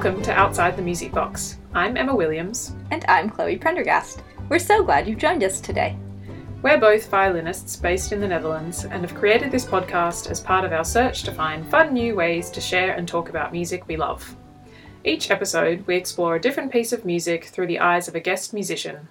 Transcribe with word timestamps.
Welcome 0.00 0.22
to 0.22 0.32
Outside 0.32 0.76
the 0.76 0.82
Music 0.82 1.10
Box. 1.10 1.58
I'm 1.74 1.96
Emma 1.96 2.14
Williams. 2.14 2.72
And 2.92 3.04
I'm 3.08 3.28
Chloe 3.28 3.56
Prendergast. 3.56 4.22
We're 4.48 4.60
so 4.60 4.84
glad 4.84 5.08
you've 5.08 5.18
joined 5.18 5.42
us 5.42 5.60
today. 5.60 5.96
We're 6.62 6.78
both 6.78 7.10
violinists 7.10 7.74
based 7.74 8.12
in 8.12 8.20
the 8.20 8.28
Netherlands 8.28 8.84
and 8.84 9.00
have 9.00 9.16
created 9.16 9.50
this 9.50 9.64
podcast 9.64 10.30
as 10.30 10.38
part 10.38 10.64
of 10.64 10.72
our 10.72 10.84
search 10.84 11.24
to 11.24 11.32
find 11.32 11.68
fun 11.68 11.92
new 11.92 12.14
ways 12.14 12.48
to 12.50 12.60
share 12.60 12.92
and 12.92 13.08
talk 13.08 13.28
about 13.28 13.50
music 13.50 13.88
we 13.88 13.96
love. 13.96 14.36
Each 15.02 15.32
episode, 15.32 15.84
we 15.88 15.96
explore 15.96 16.36
a 16.36 16.40
different 16.40 16.70
piece 16.70 16.92
of 16.92 17.04
music 17.04 17.46
through 17.46 17.66
the 17.66 17.80
eyes 17.80 18.06
of 18.06 18.14
a 18.14 18.20
guest 18.20 18.54
musician. 18.54 19.08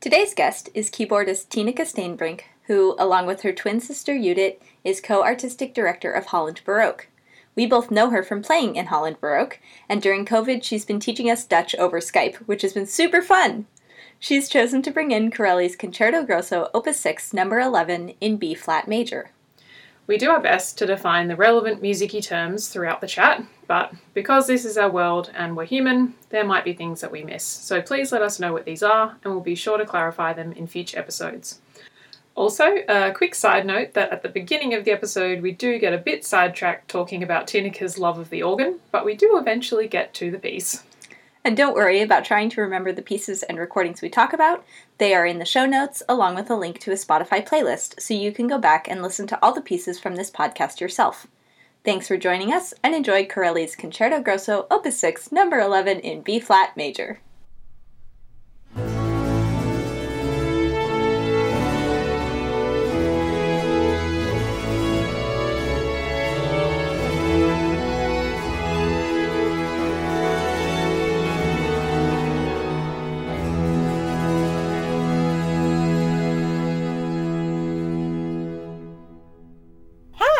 Today's 0.00 0.32
guest 0.32 0.70
is 0.72 0.88
keyboardist 0.88 1.48
Tineke 1.48 1.80
Steenbrink, 1.80 2.44
who, 2.68 2.96
along 2.98 3.26
with 3.26 3.42
her 3.42 3.52
twin 3.52 3.80
sister 3.80 4.18
Judith, 4.18 4.54
is 4.82 4.98
co 4.98 5.22
artistic 5.22 5.74
director 5.74 6.10
of 6.10 6.24
Holland 6.24 6.62
Baroque. 6.64 7.08
We 7.54 7.66
both 7.66 7.90
know 7.90 8.10
her 8.10 8.22
from 8.22 8.42
playing 8.42 8.76
in 8.76 8.86
Holland 8.86 9.20
Baroque, 9.20 9.58
and 9.88 10.00
during 10.00 10.24
COVID, 10.24 10.62
she's 10.62 10.84
been 10.84 11.00
teaching 11.00 11.30
us 11.30 11.44
Dutch 11.44 11.74
over 11.74 12.00
Skype, 12.00 12.36
which 12.46 12.62
has 12.62 12.72
been 12.72 12.86
super 12.86 13.20
fun. 13.20 13.66
She's 14.18 14.48
chosen 14.48 14.82
to 14.82 14.90
bring 14.90 15.10
in 15.10 15.30
Corelli's 15.30 15.76
Concerto 15.76 16.24
Grosso 16.24 16.70
Opus 16.72 16.98
6, 17.00 17.34
number 17.34 17.60
11, 17.60 18.14
in 18.20 18.36
B 18.36 18.54
flat 18.54 18.88
major. 18.88 19.32
We 20.06 20.18
do 20.18 20.30
our 20.30 20.40
best 20.40 20.78
to 20.78 20.86
define 20.86 21.28
the 21.28 21.36
relevant 21.36 21.80
musicy 21.80 22.20
terms 22.20 22.68
throughout 22.68 23.00
the 23.00 23.06
chat, 23.06 23.44
but 23.66 23.92
because 24.14 24.46
this 24.46 24.64
is 24.64 24.76
our 24.76 24.90
world 24.90 25.30
and 25.34 25.56
we're 25.56 25.64
human, 25.64 26.14
there 26.30 26.44
might 26.44 26.64
be 26.64 26.72
things 26.72 27.00
that 27.00 27.12
we 27.12 27.22
miss. 27.22 27.44
So 27.44 27.80
please 27.80 28.12
let 28.12 28.22
us 28.22 28.40
know 28.40 28.52
what 28.52 28.64
these 28.64 28.82
are, 28.82 29.16
and 29.22 29.32
we'll 29.32 29.42
be 29.42 29.54
sure 29.54 29.78
to 29.78 29.86
clarify 29.86 30.32
them 30.32 30.52
in 30.52 30.66
future 30.66 30.98
episodes. 30.98 31.60
Also, 32.34 32.78
a 32.88 33.12
quick 33.12 33.34
side 33.34 33.66
note 33.66 33.92
that 33.92 34.10
at 34.10 34.22
the 34.22 34.28
beginning 34.28 34.72
of 34.72 34.84
the 34.84 34.90
episode 34.90 35.42
we 35.42 35.52
do 35.52 35.78
get 35.78 35.92
a 35.92 35.98
bit 35.98 36.24
sidetracked 36.24 36.88
talking 36.88 37.22
about 37.22 37.46
Tineke's 37.46 37.98
love 37.98 38.18
of 38.18 38.30
the 38.30 38.42
organ, 38.42 38.80
but 38.90 39.04
we 39.04 39.14
do 39.14 39.36
eventually 39.36 39.86
get 39.86 40.14
to 40.14 40.30
the 40.30 40.38
piece. 40.38 40.82
And 41.44 41.56
don't 41.56 41.74
worry 41.74 42.00
about 42.00 42.24
trying 42.24 42.50
to 42.50 42.60
remember 42.60 42.92
the 42.92 43.02
pieces 43.02 43.42
and 43.42 43.58
recordings 43.58 44.00
we 44.00 44.08
talk 44.08 44.32
about. 44.32 44.64
They 44.98 45.12
are 45.12 45.26
in 45.26 45.40
the 45.40 45.44
show 45.44 45.66
notes, 45.66 46.02
along 46.08 46.36
with 46.36 46.48
a 46.50 46.56
link 46.56 46.78
to 46.80 46.92
a 46.92 46.94
Spotify 46.94 47.46
playlist, 47.46 48.00
so 48.00 48.14
you 48.14 48.32
can 48.32 48.46
go 48.46 48.58
back 48.58 48.88
and 48.88 49.02
listen 49.02 49.26
to 49.26 49.38
all 49.44 49.52
the 49.52 49.60
pieces 49.60 49.98
from 49.98 50.14
this 50.14 50.30
podcast 50.30 50.80
yourself. 50.80 51.26
Thanks 51.84 52.06
for 52.06 52.16
joining 52.16 52.52
us, 52.52 52.72
and 52.82 52.94
enjoy 52.94 53.26
Corelli's 53.26 53.74
Concerto 53.74 54.22
Grosso 54.22 54.68
Opus 54.70 54.96
6, 55.00 55.32
number 55.32 55.58
11 55.58 55.98
in 55.98 56.22
B 56.22 56.38
flat 56.38 56.76
major. 56.76 57.18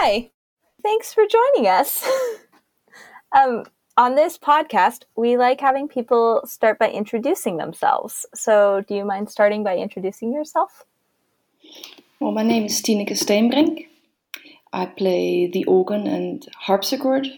Hi, 0.05 0.33
thanks 0.83 1.15
for 1.15 1.23
joining 1.31 1.71
us. 1.71 2.05
um, 3.39 3.63
on 3.97 4.17
this 4.17 4.37
podcast, 4.37 5.05
we 5.15 5.37
like 5.37 5.61
having 5.61 5.87
people 5.87 6.43
start 6.45 6.81
by 6.81 6.91
introducing 6.91 7.57
themselves. 7.57 8.27
So, 8.35 8.83
do 8.89 8.97
you 8.97 9.05
mind 9.05 9.31
starting 9.31 9.63
by 9.63 9.77
introducing 9.77 10.33
yourself? 10.33 10.85
Well, 12.19 12.33
my 12.33 12.43
name 12.43 12.65
is 12.65 12.83
Tineke 12.83 13.13
Steenbrink. 13.13 13.87
I 14.73 14.87
play 14.87 15.47
the 15.47 15.65
organ 15.67 16.09
and 16.09 16.45
harpsichord. 16.59 17.29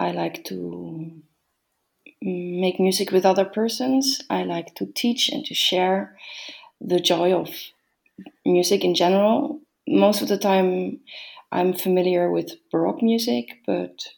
I 0.00 0.10
like 0.10 0.42
to 0.46 1.12
make 2.20 2.80
music 2.80 3.12
with 3.12 3.24
other 3.24 3.44
persons. 3.44 4.20
I 4.28 4.42
like 4.42 4.74
to 4.74 4.86
teach 4.86 5.28
and 5.28 5.44
to 5.44 5.54
share 5.54 6.16
the 6.80 6.98
joy 6.98 7.32
of 7.32 7.50
music 8.44 8.82
in 8.82 8.96
general. 8.96 9.60
Most 9.86 10.22
of 10.22 10.28
the 10.28 10.38
time, 10.38 10.98
I'm 11.52 11.74
familiar 11.74 12.30
with 12.30 12.52
Baroque 12.70 13.02
music, 13.02 13.60
but 13.66 14.08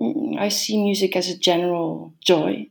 mm, 0.00 0.38
I 0.38 0.48
see 0.48 0.82
music 0.82 1.14
as 1.16 1.28
a 1.28 1.38
general 1.38 2.12
joy. 2.20 2.68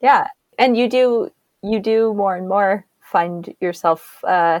Yeah, 0.00 0.28
and 0.58 0.76
you 0.76 0.88
do 0.88 1.30
you 1.62 1.80
do 1.80 2.14
more 2.14 2.34
and 2.34 2.48
more 2.48 2.86
find 3.02 3.54
yourself 3.60 4.24
uh, 4.24 4.60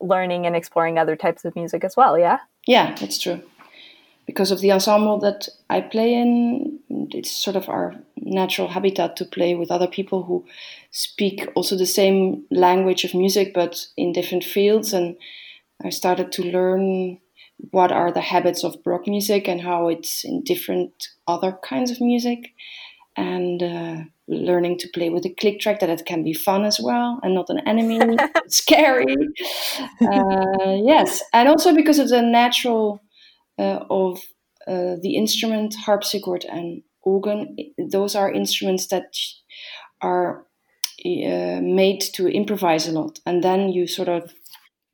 learning 0.00 0.46
and 0.46 0.54
exploring 0.54 0.98
other 0.98 1.16
types 1.16 1.44
of 1.44 1.56
music 1.56 1.84
as 1.84 1.96
well. 1.96 2.18
Yeah. 2.18 2.38
Yeah, 2.66 2.94
that's 3.00 3.18
true. 3.18 3.40
Because 4.26 4.50
of 4.50 4.60
the 4.60 4.72
ensemble 4.72 5.18
that 5.20 5.48
I 5.68 5.80
play 5.80 6.14
in, 6.14 6.80
it's 7.12 7.30
sort 7.30 7.56
of 7.56 7.68
our 7.68 7.94
natural 8.16 8.68
habitat 8.68 9.16
to 9.16 9.24
play 9.24 9.54
with 9.54 9.70
other 9.70 9.86
people 9.86 10.22
who 10.22 10.46
speak 10.90 11.46
also 11.54 11.76
the 11.76 11.86
same 11.86 12.44
language 12.50 13.04
of 13.04 13.14
music, 13.14 13.52
but 13.54 13.86
in 13.96 14.12
different 14.12 14.44
fields. 14.44 14.92
And 14.94 15.16
I 15.84 15.90
started 15.90 16.32
to 16.32 16.42
learn 16.42 17.20
what 17.70 17.92
are 17.92 18.12
the 18.12 18.20
habits 18.20 18.64
of 18.64 18.82
Baroque 18.82 19.06
music 19.06 19.48
and 19.48 19.60
how 19.60 19.88
it's 19.88 20.24
in 20.24 20.42
different 20.42 20.92
other 21.26 21.58
kinds 21.64 21.90
of 21.90 22.00
music, 22.00 22.52
and 23.16 23.62
uh, 23.62 23.96
learning 24.26 24.78
to 24.78 24.88
play 24.88 25.10
with 25.10 25.24
a 25.24 25.34
click 25.34 25.60
track 25.60 25.80
that 25.80 25.90
it 25.90 26.06
can 26.06 26.22
be 26.22 26.32
fun 26.32 26.64
as 26.64 26.80
well 26.82 27.20
and 27.22 27.34
not 27.34 27.50
an 27.50 27.60
enemy, 27.66 28.16
scary. 28.48 29.14
Uh, 30.00 30.76
yes, 30.82 31.22
and 31.32 31.48
also 31.48 31.74
because 31.74 31.98
of 31.98 32.08
the 32.08 32.22
natural 32.22 33.00
uh, 33.58 33.80
of 33.90 34.18
uh, 34.66 34.96
the 35.02 35.16
instrument 35.16 35.74
harpsichord 35.74 36.44
and 36.44 36.82
organ, 37.02 37.56
those 37.90 38.16
are 38.16 38.32
instruments 38.32 38.88
that 38.88 39.14
are 40.00 40.46
uh, 41.04 41.60
made 41.60 42.00
to 42.00 42.28
improvise 42.28 42.88
a 42.88 42.92
lot, 42.92 43.18
and 43.26 43.44
then 43.44 43.68
you 43.68 43.86
sort 43.86 44.08
of 44.08 44.32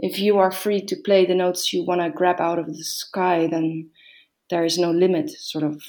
if 0.00 0.18
you 0.18 0.38
are 0.38 0.50
free 0.50 0.80
to 0.80 0.96
play 0.96 1.26
the 1.26 1.34
notes 1.34 1.72
you 1.72 1.84
want 1.84 2.00
to 2.00 2.10
grab 2.10 2.40
out 2.40 2.58
of 2.58 2.66
the 2.66 2.84
sky, 2.84 3.46
then 3.50 3.90
there 4.48 4.64
is 4.64 4.78
no 4.78 4.90
limit. 4.90 5.30
Sort 5.30 5.62
of, 5.62 5.82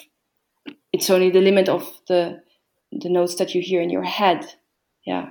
it's 0.91 1.09
only 1.09 1.29
the 1.29 1.41
limit 1.41 1.69
of 1.69 1.89
the 2.07 2.41
the 2.91 3.09
notes 3.09 3.35
that 3.35 3.55
you 3.55 3.61
hear 3.61 3.81
in 3.81 3.89
your 3.89 4.03
head. 4.03 4.45
Yeah. 5.05 5.29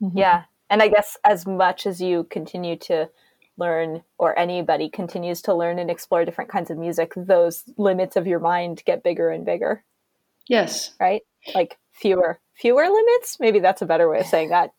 Mm-hmm. 0.00 0.18
Yeah, 0.18 0.44
and 0.70 0.82
I 0.82 0.88
guess 0.88 1.16
as 1.24 1.46
much 1.46 1.86
as 1.86 2.00
you 2.00 2.24
continue 2.30 2.76
to 2.76 3.10
learn, 3.58 4.02
or 4.18 4.38
anybody 4.38 4.88
continues 4.88 5.42
to 5.42 5.54
learn 5.54 5.78
and 5.78 5.90
explore 5.90 6.24
different 6.24 6.50
kinds 6.50 6.70
of 6.70 6.78
music, 6.78 7.12
those 7.16 7.64
limits 7.76 8.14
of 8.14 8.26
your 8.26 8.38
mind 8.38 8.82
get 8.86 9.02
bigger 9.02 9.30
and 9.30 9.44
bigger. 9.44 9.82
Yes. 10.48 10.94
Right. 11.00 11.22
Like 11.54 11.76
fewer 11.92 12.38
fewer 12.54 12.86
limits. 12.88 13.38
Maybe 13.40 13.58
that's 13.58 13.82
a 13.82 13.86
better 13.86 14.08
way 14.08 14.20
of 14.20 14.26
saying 14.26 14.50
that. 14.50 14.70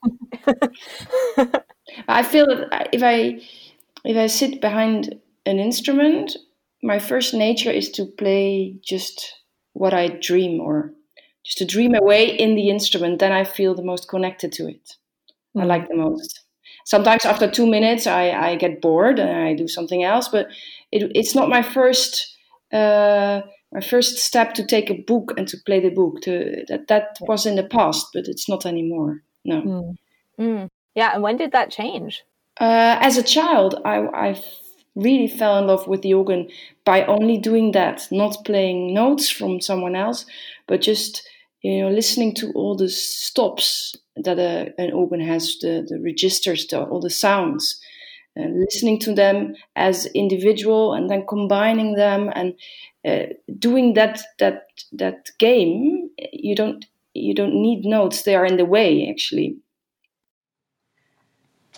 I 2.08 2.24
feel 2.24 2.48
that 2.48 2.90
if 2.92 3.04
I 3.04 3.42
if 4.04 4.18
I 4.18 4.28
sit 4.28 4.62
behind 4.62 5.20
an 5.46 5.60
instrument, 5.60 6.38
my 6.84 7.00
first 7.00 7.34
nature 7.34 7.72
is 7.72 7.90
to 7.92 8.06
play 8.06 8.78
just 8.84 9.34
what 9.74 9.94
I 9.94 10.08
dream 10.08 10.60
or 10.60 10.94
just 11.44 11.58
to 11.60 11.66
dream 11.66 11.96
away 11.96 12.26
in 12.26 12.56
the 12.56 12.70
instrument. 12.70 13.20
Then 13.20 13.32
I 13.32 13.44
feel 13.44 13.74
the 13.74 13.84
most 13.84 14.08
connected 14.08 14.52
to 14.54 14.68
it. 14.68 14.96
Mm. 15.56 15.62
I 15.62 15.64
hmm. 15.64 15.68
like 15.68 15.88
the 15.88 15.96
most. 15.96 16.42
Sometimes 16.86 17.26
after 17.26 17.50
two 17.50 17.68
minutes, 17.68 18.08
I, 18.08 18.32
I 18.32 18.56
get 18.56 18.82
bored 18.82 19.20
and 19.20 19.30
I 19.30 19.54
do 19.54 19.68
something 19.68 20.04
else. 20.04 20.30
But 20.30 20.48
it, 20.92 21.12
it's 21.16 21.36
not 21.36 21.50
my 21.50 21.62
first 21.62 22.38
uh, 22.72 23.42
my 23.74 23.82
first 23.82 24.18
step 24.18 24.54
to 24.54 24.66
take 24.66 24.90
a 24.90 25.02
book 25.02 25.34
and 25.38 25.48
to 25.48 25.58
play 25.66 25.80
the 25.80 25.90
book. 25.90 26.22
To 26.22 26.64
that 26.68 26.88
that 26.88 27.18
was 27.22 27.46
in 27.46 27.56
the 27.56 27.64
past, 27.64 28.08
but 28.14 28.28
it's 28.28 28.48
not 28.48 28.66
anymore. 28.66 29.22
No. 29.44 29.62
Mm. 29.62 29.96
Mm. 30.40 30.70
Yeah, 30.98 31.12
and 31.14 31.22
when 31.22 31.38
did 31.38 31.52
that 31.52 31.70
change? 31.70 32.24
Uh, 32.60 32.98
as 33.00 33.18
a 33.18 33.24
child, 33.24 33.80
I, 33.86 33.98
I 34.30 34.42
really 34.96 35.28
fell 35.28 35.60
in 35.60 35.68
love 35.68 35.88
with 35.88 36.02
the 36.02 36.16
organ 36.16 36.50
by 36.86 37.06
only 37.06 37.38
doing 37.38 37.74
that, 37.74 38.08
not 38.10 38.44
playing 38.46 38.96
notes 38.96 39.30
from 39.30 39.62
someone 39.62 39.96
else, 39.96 40.26
but 40.66 40.82
just 40.82 41.22
you 41.62 41.82
know 41.82 41.92
listening 41.92 42.34
to 42.36 42.52
all 42.54 42.76
the 42.76 42.90
stops 42.90 43.96
that 44.16 44.40
a, 44.40 44.74
an 44.80 44.92
organ 44.92 45.20
has, 45.22 45.60
the, 45.62 45.86
the 45.88 46.00
registers, 46.00 46.66
the, 46.66 46.82
all 46.82 47.00
the 47.00 47.12
sounds, 47.12 47.80
and 48.36 48.60
listening 48.60 48.98
to 49.02 49.14
them 49.14 49.54
as 49.76 50.08
individual, 50.16 50.96
and 50.96 51.12
then 51.12 51.28
combining 51.28 51.94
them 51.94 52.32
and 52.34 52.56
uh, 53.06 53.32
doing 53.60 53.94
that 53.94 54.24
that 54.40 54.64
that 54.94 55.30
game. 55.38 56.10
You 56.34 56.56
don't 56.56 56.88
you 57.14 57.36
don't 57.36 57.62
need 57.62 57.86
notes; 57.86 58.24
they 58.24 58.34
are 58.34 58.48
in 58.48 58.58
the 58.58 58.66
way 58.66 59.08
actually. 59.12 59.58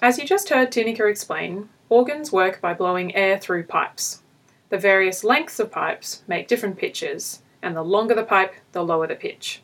As 0.02 0.18
you 0.18 0.26
just 0.26 0.48
heard 0.48 0.72
Tineke 0.72 1.10
explain, 1.10 1.68
organs 1.90 2.32
work 2.32 2.62
by 2.62 2.74
blowing 2.74 3.14
air 3.16 3.38
through 3.38 3.64
pipes. 3.64 4.22
The 4.70 4.78
various 4.78 5.26
lengths 5.26 5.60
of 5.60 5.72
pipes 5.72 6.24
make 6.26 6.48
different 6.48 6.78
pitches, 6.78 7.42
and 7.62 7.76
the 7.76 7.84
longer 7.84 8.16
the 8.16 8.24
pipe, 8.24 8.54
the 8.72 8.82
lower 8.82 9.08
the 9.08 9.16
pitch. 9.16 9.62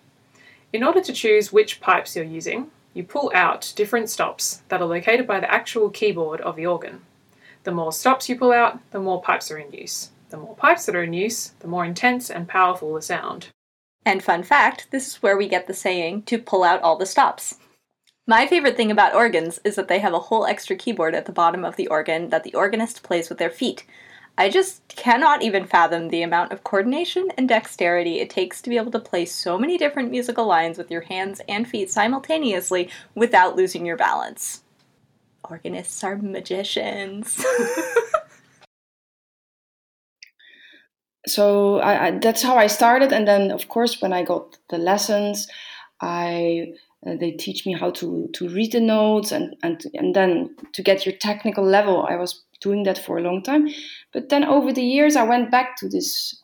In 0.74 0.84
order 0.84 1.00
to 1.00 1.14
choose 1.14 1.54
which 1.54 1.80
pipes 1.80 2.18
you're 2.18 2.26
using, 2.26 2.70
you 2.94 3.04
pull 3.04 3.32
out 3.34 3.72
different 3.78 4.10
stops 4.10 4.62
that 4.68 4.82
are 4.82 4.88
located 4.88 5.26
by 5.26 5.40
the 5.40 5.50
actual 5.50 5.90
keyboard 5.90 6.42
of 6.42 6.58
the 6.58 6.66
organ. 6.66 7.04
The 7.64 7.72
more 7.72 7.94
stops 7.94 8.28
you 8.28 8.38
pull 8.38 8.52
out, 8.52 8.80
the 8.92 9.00
more 9.00 9.22
pipes 9.22 9.50
are 9.52 9.58
in 9.58 9.72
use. 9.72 10.10
The 10.32 10.38
more 10.38 10.56
pipes 10.56 10.86
that 10.86 10.96
are 10.96 11.04
in 11.04 11.14
use, 11.14 11.54
the 11.60 11.70
more 11.70 11.86
intense 11.86 12.30
and 12.30 12.46
powerful 12.46 12.94
the 12.94 13.02
sound. 13.02 13.48
And 14.06 14.22
fun 14.22 14.44
fact 14.44 14.88
this 14.92 15.08
is 15.08 15.24
where 15.24 15.38
we 15.38 15.48
get 15.48 15.68
the 15.68 15.74
saying 15.74 16.24
to 16.24 16.38
pull 16.38 16.66
out 16.66 16.82
all 16.82 16.98
the 16.98 17.06
stops. 17.06 17.56
My 18.28 18.48
favorite 18.48 18.76
thing 18.76 18.90
about 18.90 19.14
organs 19.14 19.60
is 19.64 19.76
that 19.76 19.88
they 19.88 20.00
have 20.00 20.14
a 20.14 20.20
whole 20.20 20.48
extra 20.48 20.76
keyboard 20.76 21.14
at 21.14 21.26
the 21.26 21.32
bottom 21.32 21.64
of 21.64 21.76
the 21.76 21.88
organ 21.88 22.30
that 22.30 22.44
the 22.44 22.56
organist 22.56 23.04
plays 23.04 23.30
with 23.30 23.38
their 23.38 23.52
feet. 23.52 23.86
I 24.36 24.50
just 24.50 24.88
cannot 24.88 25.44
even 25.44 25.66
fathom 25.68 26.10
the 26.10 26.24
amount 26.24 26.52
of 26.52 26.64
coordination 26.64 27.30
and 27.38 27.48
dexterity 27.48 28.20
it 28.20 28.32
takes 28.32 28.62
to 28.62 28.70
be 28.70 28.78
able 28.78 28.92
to 28.92 29.00
play 29.00 29.26
so 29.26 29.60
many 29.60 29.78
different 29.78 30.10
musical 30.10 30.48
lines 30.48 30.78
with 30.78 30.90
your 30.90 31.02
hands 31.02 31.40
and 31.48 31.68
feet 31.68 31.92
simultaneously 31.92 32.90
without 33.14 33.56
losing 33.56 33.86
your 33.86 33.96
balance. 33.96 34.64
Organists 35.48 36.04
are 36.04 36.18
magicians. 36.18 37.46
so 41.28 41.78
I, 41.80 42.08
I, 42.08 42.12
that's 42.18 42.42
how 42.42 42.58
I 42.58 42.66
started, 42.68 43.14
and 43.14 43.28
then 43.28 43.52
of 43.52 43.70
course 43.70 44.02
when 44.02 44.12
I 44.12 44.24
got 44.24 44.58
the 44.70 44.80
lessons, 44.80 45.48
I 46.02 46.74
uh, 47.06 47.16
they 47.20 47.32
teach 47.32 47.66
me 47.66 47.74
how 47.74 47.92
to 47.92 48.30
to 48.34 48.50
read 48.50 48.72
the 48.72 48.80
notes 48.80 49.32
and 49.32 49.56
and 49.64 49.84
and 49.94 50.16
then 50.16 50.56
to 50.74 50.82
get 50.82 51.06
your 51.06 51.16
technical 51.16 51.64
level. 51.64 52.06
I 52.10 52.16
was 52.16 52.44
doing 52.62 52.84
that 52.84 52.98
for 52.98 53.18
a 53.18 53.22
long 53.22 53.44
time, 53.44 53.70
but 54.14 54.30
then 54.30 54.44
over 54.44 54.74
the 54.74 54.84
years 54.84 55.16
I 55.16 55.24
went 55.24 55.52
back 55.52 55.78
to 55.78 55.90
this 55.90 56.42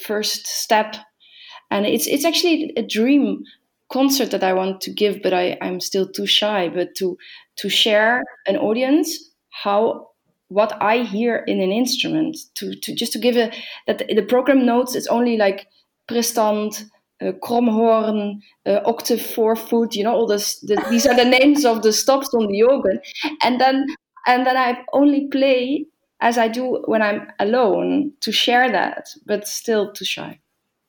first 0.00 0.46
step, 0.46 0.96
and 1.70 1.86
it's 1.86 2.06
it's 2.06 2.24
actually 2.24 2.72
a 2.76 2.82
dream 2.82 3.44
concert 3.92 4.30
that 4.30 4.42
I 4.42 4.54
want 4.54 4.80
to 4.82 4.92
give, 4.92 5.22
but 5.22 5.32
I 5.32 5.56
I'm 5.60 5.80
still 5.80 6.08
too 6.08 6.26
shy. 6.26 6.68
But 6.68 6.94
to 6.96 7.16
to 7.56 7.68
share 7.68 8.22
an 8.46 8.56
audience 8.56 9.30
how 9.50 10.08
what 10.48 10.76
I 10.82 10.98
hear 10.98 11.36
in 11.46 11.60
an 11.60 11.72
instrument 11.72 12.36
to, 12.56 12.74
to 12.74 12.94
just 12.94 13.12
to 13.12 13.18
give 13.18 13.36
a 13.36 13.50
that 13.86 13.98
the, 13.98 14.22
program 14.22 14.66
notes 14.66 14.94
it's 14.94 15.06
only 15.06 15.36
like 15.36 15.66
prestant, 16.08 16.84
uh, 17.22 17.32
kromhorn, 17.32 18.40
uh, 18.66 18.80
octave 18.84 19.20
four 19.20 19.56
foot, 19.56 19.94
you 19.94 20.04
know, 20.04 20.12
all 20.12 20.26
this, 20.26 20.60
the, 20.60 20.82
these 20.90 21.06
are 21.06 21.16
the 21.16 21.24
names 21.24 21.64
of 21.64 21.82
the 21.82 21.92
stops 21.92 22.32
on 22.34 22.48
the 22.48 22.62
organ, 22.62 23.00
and 23.42 23.60
then 23.60 23.86
and 24.26 24.46
then 24.46 24.56
I 24.56 24.82
only 24.92 25.28
play 25.28 25.86
as 26.20 26.38
I 26.38 26.48
do 26.48 26.82
when 26.86 27.02
I'm 27.02 27.26
alone 27.40 28.12
to 28.20 28.30
share 28.30 28.70
that, 28.70 29.06
but 29.26 29.48
still 29.48 29.92
too 29.92 30.04
shy. 30.04 30.38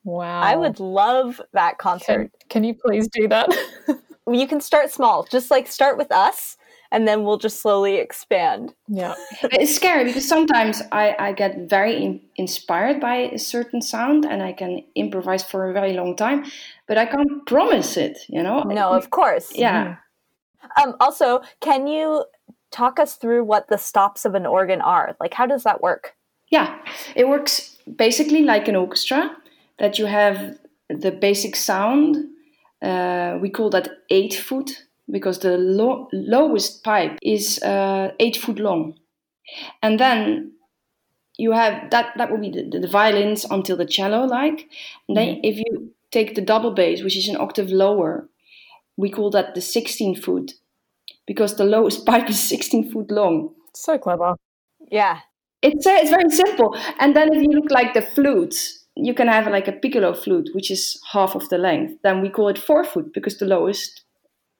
Wow! 0.04 0.40
I 0.40 0.56
would 0.56 0.80
love 0.80 1.40
that 1.52 1.78
concert. 1.78 2.30
Can, 2.40 2.48
can 2.50 2.64
you 2.64 2.74
please 2.74 3.08
do 3.08 3.26
that? 3.28 3.48
you 4.30 4.46
can 4.46 4.60
start 4.60 4.90
small, 4.90 5.24
just 5.24 5.50
like 5.50 5.66
start 5.66 5.98
with 5.98 6.12
us 6.12 6.56
and 6.94 7.08
then 7.08 7.24
we'll 7.24 7.38
just 7.38 7.60
slowly 7.60 7.96
expand. 7.96 8.72
Yeah. 8.86 9.14
it's 9.42 9.74
scary 9.74 10.04
because 10.04 10.26
sometimes 10.26 10.80
I, 10.92 11.16
I 11.18 11.32
get 11.32 11.68
very 11.68 11.96
in, 11.96 12.20
inspired 12.36 13.00
by 13.00 13.16
a 13.16 13.38
certain 13.38 13.82
sound 13.82 14.24
and 14.24 14.40
I 14.44 14.52
can 14.52 14.84
improvise 14.94 15.42
for 15.42 15.68
a 15.68 15.72
very 15.72 15.94
long 15.94 16.14
time, 16.14 16.44
but 16.86 16.96
I 16.96 17.06
can't 17.06 17.44
promise 17.46 17.96
it, 17.96 18.18
you 18.28 18.44
know? 18.44 18.62
No, 18.62 18.92
of 18.92 19.10
course. 19.10 19.50
Yeah. 19.56 19.96
Mm-hmm. 20.76 20.88
Um, 20.88 20.96
also, 21.00 21.42
can 21.60 21.88
you 21.88 22.26
talk 22.70 23.00
us 23.00 23.16
through 23.16 23.42
what 23.42 23.66
the 23.68 23.76
stops 23.76 24.24
of 24.24 24.36
an 24.36 24.46
organ 24.46 24.80
are? 24.80 25.16
Like, 25.18 25.34
how 25.34 25.46
does 25.46 25.64
that 25.64 25.82
work? 25.82 26.14
Yeah, 26.50 26.78
it 27.16 27.26
works 27.28 27.76
basically 27.96 28.44
like 28.44 28.68
an 28.68 28.76
orchestra 28.76 29.36
that 29.80 29.98
you 29.98 30.06
have 30.06 30.56
the 30.88 31.10
basic 31.10 31.56
sound. 31.56 32.16
Uh, 32.80 33.38
we 33.42 33.50
call 33.50 33.68
that 33.70 33.88
eight 34.10 34.34
foot 34.34 34.84
because 35.10 35.38
the 35.40 35.56
lo- 35.56 36.08
lowest 36.12 36.82
pipe 36.82 37.18
is 37.22 37.62
uh, 37.62 38.12
eight 38.18 38.36
foot 38.36 38.58
long. 38.58 38.94
And 39.82 40.00
then 40.00 40.52
you 41.36 41.52
have 41.52 41.90
that, 41.90 42.12
that 42.16 42.30
would 42.30 42.40
be 42.40 42.50
the, 42.50 42.78
the 42.78 42.88
violins 42.88 43.44
until 43.44 43.76
the 43.76 43.86
cello, 43.86 44.24
like. 44.24 44.68
And 45.08 45.16
then 45.16 45.28
mm-hmm. 45.28 45.44
if 45.44 45.56
you 45.58 45.92
take 46.10 46.34
the 46.34 46.40
double 46.40 46.72
bass, 46.72 47.02
which 47.02 47.16
is 47.16 47.28
an 47.28 47.36
octave 47.36 47.70
lower, 47.70 48.28
we 48.96 49.10
call 49.10 49.30
that 49.30 49.54
the 49.54 49.60
16 49.60 50.16
foot 50.16 50.52
because 51.26 51.56
the 51.56 51.64
lowest 51.64 52.06
pipe 52.06 52.28
is 52.28 52.40
16 52.40 52.92
foot 52.92 53.10
long. 53.10 53.54
So 53.74 53.98
clever. 53.98 54.36
Yeah. 54.90 55.20
It's, 55.62 55.86
uh, 55.86 55.96
it's 55.98 56.10
very 56.10 56.30
simple. 56.30 56.76
And 57.00 57.16
then 57.16 57.32
if 57.32 57.42
you 57.42 57.50
look 57.50 57.70
like 57.70 57.94
the 57.94 58.02
flutes, 58.02 58.84
you 58.96 59.14
can 59.14 59.28
have 59.28 59.46
like 59.46 59.66
a 59.66 59.72
piccolo 59.72 60.14
flute, 60.14 60.50
which 60.52 60.70
is 60.70 61.00
half 61.12 61.34
of 61.34 61.48
the 61.48 61.58
length. 61.58 62.00
Then 62.02 62.20
we 62.20 62.28
call 62.28 62.48
it 62.48 62.58
four 62.58 62.84
foot 62.84 63.12
because 63.12 63.38
the 63.38 63.46
lowest 63.46 64.04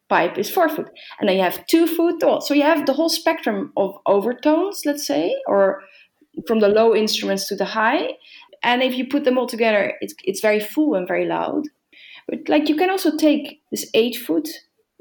pipe 0.09 0.39
is 0.39 0.51
four 0.51 0.69
foot. 0.69 0.91
And 1.19 1.29
then 1.29 1.37
you 1.37 1.43
have 1.43 1.67
two 1.67 1.87
foot. 1.87 2.21
tall. 2.21 2.41
So 2.41 2.55
you 2.55 2.63
have 2.63 2.87
the 2.87 2.93
whole 2.93 3.09
spectrum 3.09 3.73
of 3.77 3.97
overtones, 4.07 4.83
let's 4.85 5.07
say, 5.07 5.35
or 5.47 5.83
from 6.47 6.61
the 6.61 6.69
low 6.69 6.95
instruments 6.95 7.49
to 7.49 7.57
the 7.57 7.65
high. 7.65 8.11
And 8.63 8.83
if 8.83 8.97
you 8.97 9.07
put 9.07 9.25
them 9.25 9.39
all 9.39 9.47
together, 9.47 9.95
it's, 10.01 10.15
it's 10.25 10.41
very 10.41 10.61
full 10.61 10.95
and 10.95 11.07
very 11.07 11.27
loud. 11.27 11.65
But 12.29 12.49
like 12.49 12.69
you 12.69 12.77
can 12.77 12.91
also 12.91 13.17
take 13.17 13.61
this 13.71 13.91
eight 13.95 14.17
foot 14.17 14.49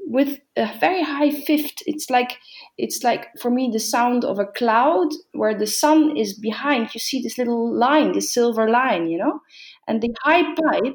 with 0.06 0.38
a 0.56 0.70
very 0.78 1.02
high 1.02 1.30
fifth. 1.30 1.82
It's 1.86 2.10
like 2.10 2.38
it's 2.76 3.02
like 3.02 3.28
for 3.40 3.50
me 3.50 3.70
the 3.72 3.80
sound 3.80 4.24
of 4.24 4.38
a 4.38 4.46
cloud 4.46 5.08
where 5.32 5.54
the 5.54 5.66
sun 5.66 6.16
is 6.16 6.34
behind. 6.34 6.92
You 6.92 7.00
see 7.00 7.22
this 7.22 7.38
little 7.38 7.72
line, 7.74 8.12
this 8.12 8.32
silver 8.32 8.68
line, 8.68 9.08
you 9.08 9.18
know, 9.18 9.40
and 9.88 10.02
the 10.02 10.14
high 10.22 10.42
pipe 10.54 10.94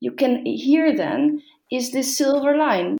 you 0.00 0.12
can 0.12 0.44
hear 0.44 0.94
then 0.94 1.42
is 1.70 1.92
this 1.92 2.16
silver 2.16 2.56
line. 2.56 2.98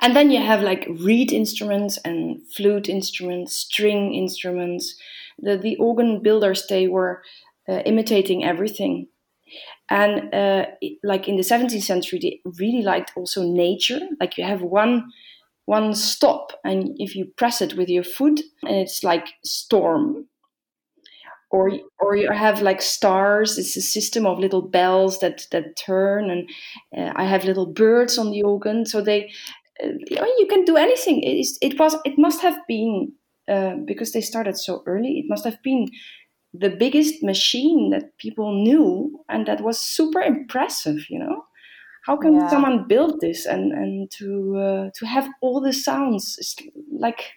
And 0.00 0.14
then 0.14 0.30
you 0.30 0.40
have 0.40 0.62
like 0.62 0.86
reed 0.88 1.32
instruments 1.32 1.98
and 2.04 2.40
flute 2.54 2.88
instruments, 2.88 3.54
string 3.56 4.14
instruments. 4.14 4.94
The, 5.38 5.56
the 5.56 5.76
organ 5.76 6.22
builders, 6.22 6.66
they 6.68 6.86
were 6.86 7.22
uh, 7.68 7.80
imitating 7.84 8.44
everything. 8.44 9.08
And 9.90 10.34
uh, 10.34 10.66
like 11.02 11.28
in 11.28 11.36
the 11.36 11.44
17th 11.44 11.82
century, 11.82 12.18
they 12.20 12.40
really 12.58 12.82
liked 12.82 13.12
also 13.16 13.42
nature. 13.44 14.00
Like 14.20 14.38
you 14.38 14.44
have 14.44 14.62
one 14.62 15.12
one 15.66 15.94
stop, 15.94 16.52
and 16.64 16.96
if 16.98 17.16
you 17.16 17.26
press 17.36 17.62
it 17.62 17.76
with 17.76 17.88
your 17.88 18.04
foot, 18.04 18.40
and 18.64 18.76
it's 18.76 19.04
like 19.04 19.28
storm. 19.44 20.28
Or, 21.50 21.70
or 22.00 22.16
you 22.16 22.30
have 22.32 22.62
like 22.62 22.80
stars. 22.80 23.58
It's 23.58 23.76
a 23.76 23.82
system 23.82 24.24
of 24.24 24.38
little 24.38 24.62
bells 24.62 25.18
that 25.20 25.46
that 25.50 25.76
turn, 25.76 26.30
and 26.30 26.48
uh, 26.96 27.12
I 27.14 27.26
have 27.26 27.44
little 27.44 27.66
birds 27.66 28.16
on 28.16 28.30
the 28.30 28.42
organ. 28.42 28.86
So 28.86 29.02
they 29.02 29.30
you 29.82 30.46
can 30.48 30.64
do 30.64 30.76
anything. 30.76 31.22
It, 31.22 31.38
is, 31.38 31.58
it 31.60 31.78
was. 31.78 31.96
It 32.04 32.18
must 32.18 32.40
have 32.42 32.58
been 32.68 33.12
uh, 33.48 33.74
because 33.86 34.12
they 34.12 34.20
started 34.20 34.56
so 34.56 34.82
early. 34.86 35.18
It 35.18 35.26
must 35.28 35.44
have 35.44 35.62
been 35.62 35.88
the 36.54 36.70
biggest 36.70 37.22
machine 37.22 37.90
that 37.90 38.16
people 38.18 38.52
knew, 38.52 39.24
and 39.28 39.46
that 39.46 39.62
was 39.62 39.78
super 39.78 40.20
impressive. 40.20 41.06
You 41.08 41.18
know, 41.18 41.44
how 42.06 42.16
can 42.16 42.34
yeah. 42.34 42.48
someone 42.48 42.86
build 42.88 43.20
this 43.20 43.46
and 43.46 43.72
and 43.72 44.10
to 44.18 44.56
uh, 44.56 44.90
to 44.94 45.06
have 45.06 45.28
all 45.40 45.60
the 45.60 45.72
sounds? 45.72 46.36
It's 46.38 46.56
like 46.90 47.32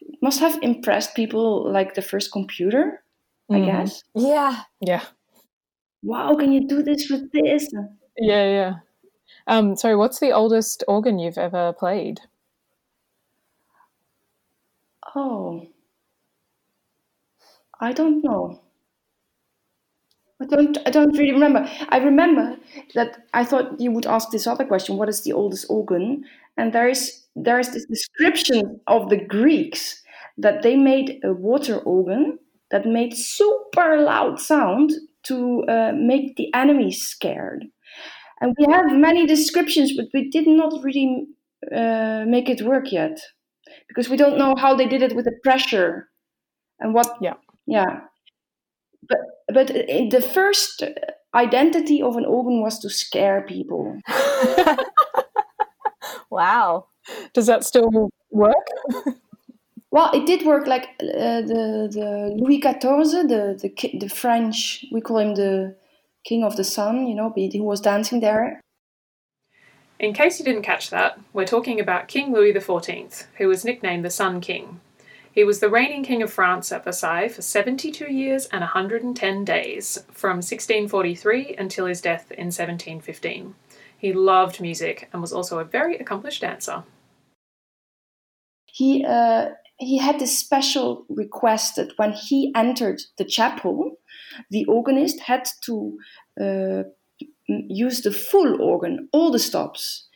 it 0.00 0.18
must 0.22 0.40
have 0.40 0.58
impressed 0.62 1.14
people 1.14 1.70
like 1.70 1.94
the 1.94 2.02
first 2.02 2.32
computer. 2.32 3.02
Mm. 3.50 3.54
I 3.54 3.58
mm-hmm. 3.58 3.70
guess. 3.70 4.02
Yeah. 4.14 4.62
Yeah. 4.80 5.04
Wow! 6.02 6.34
Can 6.36 6.52
you 6.52 6.66
do 6.66 6.82
this 6.82 7.10
with 7.10 7.30
this? 7.32 7.68
Yeah, 8.18 8.50
yeah. 8.50 8.72
Um, 9.48 9.74
sorry, 9.74 9.96
what's 9.96 10.20
the 10.20 10.30
oldest 10.30 10.84
organ 10.86 11.18
you've 11.18 11.36
ever 11.38 11.72
played? 11.72 12.20
Oh, 15.14 15.68
I 17.80 17.92
don't 17.94 18.22
know. 18.22 18.60
I 20.40 20.44
don't. 20.44 20.76
I 20.86 20.90
don't 20.90 21.16
really 21.16 21.32
remember. 21.32 21.66
I 21.88 21.96
remember 21.98 22.56
that 22.94 23.22
I 23.32 23.44
thought 23.44 23.80
you 23.80 23.90
would 23.92 24.06
ask 24.06 24.30
this 24.30 24.46
other 24.46 24.64
question: 24.66 24.96
What 24.98 25.08
is 25.08 25.22
the 25.22 25.32
oldest 25.32 25.66
organ? 25.70 26.24
And 26.58 26.72
there 26.74 26.88
is 26.88 27.22
there 27.34 27.58
is 27.58 27.72
this 27.72 27.86
description 27.86 28.80
of 28.86 29.08
the 29.08 29.16
Greeks 29.16 30.02
that 30.38 30.62
they 30.62 30.76
made 30.76 31.20
a 31.24 31.32
water 31.32 31.78
organ 31.78 32.38
that 32.70 32.84
made 32.86 33.16
super 33.16 33.98
loud 34.02 34.38
sound 34.38 34.92
to 35.24 35.64
uh, 35.68 35.92
make 35.94 36.36
the 36.36 36.52
enemies 36.54 37.02
scared. 37.02 37.64
And 38.40 38.54
we 38.58 38.66
have 38.70 38.92
many 38.92 39.26
descriptions, 39.26 39.96
but 39.96 40.06
we 40.12 40.30
did 40.30 40.46
not 40.46 40.84
really 40.84 41.26
uh, 41.74 42.24
make 42.26 42.48
it 42.48 42.62
work 42.62 42.92
yet 42.92 43.18
because 43.88 44.08
we 44.08 44.16
don't 44.16 44.38
know 44.38 44.54
how 44.56 44.74
they 44.74 44.86
did 44.86 45.02
it 45.02 45.16
with 45.16 45.24
the 45.24 45.36
pressure 45.42 46.08
and 46.80 46.94
what. 46.94 47.16
Yeah. 47.20 47.34
Yeah. 47.66 48.00
But 49.08 49.18
but 49.52 49.68
the 49.68 50.30
first 50.34 50.82
identity 51.34 52.02
of 52.02 52.16
an 52.16 52.24
organ 52.24 52.60
was 52.60 52.78
to 52.80 52.90
scare 52.90 53.42
people. 53.42 54.00
wow. 56.30 56.86
Does 57.32 57.46
that 57.46 57.64
still 57.64 58.10
work? 58.30 58.66
well, 59.90 60.10
it 60.12 60.26
did 60.26 60.44
work. 60.44 60.66
Like 60.66 60.88
uh, 61.00 61.42
the 61.42 61.88
the 61.92 62.34
Louis 62.36 62.60
XIV, 62.60 63.28
the 63.28 63.58
the 63.62 63.98
the 63.98 64.08
French, 64.08 64.84
we 64.92 65.00
call 65.00 65.18
him 65.18 65.34
the 65.34 65.76
King 66.26 66.42
of 66.42 66.56
the 66.56 66.64
Sun, 66.64 67.06
you 67.06 67.14
know, 67.14 67.32
who 67.32 67.62
was 67.62 67.80
dancing 67.80 68.18
there. 68.18 68.60
In 70.00 70.12
case 70.12 70.40
you 70.40 70.44
didn't 70.44 70.62
catch 70.62 70.90
that, 70.90 71.20
we're 71.32 71.46
talking 71.46 71.78
about 71.78 72.08
King 72.08 72.32
Louis 72.32 72.52
XIV, 72.52 73.26
who 73.38 73.46
was 73.46 73.64
nicknamed 73.64 74.04
the 74.04 74.10
Sun 74.10 74.40
King. 74.40 74.80
He 75.30 75.44
was 75.44 75.60
the 75.60 75.70
reigning 75.70 76.02
king 76.02 76.22
of 76.22 76.32
France 76.32 76.72
at 76.72 76.82
Versailles 76.82 77.28
for 77.28 77.42
72 77.42 78.12
years 78.12 78.46
and 78.46 78.62
110 78.62 79.44
days, 79.44 80.04
from 80.10 80.38
1643 80.38 81.54
until 81.56 81.86
his 81.86 82.00
death 82.00 82.32
in 82.32 82.46
1715. 82.46 83.54
He 83.96 84.12
loved 84.12 84.60
music 84.60 85.08
and 85.12 85.22
was 85.22 85.32
also 85.32 85.60
a 85.60 85.64
very 85.64 85.96
accomplished 85.96 86.40
dancer. 86.40 86.82
He 88.76 89.06
uh, 89.06 89.48
he 89.78 89.96
had 89.96 90.18
this 90.18 90.38
special 90.38 91.06
request 91.08 91.76
that 91.76 91.92
when 91.96 92.12
he 92.12 92.52
entered 92.54 93.00
the 93.16 93.24
chapel, 93.24 93.96
the 94.50 94.66
organist 94.66 95.20
had 95.20 95.48
to 95.62 95.98
uh, 96.38 96.82
use 97.46 98.02
the 98.02 98.12
full 98.12 98.60
organ, 98.60 99.08
all 99.12 99.30
the 99.30 99.38
stops. 99.38 100.06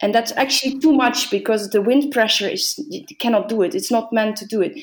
And 0.00 0.14
that's 0.14 0.32
actually 0.36 0.78
too 0.78 0.92
much 0.92 1.28
because 1.28 1.70
the 1.70 1.82
wind 1.82 2.12
pressure 2.12 2.48
is 2.48 2.78
cannot 3.18 3.48
do 3.48 3.62
it. 3.62 3.74
It's 3.74 3.90
not 3.90 4.12
meant 4.12 4.36
to 4.36 4.46
do 4.46 4.62
it. 4.62 4.78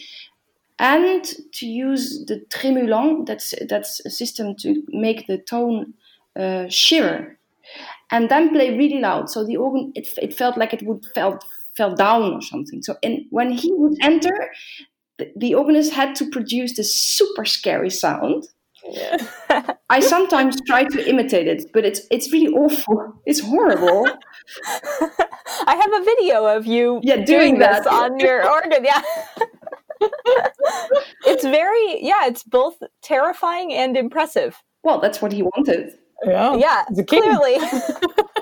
And 0.78 1.24
to 1.54 1.66
use 1.66 2.26
the 2.26 2.44
tremulant, 2.50 3.28
that's 3.28 3.54
that's 3.70 4.02
a 4.06 4.10
system 4.10 4.56
to 4.58 4.84
make 4.90 5.28
the 5.28 5.38
tone 5.38 5.94
uh, 6.36 6.68
and 8.12 8.30
then 8.30 8.50
play 8.50 8.78
really 8.78 9.00
loud. 9.00 9.30
So 9.30 9.46
the 9.46 9.58
organ 9.58 9.94
it, 9.96 10.08
it 10.22 10.34
felt 10.34 10.58
like 10.58 10.74
it 10.74 10.84
would 10.84 11.06
felt 11.16 11.46
fell 11.75 11.96
down 11.96 12.34
or 12.34 12.42
something. 12.42 12.82
So 12.82 12.96
and 13.04 13.25
when 13.30 13.51
he 13.51 13.72
would 13.74 13.98
enter, 14.01 14.51
the, 15.18 15.32
the 15.36 15.56
organist 15.56 15.94
had 15.94 16.16
to 16.16 16.30
produce 16.30 16.75
this 16.75 16.96
super 16.96 17.46
scary 17.46 17.90
sound. 17.90 18.48
Yeah. 18.90 19.18
I 19.90 20.00
sometimes 20.13 20.60
try 20.66 20.84
to 20.84 21.10
imitate 21.10 21.48
it, 21.48 21.72
but 21.74 21.86
it's 21.86 22.01
it's 22.10 22.32
really 22.32 22.54
awful. 22.54 23.13
It's 23.25 23.40
horrible. 23.40 24.08
I 25.68 25.75
have 25.75 26.01
a 26.01 26.04
video 26.04 26.46
of 26.46 26.66
you 26.66 27.00
yeah, 27.04 27.18
doing, 27.18 27.25
doing 27.25 27.60
this 27.60 27.86
on 27.86 28.20
your 28.20 28.50
organ. 28.51 28.84
Yeah. 28.84 29.01
it's 31.25 31.44
very 31.44 32.04
yeah, 32.04 32.25
it's 32.25 32.44
both 32.44 32.82
terrifying 33.01 33.74
and 33.74 33.96
impressive. 33.96 34.62
Well, 34.84 35.00
that's 35.00 35.22
what 35.22 35.32
he 35.32 35.44
wanted. 35.44 35.94
Yeah. 36.25 36.56
Yeah, 36.56 36.86
clearly 37.08 37.58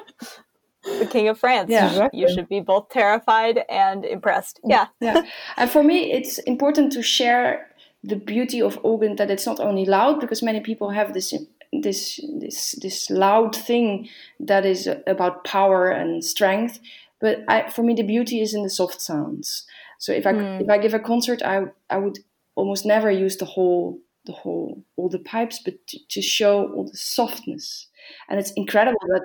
the 0.97 1.05
king 1.05 1.27
of 1.27 1.39
France. 1.39 1.69
Yeah, 1.69 1.89
exactly. 1.89 2.19
you 2.19 2.29
should 2.29 2.49
be 2.49 2.59
both 2.59 2.89
terrified 2.89 3.63
and 3.69 4.05
impressed. 4.05 4.59
Yeah, 4.65 4.87
yeah. 4.99 5.23
And 5.57 5.69
for 5.69 5.83
me, 5.83 6.11
it's 6.11 6.37
important 6.39 6.91
to 6.93 7.01
share 7.01 7.67
the 8.03 8.15
beauty 8.15 8.61
of 8.61 8.79
organ 8.83 9.15
that 9.17 9.29
it's 9.29 9.45
not 9.45 9.59
only 9.59 9.85
loud 9.85 10.19
because 10.19 10.41
many 10.41 10.61
people 10.61 10.89
have 10.89 11.13
this 11.13 11.33
this 11.73 12.19
this 12.39 12.71
this 12.81 13.09
loud 13.09 13.55
thing 13.55 14.09
that 14.39 14.65
is 14.65 14.87
about 15.07 15.43
power 15.43 15.89
and 15.89 16.23
strength. 16.23 16.79
But 17.21 17.43
I, 17.49 17.69
for 17.69 17.83
me, 17.83 17.93
the 17.93 18.03
beauty 18.03 18.41
is 18.41 18.53
in 18.53 18.63
the 18.63 18.69
soft 18.69 19.01
sounds. 19.01 19.65
So 19.97 20.13
if 20.13 20.25
I 20.25 20.33
mm. 20.33 20.61
if 20.61 20.69
I 20.69 20.77
give 20.77 20.93
a 20.93 20.99
concert, 20.99 21.41
I 21.43 21.65
I 21.89 21.97
would 21.97 22.19
almost 22.55 22.85
never 22.85 23.11
use 23.11 23.37
the 23.37 23.45
whole 23.45 23.99
the 24.25 24.31
whole 24.31 24.83
all 24.95 25.09
the 25.09 25.19
pipes, 25.19 25.59
but 25.63 25.75
to, 25.87 25.99
to 26.09 26.21
show 26.21 26.71
all 26.73 26.85
the 26.85 26.97
softness. 26.97 27.87
And 28.29 28.39
it's 28.39 28.51
incredible 28.51 28.99
that 29.07 29.23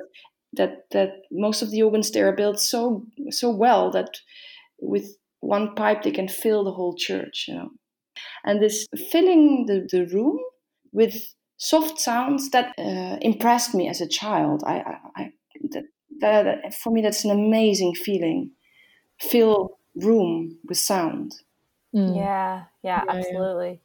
that 0.57 0.91
that 0.91 1.23
most 1.31 1.63
of 1.63 1.71
the 1.71 1.83
organs 1.83 2.11
there 2.11 2.29
are 2.29 2.37
built 2.37 2.61
so 2.61 3.07
so 3.31 3.51
well 3.51 3.91
that 3.91 4.21
with 4.81 5.17
one 5.41 5.75
pipe 5.75 6.03
they 6.03 6.11
can 6.11 6.29
fill 6.29 6.65
the 6.65 6.73
whole 6.73 6.95
church 6.97 7.47
you 7.49 7.55
know. 7.55 7.71
And 8.45 8.63
this 8.63 8.87
filling 9.11 9.67
the, 9.67 9.87
the 9.91 10.07
room 10.07 10.39
with 10.93 11.35
soft 11.57 11.99
sounds 11.99 12.51
that 12.51 12.75
uh, 12.79 13.19
impressed 13.21 13.75
me 13.75 13.89
as 13.89 14.01
a 14.01 14.09
child. 14.09 14.63
I, 14.67 14.79
I, 14.81 14.99
I 15.17 15.33
that, 15.71 15.85
that, 16.21 16.75
for 16.75 16.93
me 16.93 17.03
that's 17.03 17.25
an 17.25 17.31
amazing 17.31 17.95
feeling. 17.95 18.51
Fill 19.21 19.79
room 19.95 20.59
with 20.65 20.79
sound. 20.79 21.37
Mm. 21.95 22.17
yeah, 22.17 22.65
yeah 22.83 23.05
yeah. 23.07 23.17
absolutely 23.17 23.81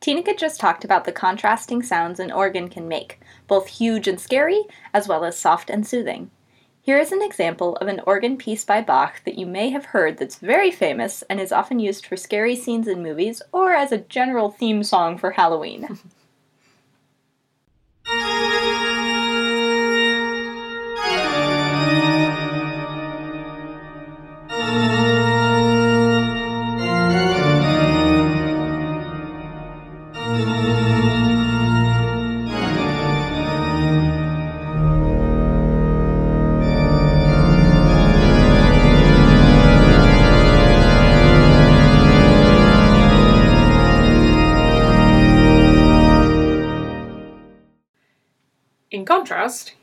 Tineke 0.00 0.38
just 0.38 0.60
talked 0.60 0.84
about 0.84 1.04
the 1.04 1.12
contrasting 1.12 1.82
sounds 1.82 2.20
an 2.20 2.30
organ 2.30 2.68
can 2.68 2.86
make, 2.86 3.20
both 3.46 3.66
huge 3.66 4.06
and 4.06 4.20
scary, 4.20 4.64
as 4.94 5.08
well 5.08 5.24
as 5.24 5.36
soft 5.36 5.70
and 5.70 5.86
soothing. 5.86 6.30
Here 6.80 6.98
is 6.98 7.12
an 7.12 7.20
example 7.20 7.76
of 7.76 7.88
an 7.88 8.00
organ 8.06 8.36
piece 8.36 8.64
by 8.64 8.80
Bach 8.80 9.22
that 9.24 9.36
you 9.36 9.44
may 9.44 9.70
have 9.70 9.86
heard 9.86 10.16
that's 10.16 10.36
very 10.36 10.70
famous 10.70 11.22
and 11.28 11.40
is 11.40 11.52
often 11.52 11.80
used 11.80 12.06
for 12.06 12.16
scary 12.16 12.56
scenes 12.56 12.88
in 12.88 13.02
movies 13.02 13.42
or 13.52 13.74
as 13.74 13.92
a 13.92 13.98
general 13.98 14.50
theme 14.50 14.82
song 14.82 15.18
for 15.18 15.32
Halloween. 15.32 15.98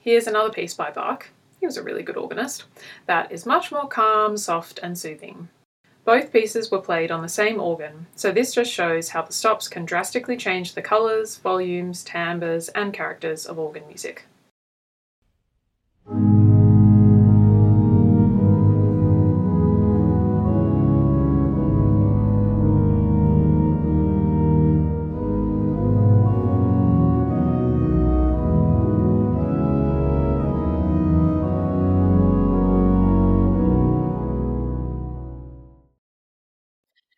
here's 0.02 0.28
another 0.28 0.52
piece 0.52 0.74
by 0.74 0.92
Bach, 0.92 1.30
he 1.60 1.66
was 1.66 1.78
a 1.78 1.84
really 1.84 2.04
good 2.04 2.18
organist, 2.18 2.66
that 3.08 3.32
is 3.32 3.46
much 3.46 3.72
more 3.72 3.88
calm, 3.88 4.38
soft, 4.38 4.80
and 4.84 4.98
soothing. 4.98 5.50
Both 6.04 6.32
pieces 6.32 6.70
were 6.70 6.82
played 6.82 7.10
on 7.10 7.24
the 7.24 7.28
same 7.28 7.60
organ, 7.60 8.06
so 8.16 8.32
this 8.32 8.54
just 8.54 8.72
shows 8.72 9.10
how 9.10 9.24
the 9.24 9.34
stops 9.34 9.68
can 9.68 9.86
drastically 9.86 10.38
change 10.38 10.76
the 10.76 10.82
colours, 10.84 11.38
volumes, 11.38 12.04
timbres, 12.04 12.70
and 12.70 12.94
characters 12.94 13.48
of 13.48 13.58
organ 13.58 13.88
music. 13.88 14.26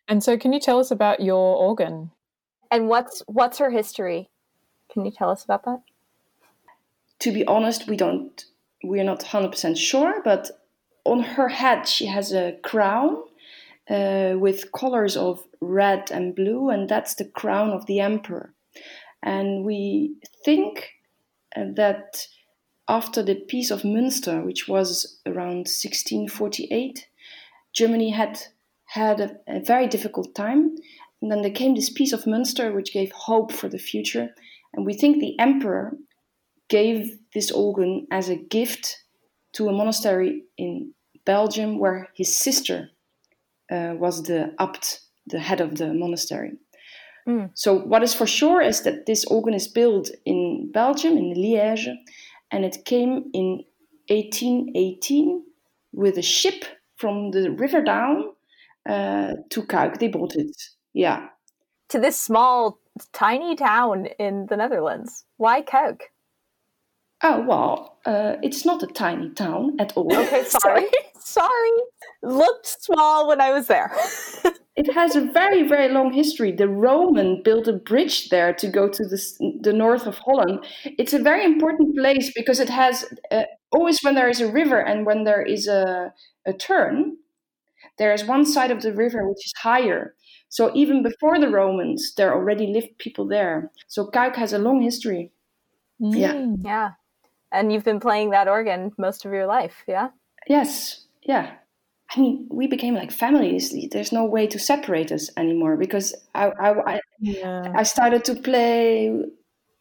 And 0.08 0.24
so, 0.24 0.38
can 0.38 0.54
you 0.54 0.60
tell 0.60 0.80
us 0.80 0.90
about 0.90 1.20
your 1.20 1.56
organ? 1.56 2.10
And 2.70 2.88
what's 2.88 3.22
what's 3.26 3.58
her 3.58 3.70
history? 3.70 4.30
Can 4.92 5.04
you 5.04 5.10
tell 5.10 5.30
us 5.30 5.44
about 5.44 5.64
that? 5.64 5.82
To 7.20 7.32
be 7.32 7.46
honest, 7.46 7.86
we 7.86 7.96
don't. 7.96 8.44
We're 8.82 9.04
not 9.04 9.22
hundred 9.22 9.52
percent 9.52 9.76
sure, 9.76 10.22
but 10.24 10.50
on 11.04 11.20
her 11.20 11.48
head 11.48 11.86
she 11.86 12.06
has 12.06 12.32
a 12.32 12.56
crown 12.62 13.16
uh, 13.90 14.34
with 14.36 14.72
colors 14.72 15.16
of 15.16 15.44
red 15.60 16.10
and 16.10 16.34
blue, 16.34 16.70
and 16.70 16.88
that's 16.88 17.14
the 17.14 17.24
crown 17.24 17.70
of 17.70 17.86
the 17.86 18.00
emperor. 18.00 18.54
And 19.22 19.64
we 19.64 20.14
think 20.44 20.90
uh, 21.56 21.64
that 21.74 22.26
after 22.88 23.22
the 23.22 23.34
Peace 23.34 23.70
of 23.70 23.82
Münster, 23.82 24.44
which 24.44 24.68
was 24.68 25.20
around 25.26 25.66
1648, 25.66 27.08
Germany 27.74 28.10
had 28.10 28.40
had 28.88 29.20
a, 29.20 29.36
a 29.46 29.60
very 29.60 29.86
difficult 29.86 30.34
time. 30.34 30.74
And 31.20 31.30
then 31.30 31.42
there 31.42 31.50
came 31.50 31.74
this 31.74 31.90
Peace 31.90 32.12
of 32.12 32.24
Münster, 32.24 32.74
which 32.74 32.92
gave 32.92 33.12
hope 33.12 33.52
for 33.52 33.68
the 33.68 33.78
future. 33.78 34.30
And 34.72 34.86
we 34.86 34.94
think 34.94 35.18
the 35.18 35.38
emperor 35.38 35.92
gave 36.68 37.18
this 37.34 37.50
organ 37.50 38.06
as 38.10 38.28
a 38.28 38.36
gift 38.36 39.04
to 39.54 39.68
a 39.68 39.72
monastery 39.72 40.44
in 40.56 40.92
Belgium 41.24 41.78
where 41.78 42.08
his 42.14 42.34
sister 42.34 42.88
uh, 43.70 43.94
was 43.98 44.22
the 44.22 44.54
abt, 44.58 45.00
the 45.26 45.38
head 45.38 45.60
of 45.60 45.76
the 45.76 45.92
monastery. 45.92 46.52
Mm. 47.28 47.50
So, 47.54 47.78
what 47.78 48.02
is 48.02 48.14
for 48.14 48.26
sure 48.26 48.62
is 48.62 48.82
that 48.82 49.04
this 49.04 49.24
organ 49.26 49.52
is 49.52 49.68
built 49.68 50.10
in 50.24 50.70
Belgium, 50.72 51.18
in 51.18 51.34
Liège, 51.34 51.94
and 52.50 52.64
it 52.64 52.84
came 52.86 53.30
in 53.34 53.64
1818 54.08 55.44
with 55.92 56.16
a 56.16 56.22
ship 56.22 56.64
from 56.96 57.30
the 57.32 57.50
river 57.50 57.82
down 57.82 58.32
uh, 58.88 59.34
to 59.50 59.62
Cuijk. 59.62 59.98
They 59.98 60.08
bought 60.08 60.34
it. 60.34 60.56
Yeah. 60.92 61.28
To 61.90 61.98
this 61.98 62.20
small, 62.20 62.80
tiny 63.12 63.56
town 63.56 64.06
in 64.18 64.46
the 64.46 64.56
Netherlands. 64.56 65.24
Why 65.36 65.62
Cuijk? 65.62 66.00
Oh, 67.22 67.42
well, 67.42 67.98
uh, 68.06 68.36
it's 68.42 68.64
not 68.64 68.82
a 68.82 68.86
tiny 68.86 69.30
town 69.30 69.76
at 69.80 69.96
all. 69.96 70.14
Okay, 70.16 70.44
sorry. 70.46 70.86
sorry. 71.18 71.70
Looked 72.22 72.66
small 72.66 73.26
when 73.28 73.40
I 73.40 73.50
was 73.50 73.66
there. 73.66 73.90
it 74.76 74.92
has 74.94 75.16
a 75.16 75.22
very, 75.22 75.66
very 75.66 75.88
long 75.88 76.12
history. 76.12 76.52
The 76.52 76.68
Roman 76.68 77.42
built 77.42 77.66
a 77.66 77.72
bridge 77.72 78.28
there 78.28 78.52
to 78.54 78.68
go 78.68 78.88
to 78.88 79.04
the, 79.04 79.20
the 79.60 79.72
north 79.72 80.06
of 80.06 80.18
Holland. 80.18 80.64
It's 80.84 81.12
a 81.12 81.18
very 81.18 81.44
important 81.44 81.96
place 81.96 82.32
because 82.32 82.60
it 82.60 82.70
has 82.70 83.04
uh, 83.32 83.42
always 83.72 83.98
when 84.02 84.14
there 84.14 84.28
is 84.28 84.40
a 84.40 84.50
river 84.50 84.78
and 84.78 85.04
when 85.04 85.24
there 85.24 85.42
is 85.42 85.66
a, 85.66 86.12
a 86.46 86.52
turn, 86.52 87.16
there 87.98 88.12
is 88.12 88.24
one 88.24 88.44
side 88.44 88.70
of 88.70 88.82
the 88.82 88.92
river 88.92 89.28
which 89.28 89.44
is 89.44 89.52
higher. 89.56 90.14
So 90.48 90.70
even 90.74 91.02
before 91.02 91.38
the 91.38 91.50
Romans, 91.50 92.14
there 92.16 92.34
already 92.34 92.68
lived 92.68 92.98
people 92.98 93.26
there. 93.26 93.70
So 93.86 94.06
Cuijk 94.06 94.36
has 94.36 94.52
a 94.52 94.58
long 94.58 94.80
history. 94.80 95.30
Yeah. 95.98 96.34
Mm. 96.34 96.64
Yeah. 96.64 96.92
And 97.52 97.72
you've 97.72 97.84
been 97.84 98.00
playing 98.00 98.30
that 98.30 98.48
organ 98.48 98.92
most 98.98 99.24
of 99.24 99.32
your 99.32 99.46
life, 99.46 99.84
yeah? 99.86 100.08
Yes. 100.46 101.06
Yeah. 101.22 101.52
I 102.16 102.20
mean, 102.20 102.46
we 102.50 102.66
became 102.66 102.94
like 102.94 103.12
families. 103.12 103.74
There's 103.90 104.12
no 104.12 104.24
way 104.24 104.46
to 104.46 104.58
separate 104.58 105.12
us 105.12 105.28
anymore 105.36 105.76
because 105.76 106.14
I 106.34 106.46
I, 106.46 106.94
I, 106.94 107.00
yeah. 107.20 107.72
I 107.76 107.82
started 107.82 108.24
to 108.24 108.34
play 108.34 109.12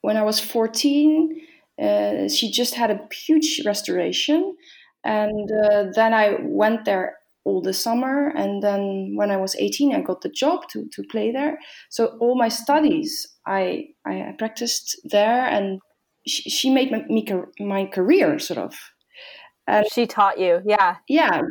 when 0.01 0.17
I 0.17 0.23
was 0.23 0.39
14. 0.39 1.41
Uh, 1.81 2.27
she 2.27 2.51
just 2.51 2.73
had 2.73 2.91
a 2.91 2.99
huge 3.13 3.61
restoration, 3.65 4.57
and 5.03 5.49
uh, 5.51 5.85
then 5.95 6.13
I 6.13 6.37
went 6.41 6.85
there 6.85 7.16
all 7.47 7.61
the 7.61 7.73
summer. 7.73 8.31
And 8.35 8.61
then 8.61 9.13
when 9.15 9.31
I 9.31 9.37
was 9.37 9.55
18, 9.55 9.95
I 9.95 10.01
got 10.01 10.21
the 10.21 10.29
job 10.29 10.67
to 10.71 10.87
to 10.91 11.03
play 11.11 11.31
there. 11.31 11.57
So 11.89 12.17
all 12.19 12.37
my 12.37 12.49
studies, 12.49 13.11
I 13.45 13.87
I 14.05 14.33
practiced 14.37 14.99
there, 15.11 15.45
and 15.55 15.79
she, 16.27 16.49
she 16.49 16.69
made 16.69 16.91
me 16.91 17.25
my 17.59 17.85
career 17.85 18.39
sort 18.39 18.59
of. 18.59 18.73
And 19.65 19.85
she 19.93 20.07
taught 20.07 20.39
you, 20.39 20.61
yeah. 20.65 20.95
Yeah, 21.09 21.41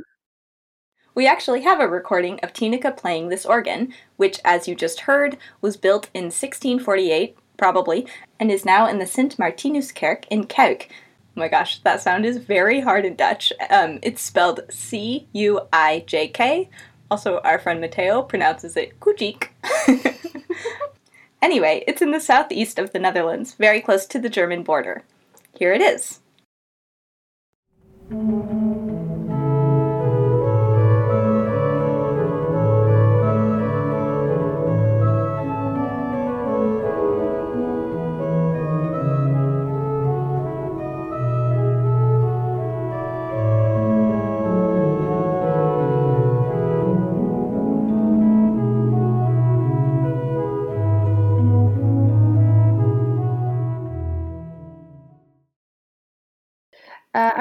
we 1.16 1.26
actually 1.26 1.62
have 1.62 1.80
a 1.80 1.88
recording 1.88 2.38
of 2.42 2.52
Tineke 2.52 2.94
playing 2.94 3.30
this 3.30 3.46
organ, 3.46 3.94
which, 4.18 4.38
as 4.44 4.68
you 4.68 4.74
just 4.74 5.00
heard, 5.00 5.38
was 5.62 5.78
built 5.78 6.10
in 6.12 6.24
1648, 6.24 7.34
probably, 7.56 8.06
and 8.38 8.52
is 8.52 8.66
now 8.66 8.86
in 8.86 8.98
the 8.98 9.06
Sint 9.06 9.38
Martinuskerk 9.38 10.26
in 10.28 10.44
Cuijk. 10.44 10.90
Oh 11.36 11.40
my 11.40 11.48
gosh, 11.48 11.80
that 11.80 12.00
sound 12.00 12.24
is 12.24 12.38
very 12.38 12.80
hard 12.80 13.04
in 13.04 13.14
Dutch. 13.14 13.52
Um, 13.68 13.98
it's 14.02 14.22
spelled 14.22 14.60
C 14.70 15.28
U 15.34 15.60
I 15.70 16.02
J 16.06 16.28
K. 16.28 16.70
Also, 17.10 17.40
our 17.40 17.58
friend 17.58 17.78
Mateo 17.78 18.22
pronounces 18.22 18.74
it 18.74 18.98
Kujik. 19.00 19.48
anyway, 21.42 21.84
it's 21.86 22.00
in 22.00 22.10
the 22.10 22.20
southeast 22.20 22.78
of 22.78 22.92
the 22.92 22.98
Netherlands, 22.98 23.52
very 23.52 23.82
close 23.82 24.06
to 24.06 24.18
the 24.18 24.30
German 24.30 24.62
border. 24.62 25.04
Here 25.52 25.74
it 25.74 25.82
is. 25.82 26.20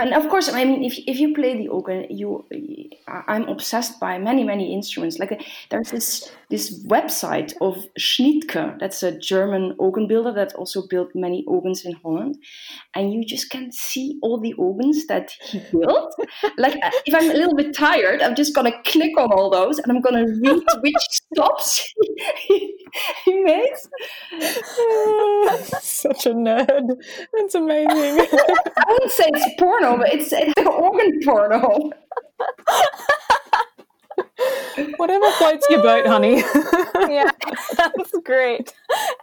And 0.05 0.13
of 0.13 0.29
course, 0.29 0.50
I 0.50 0.63
mean, 0.63 0.83
if, 0.83 1.00
if 1.07 1.19
you 1.19 1.33
play 1.33 1.57
the 1.57 1.67
organ, 1.67 2.05
you, 2.12 2.45
I'm 3.27 3.48
obsessed 3.48 4.00
by 4.00 4.17
many 4.17 4.43
many 4.43 4.74
instruments. 4.74 5.19
Like 5.19 5.41
there's 5.69 5.91
this 5.91 6.31
this 6.50 6.86
website 6.86 7.53
of 7.62 7.84
Schnitger, 8.00 8.79
that's 8.79 9.01
a 9.03 9.17
German 9.17 9.75
organ 9.79 10.07
builder 10.07 10.31
that 10.34 10.53
also 10.53 10.88
built 10.88 11.10
many 11.15 11.43
organs 11.48 11.86
in 11.86 11.93
Holland, 11.93 12.38
and 12.93 13.13
you 13.13 13.25
just 13.25 13.50
can 13.50 13.72
see 13.72 14.19
all 14.22 14.39
the 14.39 14.53
organs 14.53 15.07
that 15.07 15.31
he 15.43 15.60
built. 15.72 16.15
like 16.57 16.75
if 17.05 17.13
I'm 17.13 17.29
a 17.29 17.34
little 17.34 17.55
bit 17.55 17.75
tired, 17.75 18.22
I'm 18.22 18.36
just 18.36 18.53
gonna 18.53 18.74
click 18.84 19.17
on 19.17 19.31
all 19.31 19.50
those 19.50 19.79
and 19.79 19.91
I'm 19.91 20.01
gonna 20.01 20.25
read 20.25 20.63
which 20.81 20.95
stops 21.10 21.93
he, 22.48 22.75
he 23.25 23.34
made. 23.41 23.75
Such 25.81 26.25
a 26.25 26.33
nerd. 26.33 26.96
It's 27.33 27.55
amazing. 27.55 27.90
I 27.90 28.85
wouldn't 28.90 29.11
say 29.11 29.25
it's 29.33 29.55
porno, 29.59 29.98
but 29.98 30.13
it's 30.13 30.31
it's 30.31 30.53
an 30.57 30.68
organ 30.68 31.20
porno. 31.24 31.92
Whatever 34.98 35.31
floats 35.31 35.65
your 35.69 35.81
boat, 35.81 36.05
honey. 36.05 36.37
yeah, 37.09 37.31
that's 37.77 38.11
great. 38.24 38.74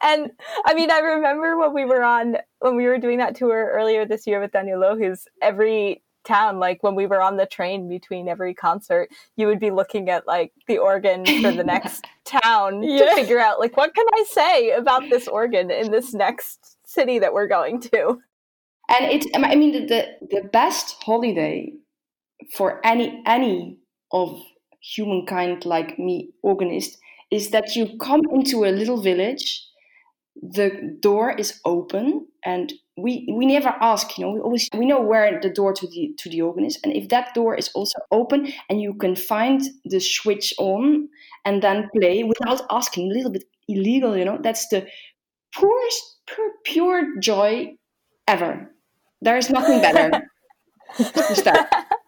And 0.02 0.30
I 0.64 0.74
mean, 0.74 0.90
I 0.90 0.98
remember 0.98 1.58
when 1.58 1.74
we 1.74 1.84
were 1.84 2.02
on 2.02 2.38
when 2.60 2.76
we 2.76 2.86
were 2.86 2.98
doing 2.98 3.18
that 3.18 3.34
tour 3.34 3.70
earlier 3.72 4.06
this 4.06 4.26
year 4.26 4.40
with 4.40 4.52
Daniel 4.52 4.80
Lohues, 4.80 5.24
every 5.42 6.02
town 6.24 6.58
like 6.58 6.82
when 6.82 6.94
we 6.94 7.06
were 7.06 7.20
on 7.20 7.36
the 7.36 7.46
train 7.46 7.88
between 7.88 8.28
every 8.28 8.54
concert 8.54 9.08
you 9.36 9.46
would 9.46 9.58
be 9.58 9.70
looking 9.70 10.08
at 10.08 10.26
like 10.26 10.52
the 10.68 10.78
organ 10.78 11.24
for 11.24 11.50
the 11.50 11.64
next 11.64 12.06
town 12.24 12.82
yeah. 12.82 13.06
to 13.06 13.14
figure 13.14 13.40
out 13.40 13.58
like 13.58 13.76
what 13.76 13.94
can 13.94 14.06
i 14.14 14.24
say 14.28 14.70
about 14.70 15.02
this 15.10 15.26
organ 15.26 15.70
in 15.70 15.90
this 15.90 16.14
next 16.14 16.76
city 16.86 17.18
that 17.18 17.32
we're 17.32 17.48
going 17.48 17.80
to 17.80 18.20
and 18.88 19.04
it's 19.06 19.26
i 19.34 19.54
mean 19.54 19.86
the 19.86 20.06
the 20.30 20.48
best 20.52 20.96
holiday 21.02 21.72
for 22.54 22.84
any 22.84 23.22
any 23.26 23.78
of 24.12 24.40
humankind 24.80 25.64
like 25.64 25.98
me 25.98 26.30
organist 26.42 26.98
is 27.30 27.50
that 27.50 27.74
you 27.76 27.96
come 27.98 28.20
into 28.32 28.64
a 28.64 28.70
little 28.70 29.00
village 29.00 29.64
the 30.42 30.96
door 31.00 31.30
is 31.32 31.60
open 31.64 32.26
and 32.44 32.72
we 32.96 33.28
we 33.36 33.46
never 33.46 33.74
ask 33.80 34.18
you 34.18 34.24
know 34.24 34.32
we 34.32 34.40
always 34.40 34.68
we 34.76 34.86
know 34.86 35.00
where 35.00 35.40
the 35.40 35.50
door 35.50 35.72
to 35.72 35.86
the 35.88 36.14
to 36.18 36.28
the 36.30 36.40
organ 36.40 36.64
is 36.64 36.78
and 36.82 36.92
if 36.92 37.08
that 37.08 37.32
door 37.34 37.54
is 37.54 37.70
also 37.74 37.98
open 38.10 38.52
and 38.68 38.80
you 38.80 38.94
can 38.94 39.14
find 39.14 39.62
the 39.84 40.00
switch 40.00 40.52
on 40.58 41.08
and 41.44 41.62
then 41.62 41.88
play 41.96 42.24
without 42.24 42.62
asking 42.70 43.10
a 43.10 43.14
little 43.14 43.30
bit 43.30 43.44
illegal 43.68 44.16
you 44.16 44.24
know 44.24 44.38
that's 44.42 44.68
the 44.68 44.86
purest 45.52 46.12
pure, 46.26 46.52
pure 46.64 47.20
joy 47.20 47.74
ever. 48.26 48.70
There 49.20 49.36
is 49.36 49.50
nothing 49.50 49.80
better 49.80 50.10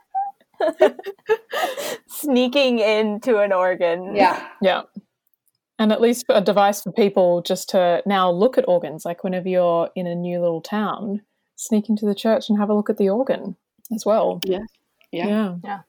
Sneaking 2.09 2.79
into 2.79 3.39
an 3.39 3.53
organ. 3.53 4.15
Yeah. 4.15 4.49
Yeah. 4.63 4.83
And 5.79 5.93
at 5.93 6.01
least 6.01 6.27
a 6.29 6.41
device 6.41 6.83
for 6.83 6.93
people 6.93 7.43
just 7.43 7.69
to 7.71 8.03
now 8.07 8.31
look 8.31 8.57
at 8.57 8.69
organs. 8.69 9.05
Like 9.05 9.25
whenever 9.25 9.49
you're 9.49 9.91
in 9.95 10.07
a 10.07 10.15
new 10.15 10.41
little 10.41 10.61
town, 10.61 11.23
sneak 11.57 11.89
into 11.89 12.07
the 12.07 12.15
church 12.15 12.49
and 12.49 12.59
have 12.59 12.71
a 12.71 12.75
look 12.75 12.91
at 12.91 12.97
the 12.97 13.09
organ 13.09 13.57
as 13.93 14.05
well. 14.07 14.41
Yeah. 14.45 14.61
Yeah. 15.11 15.27
Yeah. 15.27 15.55
yeah. 15.65 15.81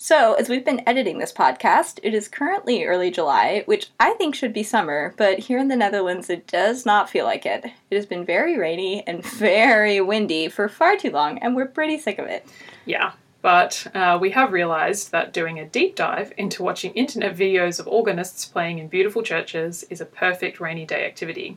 So, 0.00 0.34
as 0.34 0.48
we've 0.48 0.64
been 0.64 0.88
editing 0.88 1.18
this 1.18 1.32
podcast, 1.32 1.98
it 2.04 2.14
is 2.14 2.28
currently 2.28 2.84
early 2.84 3.10
July, 3.10 3.64
which 3.66 3.88
I 3.98 4.12
think 4.12 4.36
should 4.36 4.52
be 4.52 4.62
summer, 4.62 5.12
but 5.16 5.40
here 5.40 5.58
in 5.58 5.66
the 5.66 5.74
Netherlands, 5.74 6.30
it 6.30 6.46
does 6.46 6.86
not 6.86 7.10
feel 7.10 7.24
like 7.24 7.44
it. 7.44 7.64
It 7.90 7.96
has 7.96 8.06
been 8.06 8.24
very 8.24 8.56
rainy 8.56 9.04
and 9.08 9.24
very 9.26 10.00
windy 10.00 10.48
for 10.50 10.68
far 10.68 10.96
too 10.96 11.10
long, 11.10 11.38
and 11.38 11.56
we're 11.56 11.66
pretty 11.66 11.98
sick 11.98 12.20
of 12.20 12.26
it. 12.26 12.46
Yeah, 12.86 13.10
but 13.40 13.86
uh, 13.94 14.18
we 14.20 14.30
have 14.30 14.52
realised 14.52 15.12
that 15.12 15.32
doing 15.32 15.58
a 15.58 15.66
deep 15.66 15.94
dive 15.94 16.32
into 16.36 16.62
watching 16.62 16.92
internet 16.92 17.36
videos 17.36 17.78
of 17.78 17.86
organists 17.86 18.44
playing 18.44 18.78
in 18.78 18.88
beautiful 18.88 19.22
churches 19.22 19.84
is 19.84 20.00
a 20.00 20.06
perfect 20.06 20.60
rainy 20.60 20.84
day 20.84 21.06
activity. 21.06 21.56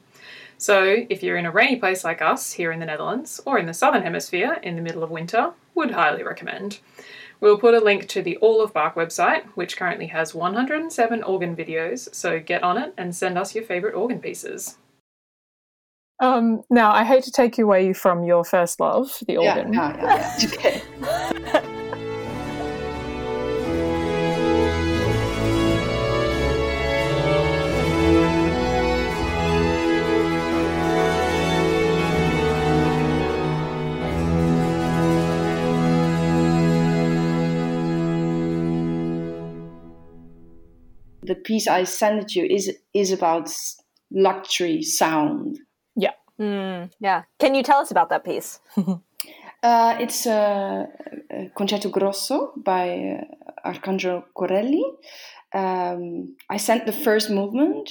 So, 0.57 1.05
if 1.09 1.23
you're 1.23 1.37
in 1.37 1.47
a 1.47 1.51
rainy 1.51 1.77
place 1.77 2.03
like 2.03 2.21
us 2.21 2.53
here 2.53 2.71
in 2.71 2.79
the 2.79 2.85
Netherlands 2.85 3.41
or 3.47 3.57
in 3.57 3.65
the 3.65 3.73
Southern 3.73 4.03
Hemisphere 4.03 4.59
in 4.61 4.75
the 4.75 4.81
middle 4.81 5.01
of 5.01 5.09
winter, 5.09 5.53
would 5.73 5.91
highly 5.91 6.21
recommend. 6.21 6.79
We'll 7.39 7.57
put 7.57 7.73
a 7.73 7.79
link 7.79 8.07
to 8.09 8.21
the 8.21 8.37
All 8.37 8.61
of 8.61 8.71
Bach 8.71 8.93
website, 8.93 9.45
which 9.55 9.75
currently 9.75 10.05
has 10.07 10.35
107 10.35 11.23
organ 11.23 11.55
videos, 11.55 12.13
so 12.13 12.39
get 12.39 12.61
on 12.61 12.77
it 12.77 12.93
and 12.95 13.15
send 13.15 13.39
us 13.39 13.55
your 13.55 13.63
favourite 13.63 13.95
organ 13.95 14.19
pieces. 14.19 14.77
Um, 16.19 16.61
now, 16.69 16.91
I 16.91 17.03
hate 17.03 17.23
to 17.23 17.31
take 17.31 17.57
you 17.57 17.65
away 17.65 17.93
from 17.93 18.23
your 18.23 18.45
first 18.45 18.79
love, 18.79 19.17
the 19.27 19.37
organ. 19.37 19.73
Yeah, 19.73 19.97
yeah, 19.97 20.37
yeah. 20.39 20.47
okay. 20.53 21.29
the 41.31 41.35
piece 41.35 41.65
I 41.67 41.85
sent 41.85 42.35
you 42.35 42.43
is 42.57 42.65
is 42.93 43.11
about 43.11 43.49
luxury 44.11 44.81
sound. 44.83 45.59
Yeah. 45.95 46.15
Mm, 46.39 46.91
yeah. 46.99 47.23
Can 47.39 47.55
you 47.55 47.63
tell 47.63 47.79
us 47.79 47.91
about 47.91 48.09
that 48.09 48.23
piece? 48.25 48.59
uh, 49.63 49.95
it's 50.03 50.25
a, 50.25 50.87
a, 51.29 51.49
concerto 51.55 51.89
grosso 51.89 52.51
by 52.57 52.85
uh, 52.89 53.69
Arcangelo 53.69 54.23
Corelli. 54.37 54.83
Um, 55.53 56.35
I 56.49 56.57
sent 56.57 56.85
the 56.85 56.97
first 57.05 57.29
movement, 57.29 57.85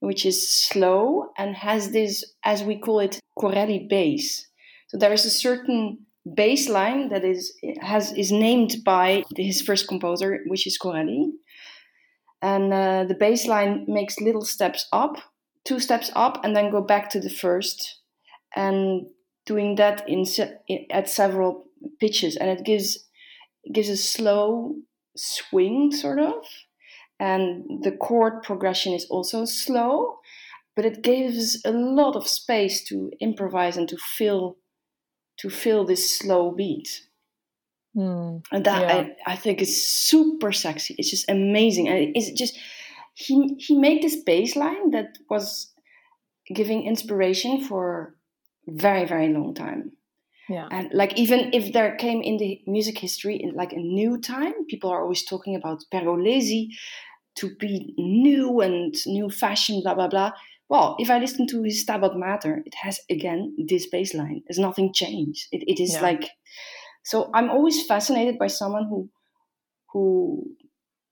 which 0.00 0.24
is 0.24 0.38
slow 0.68 1.30
and 1.36 1.54
has 1.56 1.90
this, 1.90 2.24
as 2.42 2.62
we 2.62 2.78
call 2.78 3.00
it, 3.00 3.20
Corelli 3.38 3.86
bass. 3.90 4.46
So 4.88 4.96
there 4.96 5.12
is 5.12 5.26
a 5.26 5.30
certain 5.30 5.98
bass 6.34 6.68
line 6.68 7.10
that 7.10 7.24
is 7.24 7.52
has 7.82 8.12
is 8.12 8.30
named 8.32 8.76
by 8.84 9.24
his 9.36 9.60
first 9.60 9.88
composer, 9.88 10.40
which 10.46 10.66
is 10.66 10.78
Corelli. 10.78 11.32
And 12.40 12.72
uh, 12.72 13.04
the 13.04 13.14
bass 13.14 13.46
line 13.46 13.84
makes 13.88 14.20
little 14.20 14.44
steps 14.44 14.86
up, 14.92 15.16
two 15.64 15.80
steps 15.80 16.10
up, 16.14 16.44
and 16.44 16.54
then 16.54 16.70
go 16.70 16.80
back 16.80 17.10
to 17.10 17.20
the 17.20 17.30
first, 17.30 18.00
and 18.54 19.06
doing 19.44 19.74
that 19.76 20.08
in 20.08 20.24
at 20.90 21.08
several 21.08 21.66
pitches, 22.00 22.36
and 22.36 22.50
it 22.50 22.64
gives 22.64 23.06
gives 23.72 23.88
a 23.88 23.96
slow 23.96 24.76
swing, 25.16 25.90
sort 25.90 26.20
of, 26.20 26.44
and 27.18 27.82
the 27.82 27.92
chord 27.92 28.42
progression 28.42 28.92
is 28.92 29.06
also 29.10 29.44
slow, 29.44 30.18
but 30.76 30.84
it 30.84 31.02
gives 31.02 31.60
a 31.64 31.72
lot 31.72 32.14
of 32.14 32.28
space 32.28 32.84
to 32.84 33.10
improvise 33.20 33.76
and 33.76 33.88
to 33.88 33.96
fill 33.96 34.58
to 35.38 35.50
fill 35.50 35.84
this 35.84 36.18
slow 36.18 36.50
beat. 36.50 36.88
Mm, 37.98 38.44
and 38.52 38.64
that 38.64 38.82
yeah. 38.82 39.08
I, 39.26 39.32
I 39.32 39.36
think 39.36 39.60
is 39.60 39.84
super 39.84 40.52
sexy. 40.52 40.94
It's 40.98 41.10
just 41.10 41.28
amazing, 41.28 41.88
and 41.88 42.16
it's 42.16 42.30
just 42.30 42.56
he 43.14 43.56
he 43.58 43.76
made 43.76 44.02
this 44.02 44.16
bass 44.22 44.54
line 44.54 44.92
that 44.92 45.18
was 45.28 45.72
giving 46.54 46.86
inspiration 46.86 47.64
for 47.64 48.14
very 48.68 49.04
very 49.04 49.32
long 49.32 49.52
time. 49.54 49.92
Yeah. 50.48 50.68
And 50.70 50.90
like 50.94 51.18
even 51.18 51.50
if 51.52 51.72
there 51.72 51.96
came 51.96 52.22
in 52.22 52.38
the 52.38 52.60
music 52.66 52.98
history 52.98 53.36
in 53.36 53.54
like 53.54 53.72
a 53.72 53.76
new 53.98 54.18
time, 54.20 54.54
people 54.66 54.90
are 54.90 55.02
always 55.02 55.24
talking 55.24 55.56
about 55.56 55.84
Pergolesi 55.92 56.68
to 57.38 57.54
be 57.56 57.94
new 57.98 58.60
and 58.60 58.94
new 59.06 59.28
fashion, 59.28 59.80
blah 59.82 59.94
blah 59.94 60.08
blah. 60.08 60.32
Well, 60.68 60.96
if 60.98 61.10
I 61.10 61.18
listen 61.18 61.46
to 61.48 61.62
his 61.62 61.84
Stabat 61.84 62.16
Mater, 62.16 62.62
it 62.64 62.74
has 62.82 63.00
again 63.10 63.56
this 63.66 63.88
bass 63.88 64.14
line. 64.14 64.42
There's 64.46 64.58
nothing 64.58 64.92
changed. 64.92 65.48
It, 65.50 65.64
it 65.66 65.82
is 65.82 65.94
Yeah. 65.94 66.02
like 66.02 66.30
so. 67.04 67.30
I'm 67.34 67.50
always 67.50 67.86
fascinated 67.86 68.38
by 68.38 68.48
someone 68.48 68.86
who 68.88 69.08
who 69.92 70.44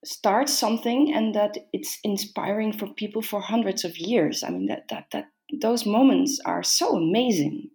starts 0.05 0.53
something 0.53 1.13
and 1.15 1.35
that 1.35 1.57
it's 1.73 1.99
inspiring 2.05 2.73
for 2.73 2.87
people 2.95 3.23
for 3.23 3.41
hundreds 3.41 3.85
of 3.85 3.97
years. 3.99 4.45
I 4.45 4.51
mean 4.51 4.67
that 4.67 4.89
that 4.91 5.07
that 5.13 5.27
those 5.61 5.87
moments 5.87 6.41
are 6.45 6.63
so 6.63 6.97
amazing, 6.97 7.71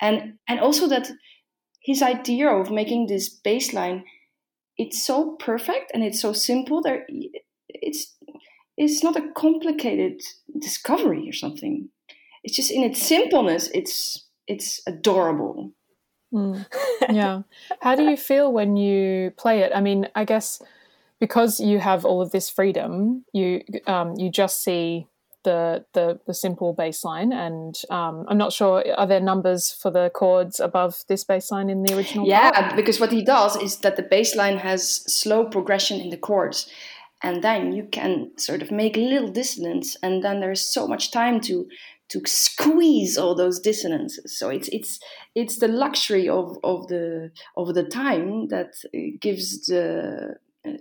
and 0.00 0.34
and 0.48 0.60
also 0.60 0.88
that 0.88 1.10
his 1.82 2.02
idea 2.02 2.48
of 2.48 2.70
making 2.70 3.06
this 3.06 3.40
baseline 3.44 4.02
it's 4.80 5.04
so 5.04 5.36
perfect 5.38 5.90
and 5.92 6.02
it's 6.02 6.22
so 6.22 6.32
simple. 6.32 6.80
There, 6.80 7.06
it's 7.68 8.16
it's 8.78 9.04
not 9.04 9.14
a 9.14 9.30
complicated 9.36 10.22
discovery 10.58 11.28
or 11.28 11.34
something. 11.34 11.90
It's 12.42 12.56
just 12.56 12.70
in 12.70 12.82
its 12.82 13.02
simpleness. 13.02 13.70
It's 13.74 14.26
it's 14.46 14.80
adorable. 14.86 15.72
Mm. 16.32 16.66
yeah. 17.10 17.42
How 17.80 17.94
do 17.94 18.04
you 18.04 18.16
feel 18.16 18.52
when 18.52 18.76
you 18.76 19.32
play 19.36 19.60
it? 19.60 19.72
I 19.74 19.80
mean, 19.80 20.08
I 20.14 20.24
guess 20.24 20.62
because 21.18 21.60
you 21.60 21.78
have 21.78 22.04
all 22.04 22.22
of 22.22 22.32
this 22.32 22.48
freedom, 22.50 23.24
you 23.32 23.62
um, 23.86 24.14
you 24.16 24.30
just 24.30 24.62
see 24.62 25.06
the 25.42 25.84
the, 25.92 26.18
the 26.26 26.34
simple 26.34 26.72
bass 26.72 27.04
line, 27.04 27.32
and 27.32 27.80
um, 27.90 28.24
I'm 28.28 28.38
not 28.38 28.52
sure 28.52 28.84
are 28.96 29.06
there 29.06 29.20
numbers 29.20 29.70
for 29.70 29.90
the 29.90 30.10
chords 30.10 30.60
above 30.60 31.04
this 31.08 31.24
bass 31.24 31.50
line 31.50 31.70
in 31.70 31.82
the 31.82 31.96
original? 31.96 32.26
Yeah, 32.26 32.50
part? 32.50 32.76
because 32.76 33.00
what 33.00 33.12
he 33.12 33.22
does 33.22 33.56
is 33.56 33.78
that 33.78 33.96
the 33.96 34.02
bass 34.02 34.34
line 34.34 34.58
has 34.58 35.02
slow 35.12 35.44
progression 35.44 36.00
in 36.00 36.10
the 36.10 36.16
chords, 36.16 36.70
and 37.22 37.42
then 37.42 37.72
you 37.72 37.84
can 37.84 38.30
sort 38.36 38.62
of 38.62 38.70
make 38.70 38.96
little 38.96 39.30
dissonance, 39.30 39.96
and 40.02 40.24
then 40.24 40.40
there's 40.40 40.66
so 40.66 40.86
much 40.86 41.10
time 41.10 41.40
to 41.42 41.68
to 42.10 42.20
squeeze 42.26 43.16
all 43.16 43.34
those 43.34 43.58
dissonances. 43.60 44.38
So 44.38 44.48
it's 44.48 44.68
it's 44.68 45.00
it's 45.34 45.58
the 45.58 45.68
luxury 45.68 46.28
of 46.28 46.58
of 46.62 46.88
the 46.88 47.30
of 47.56 47.74
the 47.74 47.84
time 47.84 48.48
that 48.48 48.74
uh, 48.94 48.98
gives 49.20 49.66
the 49.66 50.36
uh, 50.66 50.72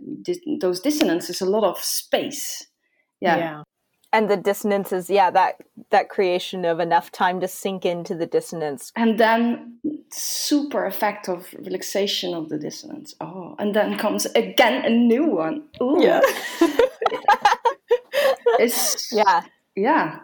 those 0.59 0.79
dissonances 0.79 1.41
a 1.41 1.45
lot 1.45 1.63
of 1.63 1.79
space. 1.79 2.67
Yeah. 3.21 3.37
yeah. 3.37 3.63
and 4.13 4.29
the 4.29 4.37
dissonances 4.37 5.09
yeah 5.09 5.29
that 5.29 5.55
that 5.89 6.07
creation 6.07 6.63
of 6.63 6.79
enough 6.79 7.11
time 7.11 7.41
to 7.41 7.49
sink 7.49 7.85
into 7.85 8.15
the 8.15 8.25
dissonance 8.25 8.93
and 8.95 9.19
then 9.19 9.77
super 10.13 10.85
effect 10.85 11.27
of 11.27 11.53
relaxation 11.59 12.33
of 12.33 12.49
the 12.49 12.57
dissonance. 12.57 13.13
Oh, 13.21 13.55
and 13.59 13.75
then 13.75 13.97
comes 13.97 14.25
again 14.27 14.85
a 14.85 14.89
new 14.89 15.25
one. 15.25 15.63
Ooh. 15.81 16.01
Yeah. 16.01 16.21
it's 18.59 19.11
yeah 19.13 19.43
yeah. 19.75 20.19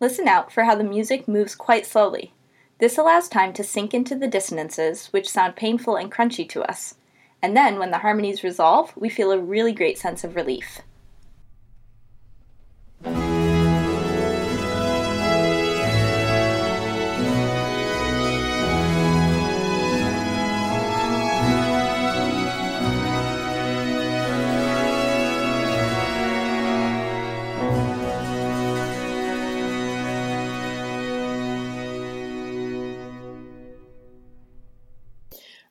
Listen 0.00 0.28
out 0.28 0.52
for 0.52 0.64
how 0.64 0.74
the 0.74 0.84
music 0.84 1.26
moves 1.26 1.54
quite 1.54 1.86
slowly. 1.86 2.32
This 2.78 2.98
allows 2.98 3.28
time 3.28 3.52
to 3.54 3.64
sink 3.64 3.94
into 3.94 4.14
the 4.14 4.28
dissonances 4.28 5.06
which 5.08 5.28
sound 5.28 5.56
painful 5.56 5.96
and 5.96 6.12
crunchy 6.12 6.48
to 6.50 6.62
us. 6.62 6.96
And 7.42 7.56
then 7.56 7.78
when 7.78 7.90
the 7.90 7.98
harmonies 7.98 8.44
resolve 8.44 8.92
we 8.96 9.08
feel 9.08 9.32
a 9.32 9.38
really 9.38 9.72
great 9.72 9.98
sense 9.98 10.24
of 10.24 10.36
relief 10.36 10.80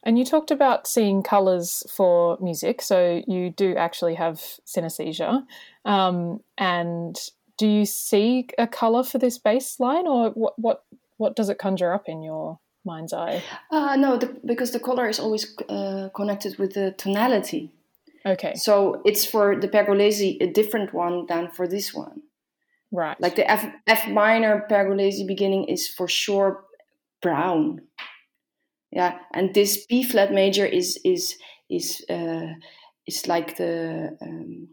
And 0.06 0.20
you 0.20 0.26
talked 0.26 0.52
about 0.52 0.88
seeing 0.88 1.24
colors 1.24 1.84
for 1.90 2.38
music, 2.40 2.82
so 2.82 3.24
you 3.28 3.50
do 3.50 3.76
actually 3.76 4.14
have 4.16 4.40
synesthesia. 4.66 5.44
Um, 5.84 6.42
and 6.58 7.18
do 7.58 7.68
you 7.68 7.86
see 7.86 8.48
a 8.58 8.68
color 8.68 9.04
for 9.04 9.18
this 9.18 9.40
bass 9.40 9.80
line, 9.80 10.08
or 10.08 10.30
what? 10.32 10.54
What 10.58 10.84
what 11.18 11.36
does 11.36 11.50
it 11.50 11.58
conjure 11.58 11.94
up 11.94 12.08
in 12.08 12.22
your 12.22 12.60
mind's 12.84 13.14
eye? 13.14 13.42
Uh, 13.72 13.96
no, 13.96 14.18
the, 14.18 14.28
because 14.46 14.72
the 14.72 14.80
color 14.80 15.08
is 15.08 15.20
always 15.20 15.56
uh, 15.70 16.10
connected 16.14 16.58
with 16.60 16.74
the 16.74 16.92
tonality. 16.98 17.72
Okay, 18.26 18.54
So 18.56 19.02
it's 19.06 19.24
for 19.24 19.56
the 19.56 19.68
Pergolesi 19.68 20.38
a 20.42 20.48
different 20.52 20.94
one 20.94 21.28
than 21.28 21.48
for 21.50 21.68
this 21.68 21.94
one. 21.94 22.24
right. 22.92 23.20
Like 23.22 23.36
the 23.36 23.50
F, 23.50 23.66
F 23.86 24.08
minor 24.08 24.66
Pergolesi 24.70 25.28
beginning 25.28 25.66
is 25.66 25.88
for 25.88 26.08
sure 26.08 26.64
brown. 27.22 27.82
Yeah, 28.96 29.20
and 29.34 29.54
this 29.54 29.86
B 29.86 30.04
flat 30.04 30.32
major 30.32 30.66
is 30.66 30.98
is 31.04 31.38
is 31.70 32.04
uh, 32.10 32.54
is 33.06 33.28
like 33.28 33.58
the 33.58 34.18
um, 34.22 34.70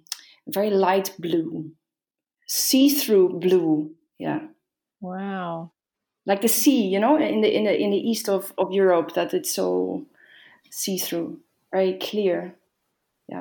very 0.46 0.70
light 0.70 1.12
blue, 1.18 1.72
see 2.46 2.88
through 2.88 3.40
blue. 3.40 3.90
Yeah, 4.20 4.38
wow. 5.00 5.72
like 6.24 6.40
the 6.40 6.48
sea, 6.48 6.86
you 6.86 7.00
know, 7.00 7.16
in 7.16 7.40
the 7.40 7.52
in 7.52 7.64
the 7.64 7.76
in 7.76 7.90
the 7.90 7.96
east 7.96 8.28
of, 8.28 8.54
of 8.58 8.70
Europe, 8.70 9.14
that 9.14 9.34
it's 9.34 9.52
so 9.52 10.06
see 10.70 10.98
through, 10.98 11.40
very 11.72 11.98
clear. 11.98 12.54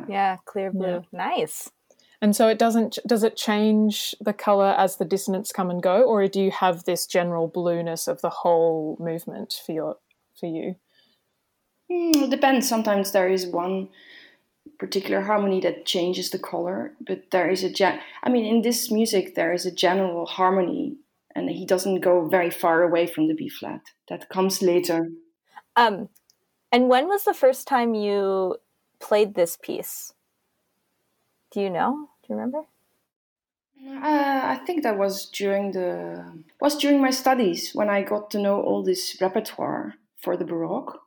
yeah 0.09 0.37
clear 0.45 0.71
blue 0.71 1.03
nice 1.11 1.69
And 2.21 2.35
so 2.35 2.47
it 2.47 2.59
doesn't. 2.59 2.99
Does 3.05 3.23
it 3.23 3.35
change 3.35 4.15
the 4.21 4.33
color 4.33 4.75
as 4.77 4.97
the 4.97 5.05
dissonance 5.05 5.51
come 5.51 5.71
and 5.71 5.81
go, 5.81 6.03
or 6.03 6.27
do 6.27 6.39
you 6.41 6.51
have 6.51 6.83
this 6.83 7.07
general 7.07 7.47
blueness 7.47 8.07
of 8.07 8.21
the 8.21 8.29
whole 8.29 8.95
movement 8.99 9.59
for 9.65 9.71
your 9.73 9.97
for 10.41 10.47
you? 10.47 10.77
Hmm, 11.89 12.23
it 12.23 12.29
depends. 12.31 12.67
Sometimes 12.67 13.11
there 13.11 13.29
is 13.29 13.45
one 13.45 13.89
particular 14.79 15.21
harmony 15.21 15.61
that 15.61 15.85
changes 15.85 16.29
the 16.31 16.39
color, 16.39 16.93
but 17.01 17.31
there 17.31 17.49
is 17.49 17.63
a 17.63 17.71
gen. 17.71 18.01
I 18.23 18.29
mean, 18.29 18.45
in 18.45 18.61
this 18.63 18.91
music, 18.91 19.35
there 19.35 19.53
is 19.53 19.65
a 19.65 19.71
general 19.71 20.25
harmony, 20.27 20.97
and 21.35 21.49
he 21.49 21.65
doesn't 21.65 22.01
go 22.01 22.27
very 22.27 22.51
far 22.51 22.83
away 22.83 23.07
from 23.07 23.27
the 23.27 23.35
B 23.35 23.49
flat. 23.49 23.91
That 24.09 24.29
comes 24.29 24.61
later. 24.61 25.11
um 25.75 26.09
and 26.71 26.89
when 26.89 27.07
was 27.07 27.25
the 27.25 27.33
first 27.33 27.67
time 27.67 27.93
you 27.95 28.57
played 28.99 29.35
this 29.35 29.57
piece 29.57 30.13
do 31.51 31.61
you 31.61 31.69
know 31.69 32.09
do 32.23 32.33
you 32.33 32.35
remember 32.35 32.65
Uh, 33.85 34.41
I 34.43 34.61
think 34.65 34.81
that 34.83 34.97
was 34.97 35.25
during 35.29 35.71
the 35.73 36.43
was 36.59 36.77
during 36.77 37.01
my 37.01 37.09
studies 37.11 37.73
when 37.75 37.89
I 37.89 38.01
got 38.03 38.31
to 38.31 38.39
know 38.39 38.61
all 38.61 38.81
this 38.83 39.19
repertoire 39.21 39.95
for 40.21 40.37
the 40.37 40.45
Baroque. 40.45 41.01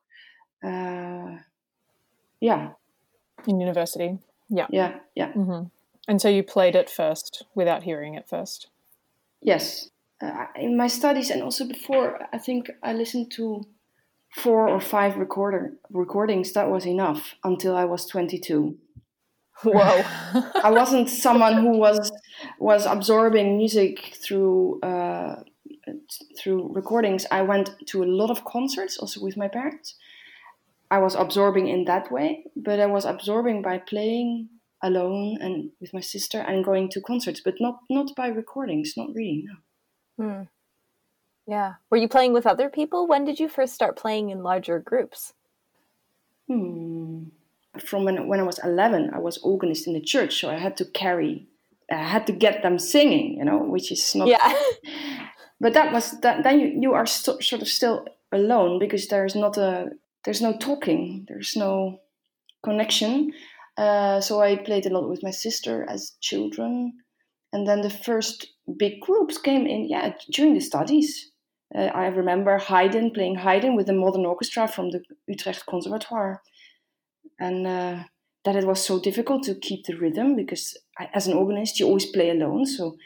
Uh, 0.62 1.38
yeah, 2.40 2.70
in 3.46 3.61
university. 3.61 4.18
yeah, 4.48 4.66
yeah. 5.14 5.33
hmm 5.33 5.64
And 6.09 6.20
so 6.20 6.29
you 6.29 6.42
played 6.42 6.74
it 6.74 6.90
first 6.90 7.44
without 7.55 7.83
hearing 7.83 8.14
it 8.14 8.29
first. 8.29 8.68
Yes. 9.40 9.90
Uh, 10.22 10.46
in 10.57 10.77
my 10.77 10.87
studies 10.87 11.31
and 11.31 11.42
also 11.42 11.66
before, 11.66 12.20
I 12.33 12.38
think 12.38 12.70
I 12.83 12.92
listened 12.92 13.31
to 13.33 13.64
four 14.31 14.68
or 14.68 14.81
five 14.81 15.16
recorder 15.16 15.74
recordings. 15.90 16.53
That 16.53 16.70
was 16.70 16.87
enough 16.87 17.35
until 17.42 17.77
I 17.77 17.85
was 17.85 18.07
22. 18.07 18.77
whoa 19.62 20.03
I 20.64 20.70
wasn't 20.70 21.09
someone 21.09 21.55
who 21.62 21.79
was 21.79 22.11
was 22.59 22.87
absorbing 22.87 23.57
music 23.57 24.16
through 24.22 24.81
uh, 24.81 25.42
through 26.38 26.73
recordings, 26.73 27.27
I 27.31 27.42
went 27.42 27.70
to 27.87 28.03
a 28.03 28.07
lot 28.07 28.31
of 28.31 28.44
concerts, 28.44 28.99
also 28.99 29.20
with 29.20 29.37
my 29.37 29.49
parents. 29.49 29.94
I 30.90 30.99
was 30.99 31.14
absorbing 31.14 31.68
in 31.68 31.85
that 31.87 32.12
way, 32.12 32.44
but 32.55 32.81
I 32.81 32.87
was 32.87 33.05
absorbing 33.05 33.62
by 33.62 33.79
playing 33.79 34.49
alone 34.83 35.38
and 35.40 35.70
with 35.81 35.94
my 35.94 36.01
sister 36.01 36.38
and 36.38 36.64
going 36.64 36.88
to 36.90 37.01
concerts, 37.01 37.40
but 37.40 37.55
not 37.59 37.81
not 37.88 38.14
by 38.14 38.29
recordings, 38.29 38.94
not 38.97 39.09
really. 39.14 39.47
No. 40.18 40.25
Hmm. 40.25 40.42
Yeah. 41.47 41.75
Were 41.90 41.97
you 41.97 42.09
playing 42.09 42.33
with 42.33 42.47
other 42.47 42.68
people? 42.68 43.07
When 43.07 43.25
did 43.25 43.40
you 43.40 43.49
first 43.49 43.75
start 43.75 43.97
playing 43.97 44.31
in 44.31 44.42
larger 44.42 44.79
groups? 44.79 45.33
Hmm. 46.49 47.25
From 47.79 48.05
when 48.05 48.29
when 48.29 48.40
I 48.40 48.44
was 48.44 48.61
eleven, 48.62 49.11
I 49.12 49.18
was 49.18 49.38
organist 49.38 49.87
in 49.87 49.94
the 49.94 50.01
church, 50.01 50.40
so 50.40 50.49
I 50.49 50.59
had 50.59 50.77
to 50.77 50.85
carry, 50.85 51.49
I 51.90 51.97
had 51.97 52.27
to 52.29 52.33
get 52.33 52.62
them 52.62 52.79
singing, 52.79 53.38
you 53.38 53.44
know, 53.44 53.59
which 53.59 53.90
is 53.90 54.14
not. 54.14 54.29
Yeah. 54.29 54.55
but 55.64 55.72
that 55.72 55.94
was 55.94 56.20
that. 56.20 56.44
Then 56.44 56.61
you 56.61 56.68
you 56.83 56.92
are 56.92 57.07
st- 57.07 57.42
sort 57.42 57.62
of 57.62 57.68
still 57.68 58.05
alone 58.33 58.79
because 58.79 59.09
there's 59.09 59.35
not 59.35 59.57
a 59.57 59.88
there's 60.24 60.42
no 60.42 60.53
talking, 60.59 61.24
there's 61.27 61.57
no 61.57 62.00
connection. 62.62 63.33
Uh, 63.79 64.20
so 64.20 64.42
I 64.42 64.57
played 64.57 64.85
a 64.85 64.90
lot 64.90 65.09
with 65.09 65.22
my 65.22 65.31
sister 65.31 65.87
as 65.88 66.18
children, 66.20 66.92
and 67.50 67.66
then 67.66 67.81
the 67.81 67.88
first 67.88 68.46
big 68.77 69.00
groups 69.00 69.38
came 69.38 69.66
in, 69.66 69.88
yeah, 69.88 70.12
during 70.31 70.53
the 70.53 70.61
studies. 70.61 71.31
Uh, 71.74 71.90
I 71.94 72.09
remember 72.09 72.59
Haydn 72.59 73.12
playing 73.12 73.37
Haydn 73.37 73.74
with 73.74 73.87
the 73.87 73.94
modern 73.94 74.27
orchestra 74.27 74.68
from 74.68 74.90
the 74.90 75.00
Utrecht 75.27 75.64
Conservatoire, 75.64 76.42
and 77.40 77.66
uh, 77.66 78.05
that 78.44 78.57
it 78.57 78.66
was 78.66 78.85
so 78.85 79.00
difficult 79.00 79.44
to 79.44 79.55
keep 79.55 79.87
the 79.87 79.96
rhythm 79.96 80.37
because 80.37 80.77
I, 80.98 81.09
as 81.14 81.27
an 81.27 81.38
organist 81.38 81.81
you 81.81 81.87
always 81.87 82.12
play 82.12 82.29
alone, 82.29 82.66
so 82.66 82.96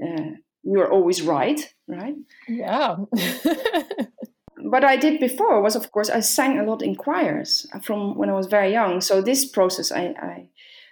uh, 0.00 0.38
you're 0.64 0.90
always 0.90 1.22
right, 1.22 1.74
right? 1.86 2.14
Yeah. 2.48 2.96
what 4.58 4.84
I 4.84 4.96
did 4.96 5.20
before 5.20 5.60
was, 5.60 5.76
of 5.76 5.90
course, 5.92 6.10
I 6.10 6.20
sang 6.20 6.58
a 6.58 6.64
lot 6.64 6.82
in 6.82 6.94
choirs 6.96 7.66
from 7.82 8.16
when 8.16 8.30
I 8.30 8.32
was 8.32 8.46
very 8.46 8.72
young. 8.72 9.00
So 9.00 9.20
this 9.20 9.44
process, 9.44 9.92
I, 9.92 10.14
I 10.20 10.48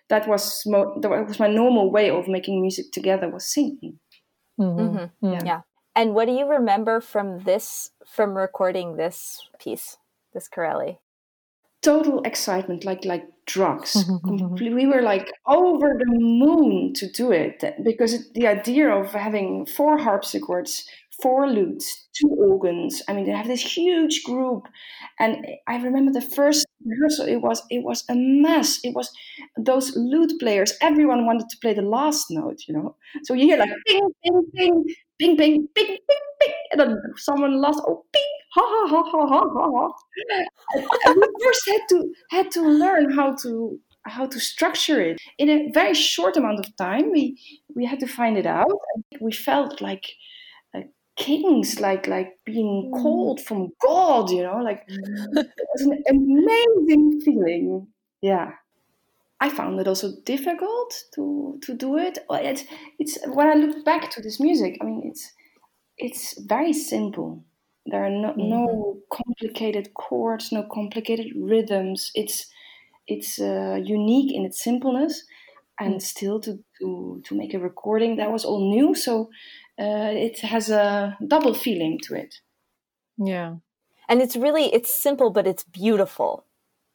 that 0.08 0.28
was 0.28 0.62
mo- 0.66 0.98
that 1.00 1.10
was 1.10 1.38
my 1.38 1.48
normal 1.48 1.90
way 1.90 2.10
of 2.10 2.28
making 2.28 2.60
music 2.60 2.92
together 2.92 3.28
was 3.28 3.46
singing. 3.46 3.98
Mm-hmm. 4.60 4.96
Mm-hmm. 4.96 5.32
Yeah. 5.32 5.40
yeah. 5.44 5.60
And 5.94 6.14
what 6.14 6.26
do 6.26 6.32
you 6.32 6.46
remember 6.46 7.00
from 7.00 7.40
this, 7.40 7.90
from 8.06 8.36
recording 8.36 8.96
this 8.96 9.40
piece, 9.58 9.98
this 10.32 10.48
chorale? 10.48 11.01
Total 11.82 12.20
excitement, 12.22 12.84
like 12.84 13.04
like 13.04 13.24
drugs. 13.46 13.92
Mm-hmm, 14.08 14.54
mm-hmm. 14.54 14.74
we 14.74 14.86
were 14.86 15.02
like 15.02 15.32
over 15.46 15.98
the 15.98 16.12
moon 16.18 16.92
to 16.94 17.10
do 17.10 17.32
it 17.32 17.62
eh, 17.64 17.72
because 17.82 18.14
it, 18.14 18.22
the 18.34 18.46
idea 18.46 18.88
of 18.88 19.12
having 19.12 19.66
four 19.66 19.98
harpsichords 19.98 20.84
four 21.22 21.48
lutes, 21.48 22.08
two 22.14 22.28
organs. 22.28 23.02
I 23.08 23.12
mean, 23.12 23.26
they 23.26 23.32
have 23.32 23.46
this 23.46 23.62
huge 23.62 24.22
group, 24.24 24.66
and 25.18 25.44
eh, 25.46 25.56
I 25.68 25.76
remember 25.76 26.12
the 26.12 26.20
first 26.20 26.66
rehearsal. 26.84 27.26
It 27.26 27.36
was 27.36 27.62
it 27.70 27.82
was 27.84 28.04
a 28.08 28.14
mess. 28.14 28.80
It 28.82 28.94
was 28.94 29.10
those 29.56 29.96
lute 29.96 30.34
players. 30.40 30.74
Everyone 30.80 31.26
wanted 31.26 31.48
to 31.50 31.56
play 31.62 31.74
the 31.74 31.82
last 31.82 32.26
note, 32.30 32.60
you 32.66 32.74
know. 32.74 32.96
So 33.24 33.34
you 33.34 33.44
hear 33.44 33.58
like 33.58 33.70
ping, 33.86 34.08
ping, 34.24 34.42
ping, 34.54 34.84
ping, 35.18 35.36
ping, 35.36 35.68
ping, 35.74 35.96
ping, 36.08 36.24
ping, 36.40 36.54
and 36.72 36.80
then 36.80 36.96
someone 37.16 37.60
lost. 37.60 37.80
Oh, 37.86 38.04
ping, 38.12 38.31
ha 38.54 38.64
ha 38.72 38.86
ha 38.86 39.02
ha 39.10 39.26
ha 39.26 39.40
ha 39.54 39.70
ha. 39.76 39.86
We 41.14 41.26
first 41.44 41.68
had 41.68 41.82
to 41.90 42.12
had 42.30 42.50
to 42.52 42.62
learn 42.62 43.12
how 43.12 43.34
to 43.42 43.78
how 44.04 44.26
to 44.26 44.40
structure 44.40 45.00
it 45.00 45.20
in 45.38 45.48
a 45.48 45.70
very 45.72 45.94
short 45.94 46.36
amount 46.36 46.60
of 46.60 46.76
time. 46.76 47.10
We 47.12 47.38
we 47.74 47.86
had 47.86 48.00
to 48.00 48.06
find 48.06 48.36
it 48.36 48.46
out. 48.46 48.78
We 49.20 49.32
felt 49.32 49.80
like 49.80 50.06
kings 51.16 51.78
like 51.78 52.06
like 52.06 52.38
being 52.44 52.90
mm. 52.90 53.02
called 53.02 53.40
from 53.40 53.70
god 53.80 54.30
you 54.30 54.42
know 54.42 54.58
like 54.62 54.88
mm. 54.88 55.36
it 55.36 55.68
was 55.74 55.82
an 55.82 56.02
amazing 56.08 57.20
feeling 57.20 57.86
yeah 58.22 58.52
i 59.40 59.48
found 59.48 59.78
it 59.78 59.86
also 59.86 60.10
difficult 60.24 61.04
to 61.14 61.58
to 61.60 61.74
do 61.74 61.98
it 61.98 62.18
it's 62.30 62.64
it's 62.98 63.18
when 63.26 63.46
i 63.46 63.54
look 63.54 63.84
back 63.84 64.10
to 64.10 64.22
this 64.22 64.40
music 64.40 64.78
i 64.80 64.84
mean 64.84 65.02
it's 65.04 65.32
it's 65.98 66.40
very 66.40 66.72
simple 66.72 67.44
there 67.86 68.04
are 68.04 68.10
no, 68.10 68.30
mm-hmm. 68.30 68.48
no 68.48 68.98
complicated 69.10 69.94
chords 69.94 70.52
no 70.52 70.62
complicated 70.72 71.26
rhythms 71.36 72.10
it's 72.14 72.46
it's 73.08 73.40
uh, 73.40 73.78
unique 73.82 74.32
in 74.32 74.44
its 74.44 74.62
simpleness 74.62 75.24
and 75.80 75.94
mm. 75.96 76.02
still 76.02 76.38
to, 76.40 76.58
to 76.78 77.20
to 77.24 77.34
make 77.34 77.52
a 77.54 77.58
recording 77.58 78.16
that 78.16 78.30
was 78.30 78.44
all 78.44 78.70
new 78.70 78.94
so 78.94 79.28
uh, 79.78 80.12
it 80.12 80.38
has 80.40 80.70
a 80.70 81.16
double 81.26 81.54
feeling 81.54 81.98
to 82.04 82.14
it. 82.14 82.40
Yeah. 83.18 83.56
And 84.08 84.20
it's 84.20 84.36
really 84.36 84.72
it's 84.72 84.92
simple 84.92 85.30
but 85.30 85.46
it's 85.46 85.64
beautiful. 85.64 86.46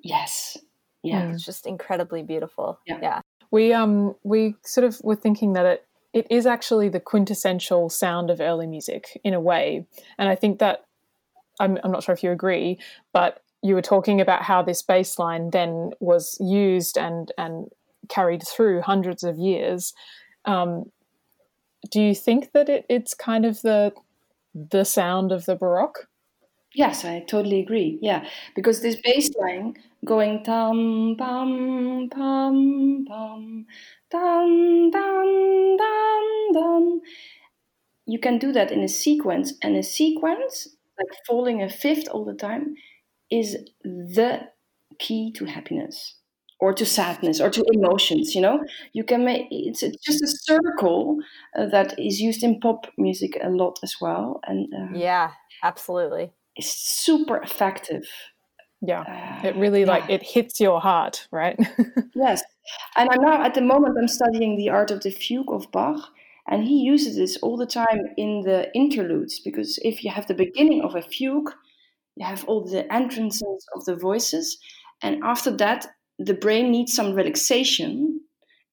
Yes. 0.03 0.57
Yeah. 1.03 1.23
Mm. 1.23 1.33
It's 1.33 1.43
just 1.43 1.65
incredibly 1.65 2.23
beautiful. 2.23 2.79
Yeah. 2.85 2.99
yeah. 3.01 3.21
We 3.51 3.73
um 3.73 4.15
we 4.23 4.55
sort 4.63 4.85
of 4.85 4.99
were 5.03 5.15
thinking 5.15 5.53
that 5.53 5.65
it 5.65 5.86
it 6.17 6.25
is 6.31 6.47
actually 6.47 6.89
the 6.89 6.99
quintessential 6.99 7.89
sound 7.89 8.31
of 8.31 8.41
early 8.41 8.65
music 8.65 9.21
in 9.23 9.35
a 9.35 9.39
way. 9.39 9.85
And 10.17 10.27
I 10.27 10.35
think 10.35 10.57
that 10.57 10.85
I'm 11.59 11.77
I'm 11.83 11.91
not 11.91 12.03
sure 12.03 12.15
if 12.15 12.23
you 12.23 12.31
agree, 12.31 12.79
but 13.13 13.43
you 13.61 13.75
were 13.75 13.83
talking 13.83 14.19
about 14.19 14.41
how 14.41 14.63
this 14.63 14.81
bass 14.81 15.19
line 15.19 15.51
then 15.51 15.91
was 15.99 16.35
used 16.39 16.97
and 16.97 17.31
and 17.37 17.67
carried 18.09 18.41
through 18.47 18.81
hundreds 18.81 19.23
of 19.23 19.37
years. 19.37 19.93
Um, 20.45 20.85
do 21.91 22.01
you 22.01 22.15
think 22.15 22.51
that 22.53 22.67
it, 22.67 22.85
it's 22.89 23.13
kind 23.13 23.45
of 23.45 23.61
the 23.61 23.93
the 24.55 24.83
sound 24.83 25.31
of 25.31 25.45
the 25.45 25.55
baroque 25.55 26.07
yes 26.73 27.05
i 27.05 27.19
totally 27.27 27.59
agree 27.59 27.99
yeah 28.01 28.25
because 28.55 28.81
this 28.81 28.97
bass 29.03 29.29
line 29.35 29.75
going 30.03 30.43
tam 30.43 31.15
pam 31.19 32.09
pam 32.09 33.05
pam 33.07 33.65
dum 34.11 34.89
dum 34.91 35.77
dum 35.77 36.53
dum 36.53 37.01
you 38.05 38.19
can 38.19 38.37
do 38.37 38.51
that 38.51 38.71
in 38.71 38.81
a 38.83 38.87
sequence 38.87 39.53
and 39.61 39.75
a 39.75 39.83
sequence 39.83 40.69
like 40.97 41.19
falling 41.27 41.61
a 41.61 41.69
fifth 41.69 42.07
all 42.09 42.25
the 42.25 42.33
time 42.33 42.75
is 43.29 43.57
the 43.83 44.39
key 44.99 45.31
to 45.33 45.45
happiness 45.45 46.15
or 46.59 46.73
to 46.73 46.85
sadness 46.85 47.39
or 47.39 47.49
to 47.49 47.63
emotions 47.73 48.33
you 48.33 48.41
know? 48.41 48.63
You 48.93 49.03
can 49.03 49.25
make 49.25 49.47
it's, 49.51 49.83
it's 49.83 50.03
just 50.03 50.23
a 50.23 50.27
circle 50.27 51.17
uh, 51.57 51.67
that 51.67 51.99
is 51.99 52.19
used 52.19 52.43
in 52.43 52.59
pop 52.59 52.87
music 52.97 53.37
a 53.43 53.49
lot 53.49 53.77
as 53.83 53.95
well 54.01 54.39
and 54.47 54.73
uh, 54.73 54.97
yeah 54.97 55.31
absolutely. 55.63 56.31
it's 56.55 56.71
super 56.71 57.37
effective 57.37 58.07
yeah. 58.81 59.39
Uh, 59.43 59.47
it 59.47 59.55
really 59.55 59.81
yeah. 59.81 59.87
like 59.87 60.09
it 60.09 60.23
hits 60.23 60.59
your 60.59 60.79
heart 60.79 61.27
right? 61.31 61.57
Yes. 62.15 62.43
And 62.95 63.09
i'm 63.11 63.21
now 63.21 63.43
at 63.43 63.53
the 63.53 63.61
moment 63.61 63.97
i'm 63.97 64.07
studying 64.07 64.57
the 64.57 64.69
art 64.69 64.91
of 64.91 65.01
the 65.01 65.11
fugue 65.11 65.51
of 65.51 65.71
bach 65.71 66.09
and 66.47 66.63
he 66.63 66.81
uses 66.81 67.15
this 67.15 67.37
all 67.37 67.57
the 67.57 67.65
time 67.65 68.01
in 68.17 68.41
the 68.41 68.73
interludes 68.73 69.39
because 69.39 69.79
if 69.83 70.03
you 70.03 70.11
have 70.11 70.27
the 70.27 70.33
beginning 70.33 70.81
of 70.81 70.95
a 70.95 71.01
fugue 71.01 71.51
you 72.15 72.25
have 72.25 72.43
all 72.45 72.63
the 72.63 72.91
entrances 72.93 73.65
of 73.75 73.85
the 73.85 73.95
voices 73.95 74.57
and 75.01 75.23
after 75.23 75.51
that 75.51 75.87
the 76.19 76.33
brain 76.33 76.71
needs 76.71 76.93
some 76.93 77.13
relaxation 77.13 78.19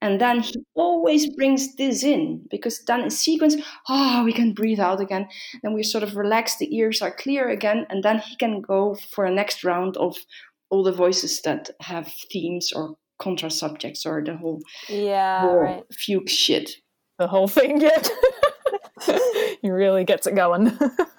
and 0.05 0.21
then 0.21 0.41
he 0.41 0.63
always 0.75 1.35
brings 1.35 1.75
this 1.77 2.05
in 2.05 2.47
because 2.51 2.85
then 2.85 3.01
in 3.01 3.11
sequence 3.11 3.57
ah 3.89 4.21
oh, 4.21 4.25
we 4.25 4.35
can 4.35 4.53
breathe 4.53 4.79
out 4.79 5.01
again. 5.01 5.27
Then 5.63 5.73
we 5.73 5.83
sort 5.83 6.05
of 6.05 6.15
relax 6.15 6.59
the 6.59 6.69
ears 6.77 7.01
are 7.01 7.11
clear 7.11 7.49
again 7.49 7.87
and 7.89 8.03
then 8.03 8.19
he 8.19 8.37
can 8.37 8.61
go 8.61 8.97
for 9.13 9.25
a 9.25 9.31
next 9.31 9.65
round 9.65 9.97
of 9.97 10.19
all 10.69 10.83
the 10.83 10.93
voices 10.93 11.41
that 11.43 11.71
have 11.81 12.13
themes 12.31 12.71
or 12.71 12.97
contra 13.19 13.49
subjects 13.49 14.05
or 14.05 14.23
the 14.23 14.37
whole 14.37 14.61
yeah 14.91 15.41
whole 15.41 15.57
right. 15.57 15.85
fugue 15.91 16.29
shit. 16.29 16.71
The 17.19 17.27
whole 17.27 17.49
thing 17.49 17.81
yeah. 17.81 18.03
He 19.63 19.71
really 19.71 20.05
gets 20.05 20.27
it 20.27 20.35
going 20.35 20.79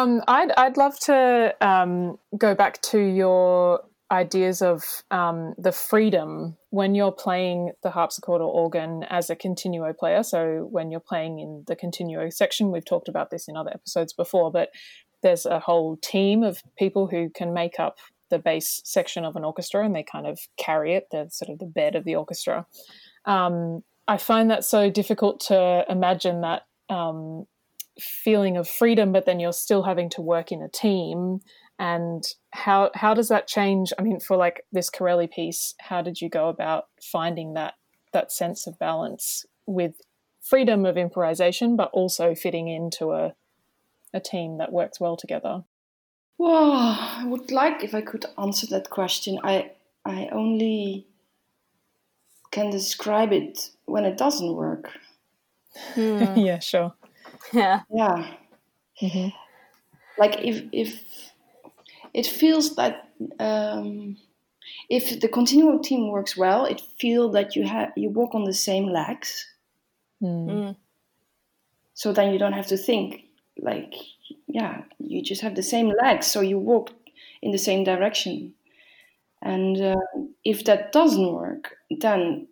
Um, 0.00 0.22
I'd 0.26 0.52
I'd 0.52 0.76
love 0.76 0.98
to 1.00 1.54
um, 1.60 2.18
go 2.36 2.54
back 2.54 2.80
to 2.82 2.98
your 2.98 3.82
ideas 4.10 4.62
of 4.62 4.82
um, 5.10 5.54
the 5.56 5.72
freedom 5.72 6.56
when 6.70 6.94
you're 6.94 7.12
playing 7.12 7.72
the 7.82 7.90
harpsichord 7.90 8.40
or 8.40 8.50
organ 8.50 9.04
as 9.04 9.30
a 9.30 9.36
continuo 9.36 9.92
player. 9.92 10.22
So 10.22 10.68
when 10.70 10.90
you're 10.90 11.00
playing 11.00 11.38
in 11.38 11.64
the 11.68 11.76
continuo 11.76 12.28
section, 12.30 12.72
we've 12.72 12.84
talked 12.84 13.08
about 13.08 13.30
this 13.30 13.46
in 13.46 13.56
other 13.56 13.70
episodes 13.72 14.12
before, 14.12 14.50
but 14.50 14.70
there's 15.22 15.46
a 15.46 15.60
whole 15.60 15.96
team 15.98 16.42
of 16.42 16.62
people 16.76 17.06
who 17.06 17.30
can 17.30 17.52
make 17.52 17.78
up 17.78 17.98
the 18.30 18.38
bass 18.38 18.80
section 18.84 19.24
of 19.24 19.36
an 19.36 19.44
orchestra 19.44 19.84
and 19.84 19.94
they 19.94 20.02
kind 20.02 20.26
of 20.26 20.40
carry 20.56 20.94
it. 20.94 21.08
They're 21.12 21.28
sort 21.30 21.50
of 21.50 21.58
the 21.58 21.66
bed 21.66 21.94
of 21.94 22.04
the 22.04 22.16
orchestra. 22.16 22.66
Um, 23.26 23.84
I 24.08 24.16
find 24.16 24.50
that 24.50 24.64
so 24.64 24.90
difficult 24.90 25.40
to 25.48 25.84
imagine 25.88 26.40
that 26.40 26.62
um, 26.88 27.46
feeling 28.00 28.56
of 28.56 28.68
freedom, 28.68 29.12
but 29.12 29.26
then 29.26 29.40
you're 29.40 29.52
still 29.52 29.82
having 29.82 30.10
to 30.10 30.22
work 30.22 30.52
in 30.52 30.62
a 30.62 30.68
team. 30.68 31.40
And 31.78 32.22
how 32.52 32.90
how 32.94 33.14
does 33.14 33.28
that 33.28 33.46
change? 33.46 33.92
I 33.98 34.02
mean, 34.02 34.20
for 34.20 34.36
like 34.36 34.64
this 34.72 34.90
Corelli 34.90 35.26
piece, 35.26 35.74
how 35.80 36.02
did 36.02 36.20
you 36.20 36.28
go 36.28 36.48
about 36.48 36.84
finding 37.02 37.54
that 37.54 37.74
that 38.12 38.32
sense 38.32 38.66
of 38.66 38.78
balance 38.78 39.46
with 39.66 39.94
freedom 40.40 40.84
of 40.84 40.96
improvisation, 40.96 41.76
but 41.76 41.90
also 41.92 42.34
fitting 42.34 42.68
into 42.68 43.12
a 43.12 43.34
a 44.12 44.20
team 44.20 44.58
that 44.58 44.72
works 44.72 45.00
well 45.00 45.16
together? 45.16 45.62
Well, 46.38 46.72
I 46.72 47.24
would 47.26 47.50
like 47.50 47.84
if 47.84 47.94
I 47.94 48.00
could 48.00 48.26
answer 48.38 48.66
that 48.68 48.90
question. 48.90 49.38
I 49.44 49.72
I 50.04 50.28
only 50.32 51.06
can 52.50 52.70
describe 52.70 53.32
it 53.32 53.70
when 53.84 54.04
it 54.04 54.16
doesn't 54.16 54.54
work. 54.54 54.90
Hmm. 55.94 56.36
yeah, 56.36 56.58
sure. 56.58 56.94
Yeah. 57.52 57.80
Yeah. 57.90 58.34
Mm-hmm. 59.02 59.28
Like 60.18 60.40
if 60.40 60.64
if 60.72 61.02
it 62.12 62.26
feels 62.26 62.76
that 62.76 63.08
um, 63.38 64.16
if 64.88 65.20
the 65.20 65.28
continuo 65.28 65.78
team 65.78 66.10
works 66.10 66.36
well, 66.36 66.64
it 66.64 66.80
feels 66.98 67.32
that 67.32 67.56
you 67.56 67.64
have 67.66 67.92
you 67.96 68.10
walk 68.10 68.34
on 68.34 68.44
the 68.44 68.52
same 68.52 68.86
legs. 68.86 69.46
Mm. 70.22 70.76
So 71.94 72.12
then 72.12 72.32
you 72.32 72.38
don't 72.38 72.52
have 72.52 72.66
to 72.68 72.76
think 72.76 73.24
like 73.58 73.94
yeah, 74.46 74.82
you 74.98 75.22
just 75.22 75.42
have 75.42 75.54
the 75.54 75.62
same 75.62 75.92
legs, 76.02 76.26
so 76.26 76.40
you 76.40 76.58
walk 76.58 76.90
in 77.42 77.52
the 77.52 77.58
same 77.58 77.84
direction. 77.84 78.54
And 79.42 79.80
uh, 79.80 79.96
if 80.44 80.64
that 80.64 80.92
doesn't 80.92 81.32
work, 81.32 81.76
then 82.00 82.48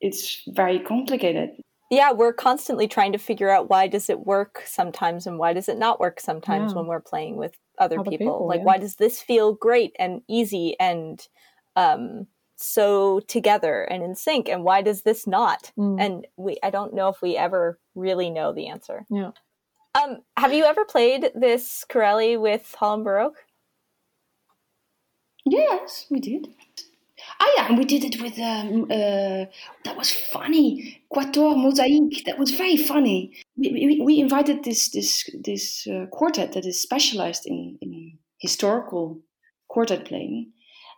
it's 0.00 0.42
very 0.48 0.78
complicated. 0.78 1.50
Yeah, 1.90 2.12
we're 2.12 2.32
constantly 2.32 2.86
trying 2.86 3.12
to 3.12 3.18
figure 3.18 3.50
out 3.50 3.68
why 3.68 3.88
does 3.88 4.08
it 4.08 4.24
work 4.24 4.62
sometimes 4.64 5.26
and 5.26 5.38
why 5.38 5.52
does 5.52 5.68
it 5.68 5.76
not 5.76 5.98
work 5.98 6.20
sometimes 6.20 6.70
yeah. 6.70 6.78
when 6.78 6.86
we're 6.86 7.00
playing 7.00 7.36
with 7.36 7.58
other, 7.78 7.98
other 7.98 8.10
people. 8.10 8.26
people. 8.26 8.46
Like, 8.46 8.60
yeah. 8.60 8.64
why 8.64 8.78
does 8.78 8.96
this 8.96 9.20
feel 9.20 9.54
great 9.54 9.96
and 9.98 10.22
easy 10.28 10.76
and 10.78 11.26
um, 11.74 12.28
so 12.56 13.20
together 13.20 13.82
and 13.82 14.04
in 14.04 14.14
sync, 14.14 14.48
and 14.48 14.62
why 14.62 14.82
does 14.82 15.02
this 15.02 15.26
not? 15.26 15.72
Mm. 15.76 16.00
And 16.00 16.26
we, 16.36 16.58
I 16.62 16.70
don't 16.70 16.94
know 16.94 17.08
if 17.08 17.20
we 17.22 17.36
ever 17.36 17.80
really 17.94 18.30
know 18.30 18.52
the 18.52 18.68
answer. 18.68 19.04
Yeah. 19.10 19.30
Um, 20.00 20.18
have 20.36 20.52
you 20.52 20.64
ever 20.64 20.84
played 20.84 21.32
this 21.34 21.84
Corelli 21.88 22.36
with 22.36 22.72
Holland 22.78 23.04
Baroque? 23.04 23.44
Yes, 25.44 26.06
we 26.10 26.20
did. 26.20 26.48
Oh 27.38 27.54
yeah, 27.56 27.68
and 27.68 27.78
we 27.78 27.84
did 27.84 28.04
it 28.04 28.20
with 28.20 28.38
um, 28.38 28.84
uh, 28.84 29.44
that 29.84 29.96
was 29.96 30.10
funny. 30.10 31.02
Quatuor 31.12 31.54
Mosaïque. 31.56 32.24
That 32.24 32.38
was 32.38 32.50
very 32.50 32.76
funny. 32.76 33.32
We, 33.56 33.70
we, 33.72 34.00
we 34.02 34.20
invited 34.20 34.64
this 34.64 34.90
this 34.90 35.28
this 35.44 35.86
uh, 35.86 36.06
quartet 36.06 36.52
that 36.52 36.66
is 36.66 36.82
specialized 36.82 37.46
in, 37.46 37.78
in 37.80 38.18
historical 38.38 39.20
quartet 39.68 40.04
playing, 40.06 40.52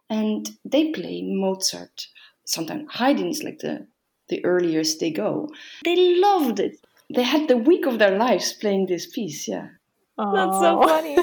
and 0.08 0.50
they 0.64 0.90
play 0.92 1.22
Mozart. 1.22 2.08
Sometimes 2.44 2.90
Haydn 2.92 3.28
is 3.28 3.42
like 3.42 3.58
the 3.58 3.86
the 4.28 4.44
earliest 4.44 5.00
they 5.00 5.10
go. 5.10 5.48
They 5.84 6.16
loved 6.16 6.60
it. 6.60 6.76
They 7.14 7.24
had 7.24 7.48
the 7.48 7.56
week 7.58 7.86
of 7.86 7.98
their 7.98 8.16
lives 8.16 8.52
playing 8.54 8.86
this 8.86 9.06
piece. 9.06 9.46
Yeah. 9.46 9.68
Aww. 10.18 10.34
That's 10.34 10.60
so 10.60 10.82
oh. 10.82 10.86
funny. 10.86 11.16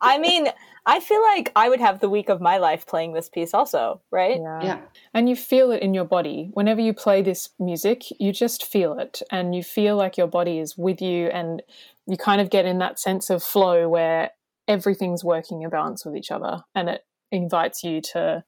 I 0.00 0.18
mean, 0.18 0.48
I 0.86 1.00
feel 1.00 1.22
like 1.22 1.50
I 1.56 1.68
would 1.68 1.80
have 1.80 2.00
the 2.00 2.10
week 2.10 2.28
of 2.28 2.40
my 2.40 2.58
life 2.58 2.86
playing 2.86 3.14
this 3.14 3.28
piece 3.28 3.54
also, 3.54 4.02
right? 4.10 4.38
Yeah. 4.38 4.62
yeah. 4.62 4.80
And 5.14 5.28
you 5.28 5.36
feel 5.36 5.70
it 5.70 5.82
in 5.82 5.94
your 5.94 6.04
body. 6.04 6.50
Whenever 6.52 6.80
you 6.80 6.92
play 6.92 7.22
this 7.22 7.50
music, 7.58 8.02
you 8.20 8.32
just 8.32 8.64
feel 8.64 8.98
it 8.98 9.22
and 9.30 9.54
you 9.54 9.62
feel 9.62 9.96
like 9.96 10.18
your 10.18 10.26
body 10.26 10.58
is 10.58 10.76
with 10.76 11.00
you 11.00 11.28
and 11.28 11.62
you 12.06 12.18
kind 12.18 12.40
of 12.40 12.50
get 12.50 12.66
in 12.66 12.78
that 12.78 12.98
sense 12.98 13.30
of 13.30 13.42
flow 13.42 13.88
where 13.88 14.30
everything's 14.68 15.24
working 15.24 15.62
in 15.62 15.70
balance 15.70 16.04
with 16.04 16.16
each 16.16 16.30
other 16.30 16.62
and 16.74 16.88
it 16.88 17.04
invites 17.30 17.82
you 17.82 18.00
to 18.00 18.44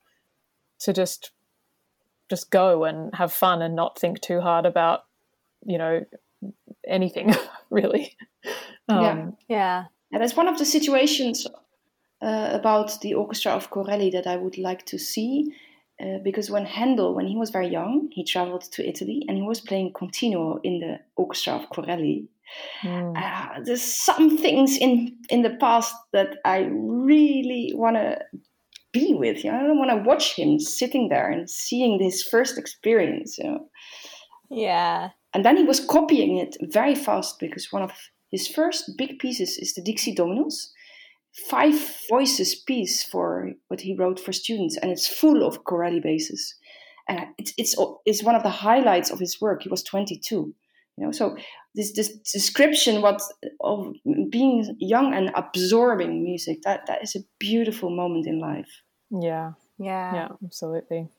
to 0.78 0.92
just 0.92 1.32
just 2.28 2.50
go 2.50 2.85
and 2.85 3.14
have 3.14 3.32
fun 3.32 3.62
and 3.62 3.74
not 3.74 3.98
think 3.98 4.20
too 4.20 4.40
hard 4.40 4.66
about, 4.66 5.04
you 5.64 5.78
know, 5.78 6.04
anything 6.87 7.35
really. 7.70 8.16
Um, 8.88 9.03
yeah. 9.03 9.27
Yeah. 9.49 9.85
And 10.12 10.22
that's 10.22 10.37
one 10.37 10.49
of 10.49 10.59
the 10.59 10.64
situations 10.64 11.46
uh, 12.22 12.51
about 12.53 13.01
the 13.01 13.14
orchestra 13.14 13.53
of 13.53 13.70
Corelli 13.70 14.11
that 14.11 14.27
I 14.27 14.37
would 14.37 14.59
like 14.59 14.87
to 14.87 14.99
see. 14.99 15.53
Uh, 16.01 16.18
because 16.22 16.51
when 16.51 16.66
Handel, 16.66 17.14
when 17.14 17.27
he 17.27 17.37
was 17.37 17.51
very 17.51 17.68
young, 17.68 18.09
he 18.12 18.22
traveled 18.22 18.62
to 18.72 18.87
Italy 18.87 19.25
and 19.29 19.38
he 19.38 19.42
was 19.42 19.61
playing 19.61 19.94
continuo 19.94 20.61
in 20.62 20.81
the 20.81 21.01
orchestra 21.16 21.55
of 21.55 21.70
Corelli. 21.70 22.29
Mm. 22.83 23.16
Uh, 23.16 23.61
there's 23.64 23.83
some 23.83 24.37
things 24.38 24.77
in 24.77 25.16
in 25.31 25.42
the 25.42 25.57
past 25.59 25.94
that 26.12 26.37
I 26.44 26.68
really 26.70 27.72
want 27.75 27.96
to 27.96 28.18
be 28.92 29.14
with. 29.14 29.42
You 29.42 29.53
know, 29.53 29.59
I 29.59 29.62
don't 29.62 29.79
want 29.79 29.90
to 29.90 30.09
watch 30.09 30.37
him 30.37 30.61
sitting 30.61 31.09
there 31.09 31.31
and 31.31 31.49
seeing 31.49 31.99
his 31.99 32.22
first 32.22 32.59
experience. 32.59 33.38
You 33.38 33.44
know. 33.44 33.68
Yeah. 34.51 35.11
And 35.37 35.44
then 35.44 35.59
he 35.59 35.64
was 35.64 35.85
copying 35.85 36.38
it 36.38 36.57
very 36.62 36.94
fast 36.94 37.38
because 37.38 37.70
one 37.70 37.83
of 37.83 37.92
his 38.31 38.49
first 38.49 38.92
big 38.96 39.18
pieces 39.18 39.59
is 39.59 39.75
the 39.75 39.83
Dixit 39.83 40.16
Dominus, 40.16 40.72
five 41.51 41.75
voices 42.09 42.55
piece 42.55 43.05
for 43.05 43.53
what 43.68 43.83
he 43.83 43.94
wrote 43.94 44.18
for 44.18 44.33
students, 44.33 44.79
and 44.79 44.90
it's 44.90 45.07
full 45.07 45.46
of 45.46 45.64
Corelli 45.64 46.01
basses. 46.01 46.55
And 47.07 47.27
it's, 47.37 47.53
it's, 47.59 47.77
it's 48.07 48.22
one 48.22 48.35
of 48.35 48.44
the 48.44 48.49
highlights 48.49 49.11
of 49.11 49.18
his 49.18 49.38
work. 49.38 49.62
He 49.62 49.68
was 49.68 49.83
22 49.83 50.55
you 50.96 51.05
know 51.05 51.12
so 51.12 51.37
this 51.75 51.92
this 51.92 52.16
description 52.33 53.03
what 53.03 53.20
of 53.61 53.92
being 54.31 54.75
young 54.79 55.12
and 55.12 55.31
absorbing 55.35 56.25
music 56.25 56.62
that 56.62 56.87
that 56.87 57.03
is 57.03 57.14
a 57.14 57.20
beautiful 57.38 57.90
moment 57.90 58.27
in 58.27 58.38
life. 58.38 58.81
Yeah. 59.11 59.53
Yeah. 59.79 60.14
Yeah 60.14 60.29
absolutely 60.42 61.11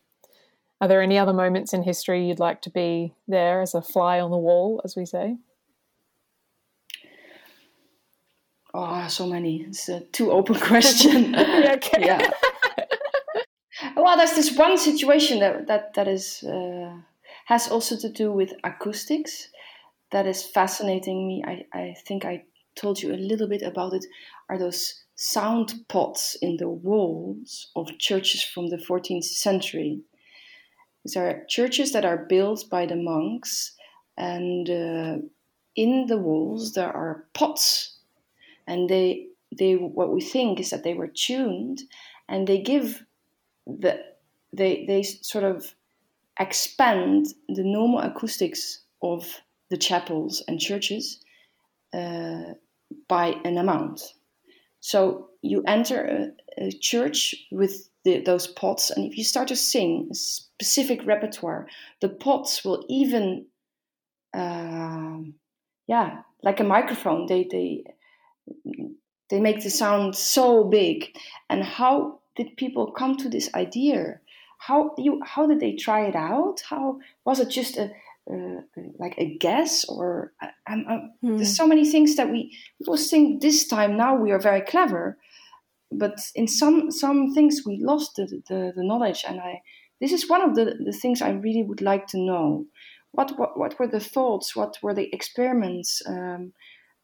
are 0.80 0.88
there 0.88 1.02
any 1.02 1.18
other 1.18 1.34
moments 1.34 1.74
in 1.74 1.84
history 1.84 2.28
you'd 2.28 2.40
like 2.40 2.62
to 2.62 2.70
be 2.70 3.14
there 3.28 3.62
as 3.62 3.74
a 3.74 3.82
fly 3.82 4.20
on 4.20 4.32
the 4.32 4.38
wall 4.38 4.82
as 4.84 4.96
we 4.96 5.06
say 5.06 5.38
Oh, 8.80 9.08
so 9.08 9.26
many. 9.26 9.64
It's 9.64 9.90
a 9.90 10.02
too 10.02 10.32
open 10.32 10.56
question. 10.60 11.34
yeah, 11.34 11.74
okay. 11.78 12.06
yeah. 12.06 12.30
well, 13.96 14.16
there's 14.18 14.36
this 14.36 14.56
one 14.56 14.78
situation 14.78 15.40
that 15.40 15.66
that 15.66 15.96
that 15.96 16.08
is 16.08 16.44
uh, 16.44 16.94
has 17.46 17.70
also 17.70 17.98
to 17.98 18.10
do 18.10 18.32
with 18.32 18.54
acoustics. 18.64 19.50
That 20.12 20.28
is 20.28 20.44
fascinating 20.44 21.28
me. 21.28 21.44
I 21.44 21.66
I 21.74 21.96
think 22.06 22.24
I 22.24 22.44
told 22.76 23.02
you 23.02 23.14
a 23.14 23.18
little 23.30 23.48
bit 23.48 23.64
about 23.64 23.94
it. 23.94 24.06
Are 24.48 24.60
those 24.60 25.04
sound 25.16 25.74
pots 25.88 26.38
in 26.40 26.58
the 26.58 26.70
walls 26.70 27.72
of 27.76 27.98
churches 27.98 28.44
from 28.44 28.68
the 28.70 28.78
14th 28.78 29.24
century? 29.24 30.02
These 31.08 31.16
are 31.16 31.46
churches 31.48 31.94
that 31.94 32.04
are 32.04 32.18
built 32.18 32.70
by 32.70 32.86
the 32.86 32.98
monks, 32.98 33.72
and 34.18 34.70
uh, 34.70 35.16
in 35.74 36.08
the 36.08 36.18
walls 36.18 36.74
there 36.74 36.92
are 36.92 37.24
pots. 37.34 37.98
And 38.68 38.90
they 38.90 39.28
they 39.58 39.76
what 39.76 40.12
we 40.12 40.20
think 40.20 40.60
is 40.60 40.70
that 40.72 40.84
they 40.84 40.96
were 40.96 41.08
tuned 41.08 41.84
and 42.28 42.46
they 42.46 42.58
give 42.58 43.06
the 43.66 44.04
they 44.52 44.86
they 44.86 45.02
sort 45.02 45.46
of 45.46 45.74
expand 46.42 47.28
the 47.48 47.64
normal 47.64 48.02
acoustics 48.02 48.82
of 49.02 49.42
the 49.70 49.78
chapels 49.78 50.44
and 50.50 50.60
churches 50.60 51.24
uh, 51.94 52.52
by 53.08 53.28
an 53.46 53.58
amount. 53.58 54.14
So 54.82 55.30
you 55.42 55.64
enter 55.68 56.34
a, 56.58 56.66
a 56.66 56.72
church 56.72 57.34
with 57.50 57.88
the, 58.08 58.22
those 58.22 58.48
pots. 58.48 58.90
And 58.90 59.06
if 59.06 59.18
you 59.18 59.26
start 59.26 59.50
to 59.50 59.56
sing 59.56 60.08
a 60.12 60.16
specific 60.16 61.06
repertoire 61.06 61.68
the 62.02 62.10
pots 62.10 62.64
will 62.64 62.86
even 62.88 63.46
uh, 64.34 65.20
yeah 65.88 66.22
like 66.44 66.60
a 66.60 66.64
microphone 66.64 67.28
they 67.28 67.48
they 67.52 67.84
they 69.30 69.42
make 69.42 69.62
the 69.62 69.70
sound 69.70 70.16
so 70.16 70.64
big. 70.64 71.16
And 71.50 71.64
how 71.64 72.20
did 72.38 72.56
people 72.56 72.92
come 72.92 73.18
to 73.18 73.30
this 73.30 73.50
idea? 73.54 74.20
How 74.60 74.96
you 74.98 75.22
how 75.24 75.46
did 75.48 75.60
they 75.60 75.76
try 75.76 76.06
it 76.06 76.16
out? 76.16 76.62
How 76.70 77.00
was 77.26 77.40
it 77.40 77.50
just 77.50 77.78
a 77.78 77.92
uh, 78.32 78.62
like 79.00 79.16
a 79.18 79.38
guess? 79.38 79.84
Or 79.86 80.32
I'm, 80.66 80.86
I'm, 80.88 81.12
hmm. 81.22 81.38
there's 81.38 81.56
so 81.56 81.68
many 81.68 81.86
things 81.90 82.16
that 82.16 82.32
we 82.32 82.58
people 82.78 82.98
think 82.98 83.42
this 83.42 83.68
time. 83.68 83.98
Now 83.98 84.16
we 84.16 84.32
are 84.32 84.40
very 84.40 84.62
clever 84.62 85.18
but 85.92 86.20
in 86.36 86.48
some 86.48 86.92
some 86.92 87.34
things 87.34 87.62
we 87.66 87.80
lost 87.82 88.16
the, 88.16 88.26
the, 88.48 88.74
the 88.76 88.84
knowledge 88.84 89.24
and 89.28 89.40
i 89.40 89.62
this 90.00 90.12
is 90.12 90.30
one 90.30 90.42
of 90.42 90.56
the, 90.56 90.76
the 90.86 90.92
things 90.92 91.22
i 91.22 91.30
really 91.30 91.64
would 91.64 91.82
like 91.82 92.08
to 92.08 92.20
know 92.20 92.66
what, 93.12 93.38
what 93.40 93.58
what 93.58 93.80
were 93.80 93.88
the 93.88 94.00
thoughts 94.00 94.56
what 94.56 94.78
were 94.82 94.94
the 94.94 95.14
experiments 95.14 96.02
um, 96.08 96.54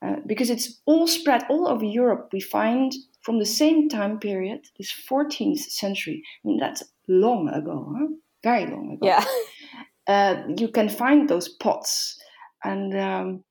uh, 0.03 0.17
because 0.25 0.49
it's 0.49 0.81
all 0.85 1.07
spread 1.07 1.43
all 1.49 1.67
over 1.67 1.85
Europe. 1.85 2.29
We 2.33 2.41
find 2.41 2.91
from 3.21 3.39
the 3.39 3.45
same 3.45 3.87
time 3.87 4.19
period, 4.19 4.67
this 4.77 4.93
14th 5.09 5.59
century. 5.59 6.21
I 6.43 6.47
mean, 6.47 6.59
that's 6.59 6.83
long 7.07 7.47
ago, 7.47 7.95
huh? 7.97 8.07
very 8.43 8.65
long 8.65 8.93
ago. 8.93 9.07
Yeah. 9.07 9.23
uh, 10.07 10.43
you 10.57 10.67
can 10.67 10.89
find 10.89 11.29
those 11.29 11.47
pots, 11.47 12.19
and 12.65 12.97
um, 12.97 13.43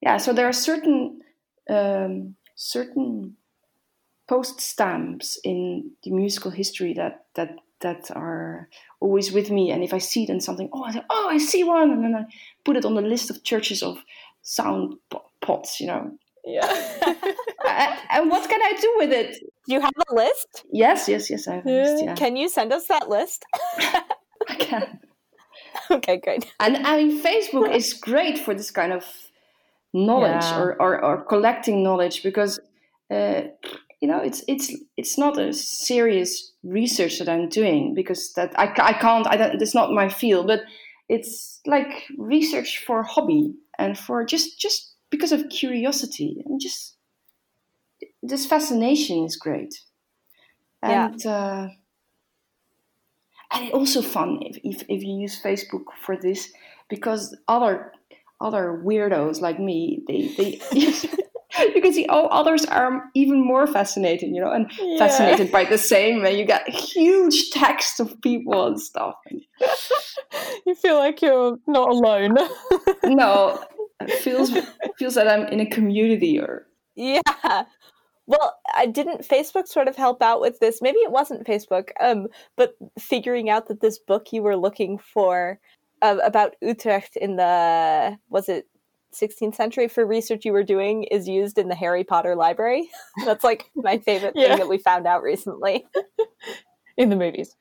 yeah, 0.00 0.18
so 0.18 0.32
there 0.32 0.46
are 0.46 0.52
certain 0.52 1.18
um, 1.68 2.36
certain 2.54 3.36
post 4.30 4.60
stamps 4.60 5.38
in 5.42 5.90
the 6.04 6.12
musical 6.12 6.52
history 6.52 6.92
that 6.94 7.24
that 7.34 7.50
that 7.80 8.10
are 8.14 8.68
always 9.00 9.32
with 9.32 9.50
me. 9.50 9.72
And 9.72 9.82
if 9.82 9.92
I 9.92 9.98
see 9.98 10.22
it 10.22 10.30
in 10.30 10.40
something, 10.40 10.68
oh, 10.72 10.84
I 10.84 10.92
say, 10.92 11.02
oh, 11.10 11.28
I 11.28 11.38
see 11.38 11.64
one, 11.64 11.90
and 11.90 12.04
then 12.04 12.14
I 12.14 12.24
put 12.64 12.76
it 12.76 12.84
on 12.84 12.94
the 12.94 13.02
list 13.02 13.30
of 13.30 13.42
churches 13.42 13.82
of 13.82 13.98
sound 14.42 14.94
pots, 15.40 15.80
you 15.80 15.88
know. 15.88 16.12
Yeah. 16.44 16.66
and 18.14 18.30
what 18.30 18.48
can 18.48 18.62
I 18.62 18.72
do 18.80 18.90
with 18.98 19.12
it? 19.12 19.30
Do 19.66 19.74
you 19.74 19.80
have 19.80 19.96
a 20.10 20.14
list? 20.14 20.64
Yes, 20.72 21.08
yes, 21.08 21.28
yes, 21.30 21.48
I 21.48 21.56
have 21.56 21.66
a 21.66 21.70
list. 21.70 22.04
Yeah. 22.04 22.14
Can 22.14 22.36
you 22.36 22.48
send 22.48 22.72
us 22.72 22.86
that 22.86 23.08
list? 23.08 23.44
I 24.48 24.54
can. 24.58 25.00
Okay, 25.90 26.18
great. 26.18 26.52
And 26.60 26.86
I 26.86 26.92
mean, 26.98 27.22
Facebook 27.22 27.74
is 27.74 27.94
great 27.94 28.38
for 28.38 28.54
this 28.54 28.70
kind 28.70 28.92
of 28.92 29.04
knowledge 29.92 30.44
yeah. 30.44 30.60
or, 30.60 30.82
or, 30.82 31.04
or, 31.04 31.24
collecting 31.24 31.82
knowledge 31.82 32.22
because 32.22 32.60
uh, 33.10 33.42
you 34.00 34.08
know 34.08 34.18
it's 34.18 34.42
it's 34.48 34.72
it's 34.96 35.18
not 35.18 35.38
a 35.38 35.52
serious 35.52 36.52
research 36.62 37.18
that 37.18 37.28
I'm 37.28 37.48
doing 37.48 37.94
because 37.94 38.32
that 38.34 38.58
I, 38.58 38.72
I 38.78 38.92
can't 38.94 39.26
I 39.26 39.36
don't 39.36 39.60
it's 39.60 39.74
not 39.74 39.92
my 39.92 40.08
field 40.08 40.46
but 40.46 40.60
it's 41.08 41.60
like 41.66 42.06
research 42.16 42.82
for 42.86 43.02
hobby 43.02 43.54
and 43.78 43.98
for 43.98 44.24
just 44.24 44.58
just 44.58 44.94
because 45.10 45.32
of 45.32 45.48
curiosity 45.50 46.42
and 46.46 46.60
just 46.60 46.96
this 48.22 48.46
fascination 48.46 49.24
is 49.24 49.36
great 49.36 49.74
and 50.82 51.22
yeah. 51.22 51.30
uh, 51.30 51.68
and 53.52 53.72
also 53.72 54.00
fun 54.00 54.38
if, 54.42 54.56
if, 54.62 54.82
if 54.88 55.02
you 55.02 55.18
use 55.18 55.42
Facebook 55.42 55.84
for 56.00 56.16
this 56.16 56.52
because 56.88 57.36
other 57.48 57.92
other 58.40 58.82
weirdos 58.84 59.40
like 59.40 59.58
me 59.58 60.02
they 60.08 60.28
they 60.38 60.60
you 61.74 61.80
can 61.82 61.92
see 61.92 62.06
oh 62.08 62.26
others 62.26 62.64
are 62.66 63.02
even 63.14 63.44
more 63.44 63.66
fascinating 63.66 64.34
you 64.34 64.40
know 64.40 64.50
and 64.50 64.70
yeah. 64.80 64.98
fascinated 64.98 65.50
by 65.52 65.64
the 65.64 65.78
same 65.78 66.24
and 66.24 66.38
you 66.38 66.44
get 66.44 66.68
huge 66.68 67.50
text 67.50 68.00
of 68.00 68.20
people 68.22 68.66
and 68.66 68.80
stuff. 68.80 69.14
You 70.66 70.74
feel 70.76 70.96
like 70.96 71.22
you're 71.22 71.56
not 71.66 71.88
alone. 71.88 72.36
No 73.04 73.64
it 74.00 74.18
feels 74.20 74.50
feels 74.98 75.14
that 75.14 75.28
i'm 75.28 75.46
in 75.48 75.60
a 75.60 75.68
community 75.68 76.38
or 76.38 76.66
yeah. 76.96 77.20
Well 78.26 78.58
i 78.74 78.86
didn't 78.86 79.26
facebook 79.26 79.66
sort 79.66 79.88
of 79.88 79.96
help 79.96 80.22
out 80.22 80.40
with 80.40 80.60
this? 80.60 80.80
Maybe 80.82 80.98
it 80.98 81.10
wasn't 81.10 81.46
facebook 81.46 81.90
um 82.00 82.28
but 82.56 82.74
figuring 82.98 83.50
out 83.50 83.68
that 83.68 83.80
this 83.80 83.98
book 83.98 84.28
you 84.32 84.42
were 84.42 84.56
looking 84.56 84.98
for 84.98 85.58
uh, 86.02 86.18
about 86.22 86.54
utrecht 86.60 87.16
in 87.16 87.36
the 87.36 88.16
was 88.28 88.48
it 88.48 88.66
16th 89.12 89.54
century 89.54 89.88
for 89.88 90.06
research 90.06 90.44
you 90.44 90.52
were 90.52 90.62
doing 90.62 91.04
is 91.04 91.28
used 91.28 91.58
in 91.58 91.68
the 91.68 91.74
Harry 91.74 92.04
Potter 92.04 92.34
library. 92.36 92.88
That's 93.24 93.44
like 93.44 93.70
my 93.74 93.98
favorite 93.98 94.34
yeah. 94.36 94.48
thing 94.48 94.58
that 94.58 94.68
we 94.68 94.78
found 94.78 95.06
out 95.06 95.22
recently. 95.22 95.86
in 96.96 97.10
the 97.10 97.16
movies. 97.16 97.56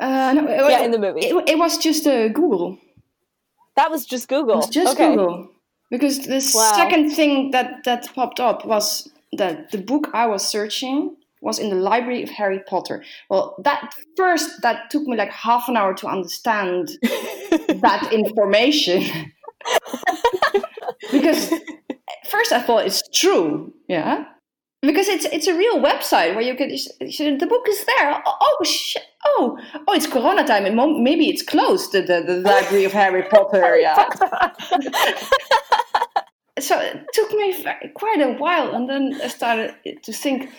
Uh, 0.00 0.32
no, 0.34 0.46
it, 0.46 0.70
yeah, 0.70 0.82
in 0.82 0.90
the 0.90 0.98
movies. 0.98 1.24
It, 1.26 1.50
it 1.50 1.58
was 1.58 1.78
just 1.78 2.06
uh, 2.06 2.28
Google. 2.28 2.78
That 3.76 3.90
was 3.90 4.06
just 4.06 4.28
Google. 4.28 4.54
It 4.54 4.56
was 4.56 4.68
just 4.68 4.94
okay. 4.94 5.10
Google. 5.10 5.50
Because 5.90 6.20
the 6.26 6.52
wow. 6.54 6.72
second 6.74 7.10
thing 7.10 7.50
that, 7.50 7.84
that 7.84 8.08
popped 8.14 8.40
up 8.40 8.64
was 8.64 9.10
that 9.32 9.70
the 9.70 9.78
book 9.78 10.08
I 10.14 10.26
was 10.26 10.46
searching 10.46 11.16
was 11.42 11.58
in 11.58 11.68
the 11.70 11.76
library 11.76 12.22
of 12.22 12.30
Harry 12.30 12.60
Potter. 12.66 13.04
Well, 13.28 13.56
that 13.58 13.94
first 14.16 14.62
that 14.62 14.90
took 14.90 15.02
me 15.02 15.16
like 15.16 15.32
half 15.32 15.68
an 15.68 15.76
hour 15.76 15.92
to 15.94 16.06
understand 16.06 16.90
that 17.02 18.08
information 18.12 19.32
because 21.10 21.52
first 22.30 22.52
I 22.52 22.60
thought 22.60 22.86
it's 22.86 23.02
true, 23.10 23.72
yeah, 23.88 24.24
because 24.82 25.08
it's 25.08 25.24
it's 25.26 25.46
a 25.46 25.56
real 25.56 25.78
website 25.78 26.34
where 26.34 26.42
you 26.42 26.54
can 26.56 26.68
the 27.38 27.46
book 27.46 27.66
is 27.68 27.84
there. 27.84 28.22
Oh, 28.26 28.36
oh 28.40 28.64
shit! 28.64 29.04
Oh, 29.24 29.58
oh, 29.86 29.94
it's 29.94 30.06
Corona 30.06 30.44
time. 30.44 30.66
And 30.66 31.02
maybe 31.02 31.28
it's 31.28 31.42
closed. 31.42 31.92
The, 31.92 32.02
the, 32.02 32.22
the 32.22 32.40
library 32.40 32.84
of 32.84 32.92
Harry 32.92 33.22
Potter. 33.22 33.76
Yeah. 33.80 34.08
so 36.58 36.78
it 36.80 37.06
took 37.12 37.32
me 37.32 37.64
quite 37.94 38.20
a 38.20 38.32
while, 38.32 38.74
and 38.74 38.88
then 38.88 39.20
I 39.22 39.28
started 39.28 39.74
to 40.02 40.12
think. 40.12 40.50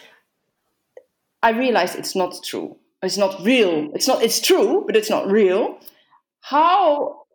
I 1.41 1.49
realized 1.49 1.97
it's 1.97 2.15
not 2.15 2.35
true. 2.43 2.77
It's 3.01 3.17
not 3.17 3.43
real. 3.43 3.91
It's 3.93 4.07
not. 4.07 4.23
It's 4.23 4.39
true, 4.39 4.83
but 4.85 4.95
it's 4.95 5.09
not 5.09 5.29
real. 5.29 5.79
How 6.39 7.25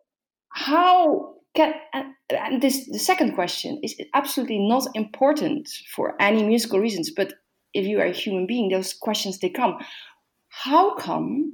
how 0.49 1.35
can 1.55 1.73
uh, 1.93 2.03
and 2.29 2.61
this 2.61 2.87
the 2.87 2.99
second 2.99 3.35
question 3.35 3.79
is 3.83 3.95
absolutely 4.13 4.59
not 4.59 4.87
important 4.95 5.69
for 5.95 6.15
any 6.19 6.43
musical 6.43 6.79
reasons 6.79 7.09
but 7.09 7.33
if 7.73 7.85
you 7.85 7.99
are 7.99 8.05
a 8.05 8.11
human 8.11 8.45
being 8.45 8.69
those 8.69 8.93
questions 8.93 9.39
they 9.39 9.49
come. 9.49 9.77
How 10.49 10.95
come 10.95 11.53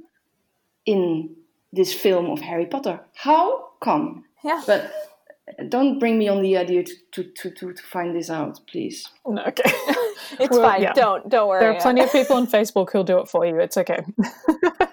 in 0.86 1.34
this 1.72 1.92
film 1.92 2.30
of 2.30 2.40
harry 2.40 2.66
potter 2.66 3.00
how 3.14 3.68
come? 3.80 4.24
Yeah. 4.44 4.62
But 4.66 4.92
uh, 5.58 5.64
don't 5.68 5.98
bring 5.98 6.18
me 6.18 6.28
on 6.28 6.42
the 6.42 6.56
idea 6.56 6.84
to 6.84 6.94
to 7.12 7.24
to, 7.24 7.50
to, 7.50 7.72
to 7.72 7.82
find 7.82 8.14
this 8.14 8.30
out 8.30 8.60
please. 8.70 9.08
No, 9.26 9.42
okay. 9.44 9.72
It's 10.40 10.50
well, 10.50 10.70
fine. 10.70 10.82
yeah. 10.82 10.92
don't 10.92 11.28
don't 11.28 11.48
worry. 11.48 11.60
There 11.60 11.72
are 11.72 11.80
plenty 11.80 12.02
of 12.02 12.10
people 12.18 12.36
on 12.36 12.46
facebook 12.46 12.90
who'll 12.90 13.04
do 13.04 13.18
it 13.18 13.28
for 13.28 13.46
you. 13.46 13.58
It's 13.60 13.76
okay 13.76 14.04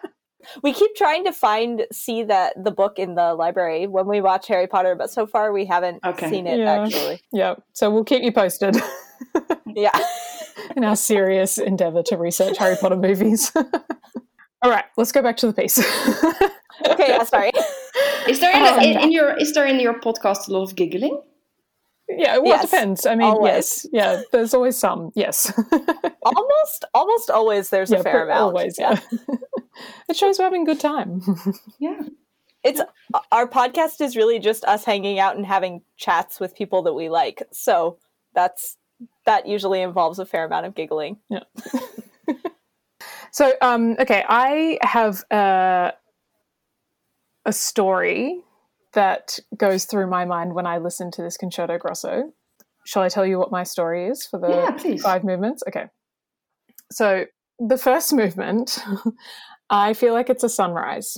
we 0.62 0.74
keep 0.74 0.96
trying 0.96 1.24
to 1.26 1.32
find 1.32 1.86
see 1.92 2.24
that 2.24 2.62
the 2.62 2.72
book 2.72 3.00
in 3.00 3.16
the 3.16 3.34
library 3.34 3.88
when 3.88 4.08
we 4.08 4.22
watch 4.22 4.48
Harry 4.48 4.68
Potter, 4.68 4.96
but 4.96 5.10
so 5.10 5.26
far 5.26 5.52
we 5.52 5.66
haven't 5.66 6.00
okay. 6.06 6.30
seen 6.30 6.48
it 6.48 6.60
yeah. 6.60 6.84
actually. 6.84 7.22
Yeah. 7.32 7.56
So 7.74 7.90
we'll 7.90 8.04
keep 8.04 8.24
you 8.24 8.32
posted. 8.32 8.78
yeah. 9.68 9.92
in 10.76 10.84
our 10.84 10.96
serious 10.96 11.58
endeavor 11.58 12.04
to 12.04 12.18
research 12.18 12.58
Harry 12.58 12.76
Potter 12.80 12.96
movies. 12.96 13.52
All 14.62 14.70
right, 14.72 14.86
let's 14.98 15.12
go 15.12 15.22
back 15.22 15.38
to 15.38 15.48
the 15.48 15.54
piece. 15.54 15.78
okay, 16.88 17.08
yeah, 17.08 17.24
sorry. 17.24 17.52
Is 18.28 18.40
there 18.40 18.56
in, 18.56 18.64
um, 18.64 18.80
in, 18.80 19.00
in, 19.02 19.12
your 19.12 19.38
is 19.38 19.54
there 19.54 19.66
in 19.66 19.80
your 19.80 20.00
podcast 20.00 20.48
a 20.48 20.54
lot 20.54 20.64
of 20.64 20.76
giggling? 20.76 21.22
Yeah, 22.10 22.38
well, 22.38 22.48
yes, 22.48 22.64
it 22.64 22.72
depends. 22.72 23.06
I 23.06 23.16
mean, 23.16 23.28
always. 23.28 23.54
yes, 23.54 23.88
yeah. 23.94 24.22
There's 24.32 24.54
always 24.54 24.78
some. 24.78 25.12
Yes. 25.16 25.52
almost, 26.24 26.86
almost 26.94 27.30
always. 27.30 27.70
There's 27.70 27.92
yeah, 27.92 28.00
a 28.00 28.04
fair 28.04 28.26
amount. 28.26 28.42
Always, 28.42 28.78
yeah. 28.78 29.00
it 30.10 30.16
shows 30.16 30.38
we're 30.38 30.46
having 30.46 30.64
a 30.64 30.66
good 30.66 30.80
time. 30.80 31.22
yeah. 31.80 32.02
It's 32.64 32.82
our 33.32 33.48
podcast 33.48 34.00
is 34.02 34.16
really 34.16 34.40
just 34.40 34.64
us 34.66 34.86
hanging 34.86 35.20
out 35.20 35.36
and 35.36 35.46
having 35.46 35.82
chats 35.98 36.40
with 36.40 36.56
people 36.56 36.84
that 36.84 36.94
we 36.94 37.10
like. 37.10 37.44
So 37.52 37.98
that's 38.34 38.78
that 39.26 39.48
usually 39.48 39.82
involves 39.82 40.20
a 40.20 40.26
fair 40.26 40.46
amount 40.46 40.66
of 40.66 40.76
giggling. 40.76 41.18
Yeah. 41.30 41.44
so, 43.32 43.54
um, 43.62 43.98
okay, 44.00 44.24
I 44.28 44.78
have 44.82 45.24
a, 45.30 45.94
a 47.46 47.52
story 47.52 48.44
that 48.94 49.40
goes 49.58 49.86
through 49.86 50.08
my 50.08 50.26
mind 50.26 50.54
when 50.54 50.66
I 50.66 50.78
listen 50.78 51.12
to 51.12 51.22
this 51.22 51.38
concerto 51.38 51.78
grosso. 51.78 52.32
Shall 52.86 53.04
I 53.04 53.10
tell 53.10 53.26
you 53.26 53.40
what 53.40 53.52
my 53.52 53.64
story 53.64 54.08
is 54.08 54.26
for 54.26 54.40
the 54.40 54.50
yeah, 54.50 54.98
five 54.98 55.24
movements? 55.24 55.64
Okay. 55.68 55.86
So 56.92 57.26
the 57.60 57.78
first 57.78 58.14
movement, 58.14 58.80
I 59.70 59.94
feel 59.94 60.14
like 60.14 60.30
it's 60.30 60.44
a 60.44 60.50
sunrise. 60.50 61.18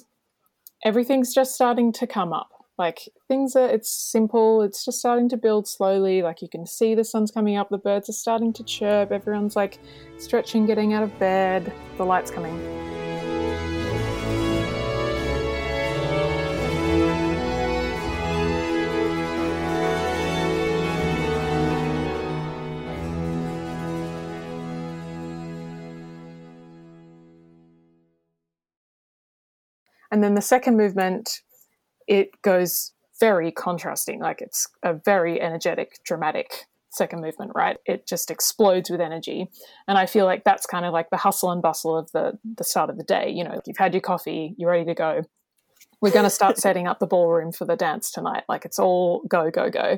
Everything's 0.84 1.34
just 1.34 1.56
starting 1.56 1.92
to 1.94 2.08
come 2.08 2.34
up. 2.34 2.50
Like 2.78 3.10
things 3.28 3.56
are, 3.56 3.68
it's 3.70 3.90
simple. 3.90 4.62
It's 4.62 4.84
just 4.84 5.00
starting 5.00 5.30
to 5.30 5.38
build 5.38 5.68
slowly. 5.68 6.22
Like 6.22 6.42
you 6.42 6.50
can 6.50 6.66
see 6.66 6.94
the 6.94 7.06
sun's 7.06 7.32
coming 7.32 7.56
up. 7.56 7.70
The 7.70 7.78
birds 7.78 8.10
are 8.10 8.14
starting 8.14 8.52
to 8.54 8.64
chirp. 8.64 9.12
Everyone's 9.12 9.56
like 9.56 9.80
stretching, 10.18 10.66
getting 10.66 10.94
out 10.94 11.04
of 11.04 11.18
bed. 11.18 11.72
The 11.98 12.06
light's 12.06 12.32
coming. 12.32 12.85
And 30.16 30.24
then 30.24 30.36
the 30.36 30.42
second 30.42 30.78
movement, 30.78 31.42
it 32.08 32.42
goes 32.42 32.94
very 33.20 33.52
contrasting. 33.52 34.22
Like 34.22 34.40
it's 34.40 34.66
a 34.82 34.94
very 34.94 35.42
energetic, 35.42 36.00
dramatic 36.06 36.68
second 36.90 37.20
movement, 37.20 37.52
right? 37.54 37.76
It 37.86 38.08
just 38.08 38.32
explodes 38.32 38.90
with 38.90 39.02
energy. 39.02 39.50
And 39.90 39.98
I 39.98 40.06
feel 40.06 40.24
like 40.24 40.46
that's 40.46 40.66
kind 40.66 40.86
of 40.86 40.94
like 40.94 41.10
the 41.10 41.18
hustle 41.18 41.52
and 41.52 41.62
bustle 41.62 41.98
of 41.98 42.10
the 42.14 42.40
the 42.46 42.64
start 42.64 42.90
of 42.90 42.98
the 42.98 43.04
day. 43.04 43.30
You 43.30 43.44
know, 43.44 43.60
you've 43.68 43.76
had 43.76 43.94
your 43.94 44.00
coffee, 44.00 44.56
you're 44.58 44.72
ready 44.72 44.86
to 44.86 44.94
go. 44.94 45.24
We're 46.00 46.14
going 46.14 46.24
to 46.24 46.30
start 46.30 46.58
setting 46.66 46.88
up 46.88 47.00
the 47.00 47.08
ballroom 47.08 47.52
for 47.52 47.66
the 47.66 47.76
dance 47.76 48.10
tonight. 48.10 48.46
Like 48.48 48.64
it's 48.64 48.80
all 48.80 49.22
go, 49.28 49.52
go, 49.52 49.70
go. 49.70 49.98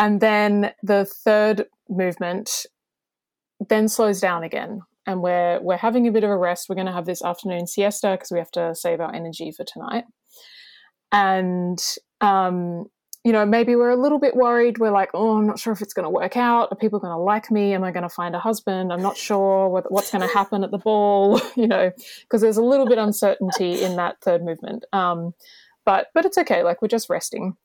And 0.00 0.18
then 0.18 0.72
the 0.82 1.04
third 1.04 1.66
movement 1.90 2.64
then 3.68 3.86
slows 3.86 4.18
down 4.18 4.42
again. 4.42 4.80
And 5.06 5.22
we're 5.22 5.60
we're 5.60 5.76
having 5.76 6.08
a 6.08 6.12
bit 6.12 6.24
of 6.24 6.30
a 6.30 6.36
rest. 6.36 6.68
We're 6.68 6.74
going 6.74 6.86
to 6.86 6.92
have 6.92 7.04
this 7.04 7.22
afternoon 7.22 7.66
siesta 7.66 8.12
because 8.12 8.30
we 8.30 8.38
have 8.38 8.50
to 8.52 8.74
save 8.74 9.00
our 9.00 9.14
energy 9.14 9.52
for 9.52 9.64
tonight. 9.64 10.04
And 11.12 11.78
um, 12.22 12.86
you 13.24 13.32
know, 13.32 13.44
maybe 13.44 13.76
we're 13.76 13.90
a 13.90 14.00
little 14.00 14.18
bit 14.18 14.34
worried. 14.34 14.78
We're 14.78 14.90
like, 14.90 15.10
oh, 15.12 15.36
I'm 15.36 15.46
not 15.46 15.58
sure 15.58 15.74
if 15.74 15.82
it's 15.82 15.92
going 15.92 16.04
to 16.04 16.10
work 16.10 16.34
out. 16.34 16.68
Are 16.70 16.76
people 16.76 16.98
going 16.98 17.12
to 17.12 17.18
like 17.18 17.50
me? 17.50 17.74
Am 17.74 17.84
I 17.84 17.90
going 17.90 18.04
to 18.04 18.08
find 18.08 18.34
a 18.34 18.38
husband? 18.38 18.90
I'm 18.90 19.02
not 19.02 19.18
sure 19.18 19.68
what, 19.68 19.92
what's 19.92 20.10
going 20.10 20.26
to 20.26 20.32
happen 20.32 20.64
at 20.64 20.70
the 20.70 20.78
ball, 20.78 21.38
you 21.56 21.68
know, 21.68 21.92
because 22.22 22.40
there's 22.40 22.56
a 22.56 22.64
little 22.64 22.86
bit 22.86 22.96
uncertainty 22.96 23.82
in 23.82 23.96
that 23.96 24.22
third 24.22 24.42
movement. 24.42 24.86
Um, 24.94 25.34
but 25.84 26.06
but 26.14 26.24
it's 26.24 26.38
okay. 26.38 26.62
Like 26.62 26.80
we're 26.80 26.88
just 26.88 27.10
resting. 27.10 27.56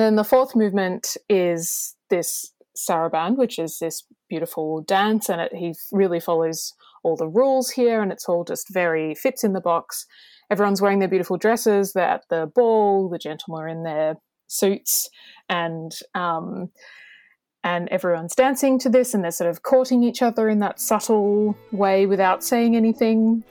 And 0.00 0.06
then 0.06 0.16
the 0.16 0.24
fourth 0.24 0.56
movement 0.56 1.18
is 1.28 1.94
this 2.08 2.54
saraband, 2.74 3.36
which 3.36 3.58
is 3.58 3.80
this 3.80 4.02
beautiful 4.30 4.80
dance, 4.80 5.28
and 5.28 5.42
it, 5.42 5.54
he 5.54 5.74
really 5.92 6.20
follows 6.20 6.72
all 7.02 7.16
the 7.16 7.28
rules 7.28 7.68
here, 7.68 8.00
and 8.00 8.10
it's 8.10 8.26
all 8.26 8.42
just 8.42 8.72
very 8.72 9.14
fits 9.14 9.44
in 9.44 9.52
the 9.52 9.60
box. 9.60 10.06
Everyone's 10.50 10.80
wearing 10.80 11.00
their 11.00 11.08
beautiful 11.08 11.36
dresses. 11.36 11.92
They're 11.92 12.04
at 12.04 12.24
the 12.30 12.50
ball. 12.54 13.10
The 13.10 13.18
gentlemen 13.18 13.62
are 13.62 13.68
in 13.68 13.82
their 13.82 14.14
suits, 14.46 15.10
and 15.50 15.92
um, 16.14 16.70
and 17.62 17.86
everyone's 17.90 18.34
dancing 18.34 18.78
to 18.78 18.88
this, 18.88 19.12
and 19.12 19.22
they're 19.22 19.30
sort 19.30 19.50
of 19.50 19.64
courting 19.64 20.02
each 20.02 20.22
other 20.22 20.48
in 20.48 20.60
that 20.60 20.80
subtle 20.80 21.54
way 21.72 22.06
without 22.06 22.42
saying 22.42 22.74
anything. 22.74 23.44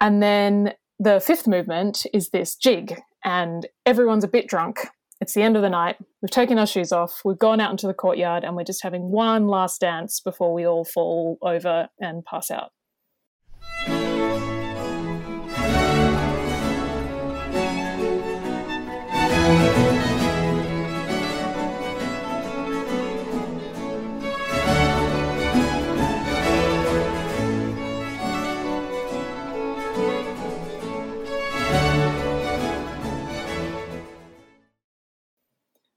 And 0.00 0.22
then 0.22 0.74
the 0.98 1.20
fifth 1.20 1.46
movement 1.46 2.06
is 2.12 2.30
this 2.30 2.56
jig, 2.56 3.00
and 3.24 3.66
everyone's 3.84 4.24
a 4.24 4.28
bit 4.28 4.48
drunk. 4.48 4.88
It's 5.20 5.32
the 5.32 5.42
end 5.42 5.56
of 5.56 5.62
the 5.62 5.70
night. 5.70 5.96
We've 6.20 6.30
taken 6.30 6.58
our 6.58 6.66
shoes 6.66 6.92
off. 6.92 7.22
We've 7.24 7.38
gone 7.38 7.60
out 7.60 7.70
into 7.70 7.86
the 7.86 7.94
courtyard, 7.94 8.44
and 8.44 8.54
we're 8.54 8.64
just 8.64 8.82
having 8.82 9.10
one 9.10 9.48
last 9.48 9.80
dance 9.80 10.20
before 10.20 10.52
we 10.52 10.66
all 10.66 10.84
fall 10.84 11.38
over 11.42 11.88
and 11.98 12.24
pass 12.24 12.50
out. 12.50 12.72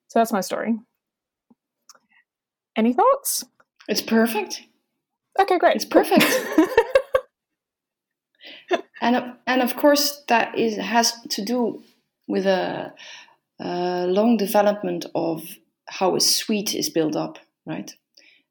So 0.09 0.19
that's 0.19 0.33
my 0.33 0.41
story. 0.41 0.75
Any 2.75 2.93
thoughts? 2.93 3.45
It's 3.87 4.01
perfect. 4.01 4.63
Okay, 5.39 5.59
great. 5.59 5.75
It's 5.75 5.85
perfect. 5.85 6.25
and 9.01 9.33
and 9.45 9.61
of 9.61 9.75
course 9.77 10.23
that 10.27 10.57
is 10.57 10.77
has 10.77 11.13
to 11.29 11.45
do 11.45 11.83
with 12.27 12.45
a, 12.47 12.93
a 13.59 14.07
long 14.07 14.37
development 14.37 15.05
of 15.13 15.43
how 15.87 16.15
a 16.15 16.19
suite 16.19 16.73
is 16.73 16.89
built 16.89 17.15
up, 17.15 17.37
right? 17.65 17.93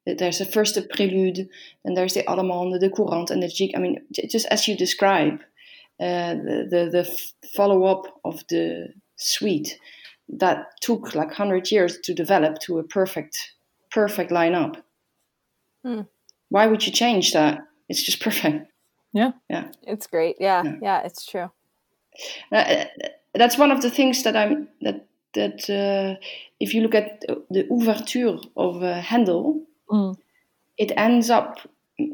There's 0.05 0.41
a 0.41 0.45
first 0.45 0.77
a 0.77 0.81
prelude, 0.81 1.49
and 1.83 1.95
there's 1.95 2.13
the 2.13 2.23
allemande, 2.23 2.79
the 2.79 2.89
courante, 2.89 3.31
and 3.31 3.43
the 3.43 3.49
jig. 3.49 3.71
I 3.75 3.79
mean, 3.79 3.97
just 4.29 4.47
as 4.47 4.67
you 4.67 4.77
describe, 4.77 5.41
uh, 5.99 6.35
the 6.35 6.67
the, 6.69 6.89
the 6.91 7.49
follow 7.55 7.83
up 7.83 8.05
of 8.23 8.43
the 8.49 8.93
suite 9.17 9.77
that 10.37 10.67
took 10.81 11.15
like 11.15 11.27
100 11.27 11.71
years 11.71 11.97
to 12.03 12.13
develop 12.13 12.59
to 12.59 12.79
a 12.79 12.83
perfect 12.83 13.53
perfect 13.91 14.31
lineup. 14.31 14.75
Hmm. 15.83 16.01
why 16.49 16.67
would 16.67 16.85
you 16.85 16.91
change 16.91 17.33
that? 17.33 17.59
It's 17.87 18.03
just 18.03 18.21
perfect. 18.23 18.71
Yeah. 19.13 19.31
Yeah. 19.49 19.69
It's 19.83 20.07
great. 20.07 20.35
Yeah. 20.39 20.63
Yeah, 20.63 20.75
yeah 20.81 21.01
it's 21.05 21.25
true. 21.25 21.49
Uh, 22.51 22.85
that's 23.33 23.57
one 23.57 23.71
of 23.71 23.81
the 23.81 23.89
things 23.89 24.23
that 24.23 24.35
i'm 24.35 24.67
that 24.81 25.05
that 25.33 25.69
uh, 25.69 26.19
if 26.59 26.73
you 26.73 26.81
look 26.81 26.95
at 26.95 27.21
the 27.51 27.63
ouverture 27.71 28.39
of 28.57 28.81
uh, 28.81 28.99
handel 29.01 29.61
mm. 29.89 30.15
it 30.77 30.91
ends 30.97 31.29
up 31.29 31.59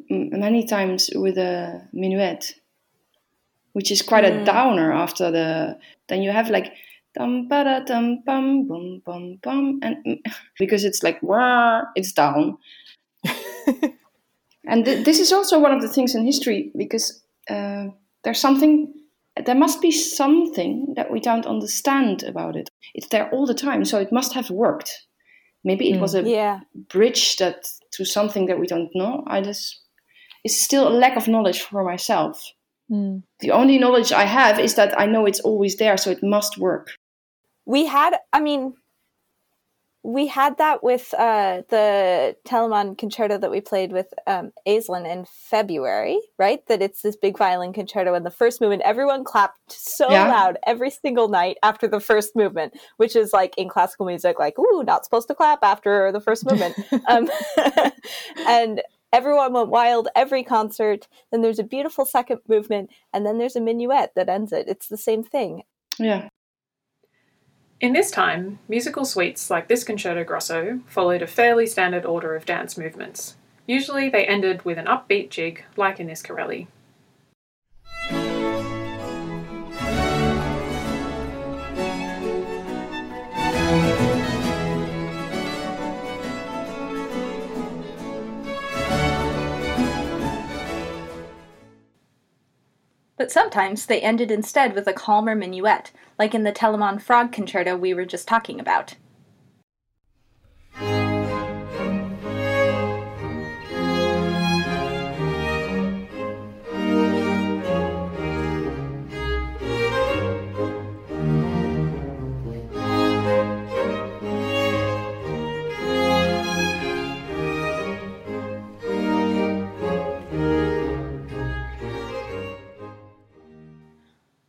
many 0.09 0.65
times 0.65 1.09
with 1.15 1.37
a 1.37 1.87
minuet 1.93 2.55
which 3.73 3.91
is 3.91 4.01
quite 4.01 4.25
mm. 4.25 4.41
a 4.41 4.45
downer 4.45 4.91
after 4.91 5.31
the 5.31 5.77
then 6.07 6.21
you 6.21 6.31
have 6.31 6.49
like 6.49 6.73
dum 7.17 7.47
ba 7.47 7.63
da 7.63 7.79
dum 7.79 8.21
bum 8.25 8.67
bum 8.67 9.01
bum 9.05 9.39
bum 9.41 9.79
and 9.81 10.19
because 10.59 10.83
it's 10.83 11.03
like 11.03 11.21
wah 11.21 11.81
it's 11.95 12.11
down 12.11 12.57
and 14.67 14.85
th- 14.85 15.05
this 15.05 15.19
is 15.19 15.31
also 15.31 15.59
one 15.59 15.71
of 15.71 15.81
the 15.81 15.87
things 15.87 16.15
in 16.15 16.25
history 16.25 16.71
because 16.77 17.23
uh, 17.49 17.85
there's 18.23 18.39
something 18.39 18.93
there 19.45 19.55
must 19.55 19.81
be 19.81 19.91
something 19.91 20.93
that 20.95 21.11
we 21.11 21.19
don't 21.19 21.45
understand 21.45 22.23
about 22.23 22.55
it 22.55 22.69
it's 22.93 23.07
there 23.07 23.29
all 23.31 23.45
the 23.45 23.53
time 23.53 23.85
so 23.85 23.99
it 23.99 24.11
must 24.11 24.33
have 24.33 24.49
worked 24.49 25.05
maybe 25.63 25.89
it 25.89 25.97
mm. 25.97 26.01
was 26.01 26.15
a 26.15 26.23
yeah. 26.23 26.59
bridge 26.89 27.37
that 27.37 27.65
to 27.91 28.05
something 28.05 28.45
that 28.47 28.59
we 28.59 28.67
don't 28.67 28.89
know 28.95 29.23
i 29.27 29.41
just 29.41 29.81
it's 30.43 30.61
still 30.61 30.87
a 30.87 30.97
lack 30.97 31.17
of 31.17 31.27
knowledge 31.27 31.61
for 31.61 31.83
myself 31.83 32.51
mm. 32.91 33.21
the 33.39 33.51
only 33.51 33.77
knowledge 33.77 34.11
i 34.11 34.23
have 34.23 34.59
is 34.59 34.75
that 34.75 34.97
i 34.99 35.05
know 35.05 35.25
it's 35.25 35.41
always 35.41 35.75
there 35.77 35.97
so 35.97 36.09
it 36.09 36.23
must 36.23 36.57
work 36.57 36.95
we 37.65 37.85
had 37.85 38.15
i 38.33 38.39
mean 38.39 38.73
we 40.05 40.27
had 40.27 40.59
that 40.59 40.83
with 40.83 41.11
uh, 41.15 41.63
the 41.69 42.35
Telemann 42.45 42.95
concerto 42.95 43.39
that 43.39 43.49
we 43.49 43.59
played 43.59 43.91
with 43.91 44.13
um, 44.27 44.51
Aisslinn 44.67 45.11
in 45.11 45.25
February, 45.25 46.19
right? 46.37 46.59
That 46.67 46.83
it's 46.83 47.01
this 47.01 47.15
big 47.15 47.35
violin 47.39 47.73
concerto, 47.73 48.13
and 48.13 48.23
the 48.23 48.29
first 48.29 48.61
movement, 48.61 48.83
everyone 48.83 49.23
clapped 49.23 49.71
so 49.71 50.11
yeah. 50.11 50.27
loud 50.27 50.57
every 50.67 50.91
single 50.91 51.27
night 51.27 51.57
after 51.63 51.87
the 51.87 51.99
first 51.99 52.35
movement, 52.35 52.77
which 52.97 53.15
is 53.15 53.33
like 53.33 53.57
in 53.57 53.67
classical 53.67 54.05
music, 54.05 54.37
like, 54.37 54.59
ooh, 54.59 54.83
not 54.83 55.05
supposed 55.05 55.27
to 55.29 55.33
clap 55.33 55.63
after 55.63 56.11
the 56.11 56.21
first 56.21 56.45
movement. 56.49 56.75
um, 57.07 57.27
and 58.47 58.83
everyone 59.11 59.53
went 59.53 59.69
wild 59.69 60.07
every 60.15 60.43
concert. 60.43 61.07
Then 61.31 61.41
there's 61.41 61.59
a 61.59 61.63
beautiful 61.63 62.05
second 62.05 62.41
movement, 62.47 62.91
and 63.11 63.25
then 63.25 63.39
there's 63.39 63.55
a 63.55 63.61
minuet 63.61 64.09
that 64.15 64.29
ends 64.29 64.53
it. 64.53 64.67
It's 64.67 64.87
the 64.87 64.97
same 64.97 65.23
thing. 65.23 65.63
Yeah. 65.97 66.29
In 67.81 67.91
this 67.91 68.09
time, 68.09 68.59
musical 68.69 69.03
suites 69.03 69.49
like 69.49 69.67
this 69.67 69.83
concerto 69.83 70.23
grosso 70.23 70.79
followed 70.87 71.21
a 71.21 71.27
fairly 71.27 71.65
standard 71.65 72.05
order 72.05 72.33
of 72.33 72.45
dance 72.45 72.77
movements. 72.77 73.35
Usually 73.67 74.07
they 74.09 74.25
ended 74.25 74.63
with 74.63 74.77
an 74.77 74.85
upbeat 74.85 75.29
jig, 75.29 75.65
like 75.75 75.99
in 75.99 76.07
this 76.07 76.21
Corelli. 76.21 76.67
But 93.25 93.31
sometimes 93.31 93.87
they 93.87 94.01
ended 94.01 94.29
instead 94.29 94.75
with 94.75 94.87
a 94.87 94.93
calmer 94.93 95.33
minuet, 95.33 95.89
like 96.19 96.35
in 96.35 96.43
the 96.43 96.51
Telemann 96.51 97.01
Frog 97.01 97.31
Concerto 97.31 97.75
we 97.75 97.91
were 97.91 98.05
just 98.05 98.27
talking 98.27 98.59
about. 98.59 98.93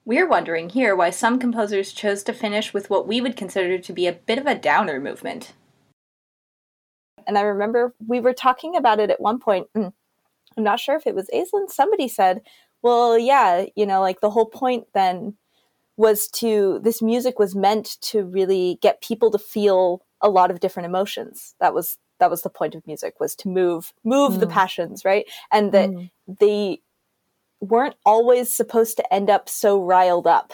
We're 0.07 0.29
wondering 0.29 0.69
here 0.69 0.95
why 0.95 1.11
some 1.11 1.41
composers 1.41 1.93
chose 1.93 2.23
to 2.23 2.33
finish 2.33 2.73
with 2.73 2.89
what 2.89 3.09
we 3.09 3.21
would 3.21 3.37
consider 3.37 3.77
to 3.77 3.93
be 3.93 4.07
a 4.07 4.13
bit 4.13 4.39
of 4.39 4.47
a 4.47 4.55
downer 4.55 5.01
movement. 5.01 5.53
And 7.27 7.37
I 7.37 7.41
remember 7.41 7.93
we 8.07 8.21
were 8.21 8.33
talking 8.33 8.77
about 8.77 9.01
it 9.01 9.11
at 9.11 9.21
one 9.21 9.41
point. 9.41 9.67
I'm 9.75 9.93
not 10.57 10.79
sure 10.79 10.95
if 10.95 11.09
it 11.09 11.17
was 11.17 11.29
Aisslinn. 11.35 11.69
Somebody 11.69 12.07
said, 12.07 12.43
well, 12.83 13.19
yeah, 13.19 13.65
you 13.75 13.85
know, 13.85 14.01
like 14.01 14.21
the 14.21 14.31
whole 14.31 14.47
point 14.47 14.85
then 14.95 15.37
was 15.97 16.29
to, 16.29 16.79
this 16.85 17.03
music 17.03 17.41
was 17.41 17.57
meant 17.57 18.01
to 18.03 18.25
really 18.25 18.79
get 18.81 19.03
people 19.03 19.33
to 19.33 19.39
feel 19.39 20.03
a 20.21 20.29
lot 20.29 20.53
of 20.53 20.61
different 20.61 20.87
emotions. 20.87 21.57
That 21.59 21.75
was 21.75 21.99
that 22.19 22.31
was 22.31 22.43
the 22.43 22.51
point 22.51 22.75
of 22.75 22.87
music 22.87 23.21
was 23.21 23.35
to 23.35 23.49
move 23.49 23.93
move 24.05 24.35
mm. 24.35 24.41
the 24.41 24.47
passions 24.47 25.05
right 25.05 25.27
and 25.53 25.73
that 25.73 25.91
mm. 25.91 26.11
they 26.27 26.81
weren't 27.61 27.95
always 28.05 28.53
supposed 28.53 28.97
to 28.97 29.15
end 29.15 29.31
up 29.31 29.49
so 29.49 29.83
riled 29.83 30.27
up 30.27 30.53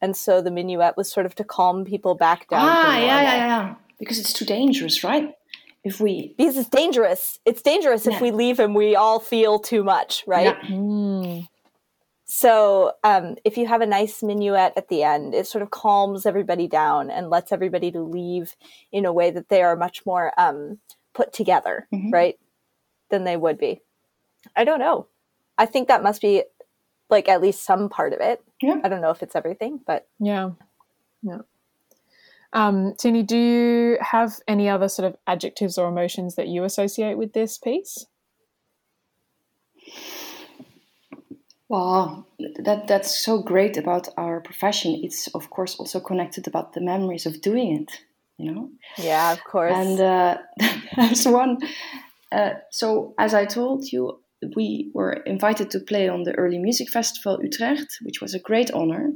and 0.00 0.16
so 0.16 0.42
the 0.42 0.50
minuet 0.50 0.96
was 0.96 1.10
sort 1.10 1.26
of 1.26 1.34
to 1.34 1.44
calm 1.44 1.84
people 1.84 2.14
back 2.14 2.48
down 2.48 2.60
ah 2.62 2.98
yeah 2.98 3.22
yeah 3.22 3.36
yeah 3.36 3.74
because 3.98 4.18
it's 4.18 4.32
too 4.32 4.44
dangerous 4.44 5.04
right 5.04 5.34
if 5.84 6.00
we 6.00 6.34
because 6.36 6.56
it's 6.56 6.68
dangerous 6.68 7.38
it's 7.44 7.62
dangerous 7.62 8.06
yeah. 8.06 8.14
if 8.14 8.20
we 8.20 8.30
leave 8.30 8.58
and 8.58 8.74
we 8.74 8.96
all 8.96 9.20
feel 9.20 9.58
too 9.58 9.84
much 9.84 10.24
right 10.26 10.56
yeah. 10.62 10.68
mm. 10.68 11.46
So 12.34 12.92
um, 13.04 13.36
if 13.44 13.58
you 13.58 13.66
have 13.66 13.82
a 13.82 13.86
nice 13.86 14.22
minuet 14.22 14.72
at 14.74 14.88
the 14.88 15.02
end, 15.02 15.34
it 15.34 15.46
sort 15.46 15.60
of 15.60 15.70
calms 15.70 16.24
everybody 16.24 16.66
down 16.66 17.10
and 17.10 17.28
lets 17.28 17.52
everybody 17.52 17.92
to 17.92 18.00
leave 18.00 18.56
in 18.90 19.04
a 19.04 19.12
way 19.12 19.30
that 19.30 19.50
they 19.50 19.62
are 19.62 19.76
much 19.76 20.06
more 20.06 20.32
um, 20.38 20.78
put 21.12 21.34
together, 21.34 21.86
mm-hmm. 21.92 22.08
right? 22.08 22.38
Than 23.10 23.24
they 23.24 23.36
would 23.36 23.58
be. 23.58 23.82
I 24.56 24.64
don't 24.64 24.78
know. 24.78 25.08
I 25.58 25.66
think 25.66 25.88
that 25.88 26.02
must 26.02 26.22
be 26.22 26.44
like 27.10 27.28
at 27.28 27.42
least 27.42 27.62
some 27.62 27.88
part 27.88 28.12
of 28.12 28.20
it. 28.20 28.42
Yeah. 28.60 28.80
I 28.82 28.88
don't 28.88 29.02
know 29.02 29.10
if 29.10 29.22
it's 29.22 29.36
everything, 29.36 29.80
but 29.86 30.08
yeah, 30.18 30.50
yeah. 31.22 31.38
Um, 32.54 32.94
Tini, 32.98 33.22
do 33.22 33.36
you 33.36 33.98
have 34.00 34.38
any 34.46 34.68
other 34.68 34.88
sort 34.88 35.06
of 35.06 35.16
adjectives 35.26 35.78
or 35.78 35.88
emotions 35.88 36.34
that 36.34 36.48
you 36.48 36.64
associate 36.64 37.16
with 37.16 37.32
this 37.32 37.56
piece? 37.56 38.06
Well, 41.68 42.26
that 42.58 42.86
that's 42.86 43.16
so 43.16 43.42
great 43.42 43.78
about 43.78 44.08
our 44.18 44.40
profession. 44.40 45.00
It's 45.02 45.28
of 45.28 45.48
course 45.48 45.76
also 45.76 46.00
connected 46.00 46.46
about 46.46 46.74
the 46.74 46.82
memories 46.82 47.24
of 47.24 47.40
doing 47.40 47.82
it. 47.82 47.92
You 48.36 48.52
know. 48.52 48.70
Yeah, 48.98 49.32
of 49.32 49.42
course. 49.44 49.72
And 49.74 50.00
uh, 50.00 50.38
there's 50.96 51.26
one. 51.26 51.58
Uh, 52.30 52.54
so 52.70 53.14
as 53.18 53.32
I 53.32 53.46
told 53.46 53.90
you, 53.90 54.21
we 54.56 54.90
were 54.94 55.12
invited 55.12 55.70
to 55.70 55.80
play 55.80 56.08
on 56.08 56.24
the 56.24 56.34
Early 56.34 56.58
Music 56.58 56.90
Festival 56.90 57.38
Utrecht, 57.42 57.98
which 58.02 58.20
was 58.20 58.34
a 58.34 58.40
great 58.40 58.70
honor. 58.72 59.12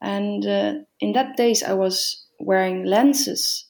And 0.00 0.46
uh, 0.46 0.74
in 1.00 1.12
that 1.12 1.36
days, 1.36 1.62
I 1.62 1.72
was 1.72 2.26
wearing 2.38 2.84
lenses 2.84 3.66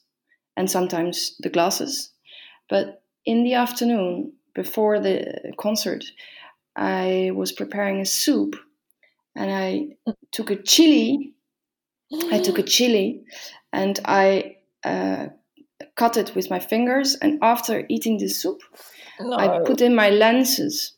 and 0.55 0.69
sometimes 0.69 1.35
the 1.39 1.49
glasses. 1.49 2.11
But 2.69 3.01
in 3.25 3.43
the 3.43 3.53
afternoon, 3.53 4.33
before 4.53 4.99
the 4.99 5.53
concert, 5.57 6.03
I 6.75 7.31
was 7.33 7.51
preparing 7.51 8.01
a 8.01 8.05
soup 8.05 8.55
and 9.35 9.51
I 9.51 10.13
took 10.31 10.51
a 10.51 10.61
chili. 10.61 11.33
I 12.31 12.39
took 12.39 12.57
a 12.57 12.63
chili 12.63 13.23
and 13.73 13.99
I 14.05 14.57
uh, 14.83 15.27
cut 15.97 16.17
it 16.17 16.33
with 16.35 16.49
my 16.49 16.59
fingers. 16.59 17.15
And 17.21 17.39
after 17.41 17.85
eating 17.89 18.17
the 18.17 18.27
soup, 18.27 18.61
no. 19.19 19.35
I 19.35 19.59
put 19.65 19.81
in 19.81 19.95
my 19.95 20.09
lenses. 20.09 20.93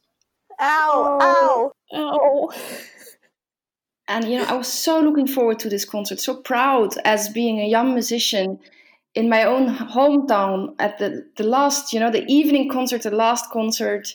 Ow, 0.59 1.17
ow, 1.21 1.71
ow. 1.93 2.49
And 4.07 4.25
you 4.25 4.39
know, 4.39 4.45
I 4.45 4.53
was 4.53 4.67
so 4.67 4.99
looking 4.99 5.27
forward 5.27 5.59
to 5.59 5.69
this 5.69 5.85
concert, 5.85 6.19
so 6.19 6.35
proud 6.35 6.97
as 7.05 7.29
being 7.29 7.59
a 7.59 7.67
young 7.67 7.93
musician 7.93 8.59
in 9.15 9.29
my 9.29 9.43
own 9.43 9.75
hometown 9.75 10.75
at 10.79 10.97
the, 10.97 11.25
the 11.37 11.43
last, 11.43 11.93
you 11.93 11.99
know, 11.99 12.11
the 12.11 12.25
evening 12.25 12.69
concert, 12.69 13.03
the 13.03 13.11
last 13.11 13.49
concert 13.51 14.07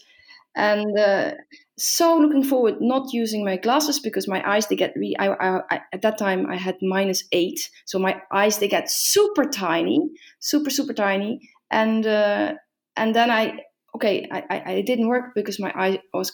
and 0.55 0.99
uh, 0.99 1.33
so 1.77 2.17
looking 2.19 2.45
forward 2.45 2.81
not 2.81 3.13
using 3.13 3.45
my 3.45 3.57
glasses 3.57 3.99
because 3.99 4.29
my 4.29 4.43
eyes 4.49 4.67
they 4.69 4.77
get 4.77 4.93
re- 4.97 5.17
I, 5.19 5.29
I, 5.29 5.61
I, 5.71 5.81
at 5.93 6.03
that 6.03 6.19
time 6.19 6.47
i 6.47 6.57
had 6.57 6.77
minus 6.81 7.25
eight 7.33 7.69
so 7.85 7.99
my 7.99 8.21
eyes 8.33 8.59
they 8.59 8.69
get 8.69 8.91
super 8.91 9.45
tiny 9.45 10.09
super 10.39 10.71
super 10.71 10.93
tiny 10.93 11.49
and 11.71 12.07
uh, 12.07 12.55
and 12.97 13.15
then 13.15 13.31
i 13.31 13.59
okay 13.95 14.29
I, 14.31 14.63
I, 14.67 14.81
didn't 14.83 15.09
work 15.09 15.35
because 15.35 15.59
my 15.61 15.73
eye 15.75 16.01
was 16.13 16.33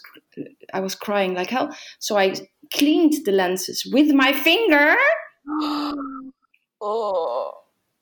i 0.75 0.81
was 0.81 0.95
crying 0.95 1.35
like 1.35 1.51
hell 1.51 1.75
so 1.99 2.19
i 2.19 2.35
cleaned 2.73 3.15
the 3.25 3.33
lenses 3.33 3.89
with 3.91 4.13
my 4.13 4.33
finger 4.33 4.97
oh 6.83 7.53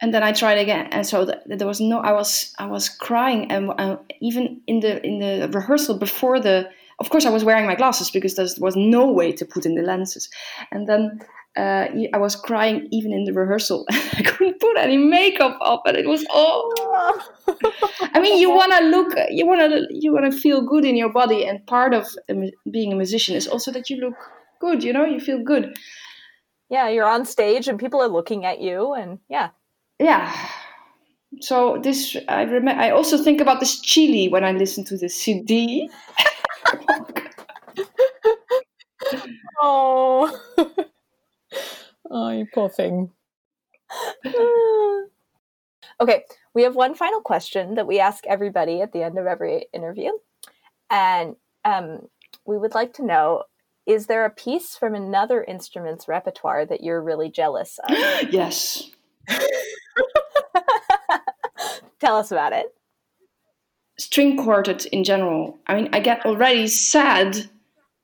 and 0.01 0.15
then 0.15 0.23
I 0.23 0.33
tried 0.33 0.59
again, 0.59 0.89
and 0.93 1.07
so 1.07 1.25
the, 1.25 1.41
there 1.47 1.67
was 1.67 1.81
no. 1.81 1.99
I 1.99 2.13
was 2.13 2.55
I 2.59 2.67
was 2.67 2.89
crying, 2.89 3.51
and 3.51 3.73
uh, 3.79 3.97
even 4.21 4.61
in 4.67 4.81
the 4.81 5.05
in 5.05 5.19
the 5.19 5.49
rehearsal 5.53 5.99
before 5.99 6.41
the. 6.41 6.71
Of 7.01 7.11
course, 7.11 7.27
I 7.27 7.31
was 7.31 7.45
wearing 7.45 7.67
my 7.67 7.77
glasses 7.77 8.11
because 8.11 8.35
there 8.35 8.49
was 8.59 8.77
no 8.77 9.11
way 9.11 9.33
to 9.33 9.45
put 9.45 9.65
in 9.65 9.75
the 9.75 9.83
lenses, 9.83 10.29
and 10.73 10.89
then 10.89 11.21
uh, 11.57 11.87
I 12.13 12.19
was 12.19 12.35
crying 12.35 12.89
even 12.91 13.13
in 13.13 13.25
the 13.25 13.33
rehearsal. 13.33 13.87
I 13.91 14.23
couldn't 14.23 14.61
put 14.61 14.77
any 14.77 14.97
makeup 14.97 15.59
up, 15.61 15.83
and 15.87 15.97
it 15.97 16.09
was 16.09 16.25
all. 16.31 16.73
I 18.15 18.21
mean, 18.21 18.41
you 18.41 18.51
want 18.51 18.73
to 18.73 18.81
look, 18.85 19.15
you 19.31 19.47
want 19.47 19.61
to, 19.61 19.87
you 19.91 20.13
want 20.13 20.31
to 20.31 20.37
feel 20.37 20.63
good 20.63 20.85
in 20.85 20.97
your 20.97 21.13
body, 21.13 21.47
and 21.47 21.65
part 21.67 21.95
of 21.95 22.09
being 22.71 22.93
a 22.93 22.97
musician 22.97 23.37
is 23.37 23.47
also 23.47 23.71
that 23.73 23.89
you 23.91 23.97
look 23.97 24.15
good. 24.61 24.83
You 24.83 24.93
know, 24.93 25.05
you 25.05 25.21
feel 25.21 25.43
good. 25.43 25.77
Yeah, 26.69 26.89
you're 26.89 27.09
on 27.09 27.25
stage 27.25 27.67
and 27.69 27.79
people 27.79 28.03
are 28.03 28.09
looking 28.09 28.45
at 28.45 28.61
you, 28.61 28.93
and 28.95 29.21
yeah, 29.29 29.51
yeah 29.99 30.35
so 31.41 31.79
this 31.83 32.17
i 32.29 32.43
remember 32.43 32.81
i 32.81 32.91
also 32.91 33.23
think 33.23 33.41
about 33.41 33.61
this 33.61 33.81
chili 33.81 34.29
when 34.29 34.45
i 34.45 34.53
listen 34.53 34.85
to 34.85 34.97
the 34.97 35.09
cd 35.09 35.89
oh. 39.61 40.41
Oh 42.11 42.31
you 42.31 42.47
poor 42.55 42.71
thing. 42.71 43.11
Okay 46.01 46.23
we 46.59 46.65
have 46.65 46.75
one 46.75 46.93
final 46.97 47.21
question 47.21 47.77
that 47.77 47.87
we 47.87 48.01
ask 48.01 48.27
everybody 48.27 48.81
at 48.81 48.93
the 48.93 49.05
end 49.05 49.17
of 49.17 49.27
every 49.27 49.67
interview. 49.73 50.11
And 50.91 51.37
um, 51.65 52.09
we 52.45 52.59
would 52.59 52.75
like 52.75 52.95
to 52.95 53.05
know 53.05 53.45
is 53.87 54.07
there 54.07 54.25
a 54.25 54.31
piece 54.31 54.75
from 54.75 54.97
another 54.97 55.45
instrument's 55.45 56.09
repertoire 56.09 56.67
that 56.67 56.83
you're 56.83 57.01
really 57.01 57.31
jealous 57.31 57.79
of? 57.89 57.97
Yes. 58.33 58.91
Tell 62.01 62.17
us 62.17 62.33
about 62.33 62.53
it. 62.53 62.75
String 63.99 64.37
quartet 64.37 64.87
in 64.87 65.05
general. 65.05 65.59
I 65.67 65.75
mean, 65.75 65.89
I 65.93 66.01
get 66.01 66.25
already 66.25 66.69
sad 66.69 67.37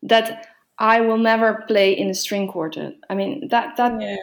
that 0.03 0.47
I 0.79 1.01
will 1.01 1.19
never 1.19 1.65
play 1.69 1.97
in 1.97 2.11
a 2.11 2.15
string 2.15 2.49
quartet. 2.49 2.95
I 3.09 3.15
mean, 3.15 3.49
that 3.49 3.77
that 3.77 4.01
yeah. 4.01 4.17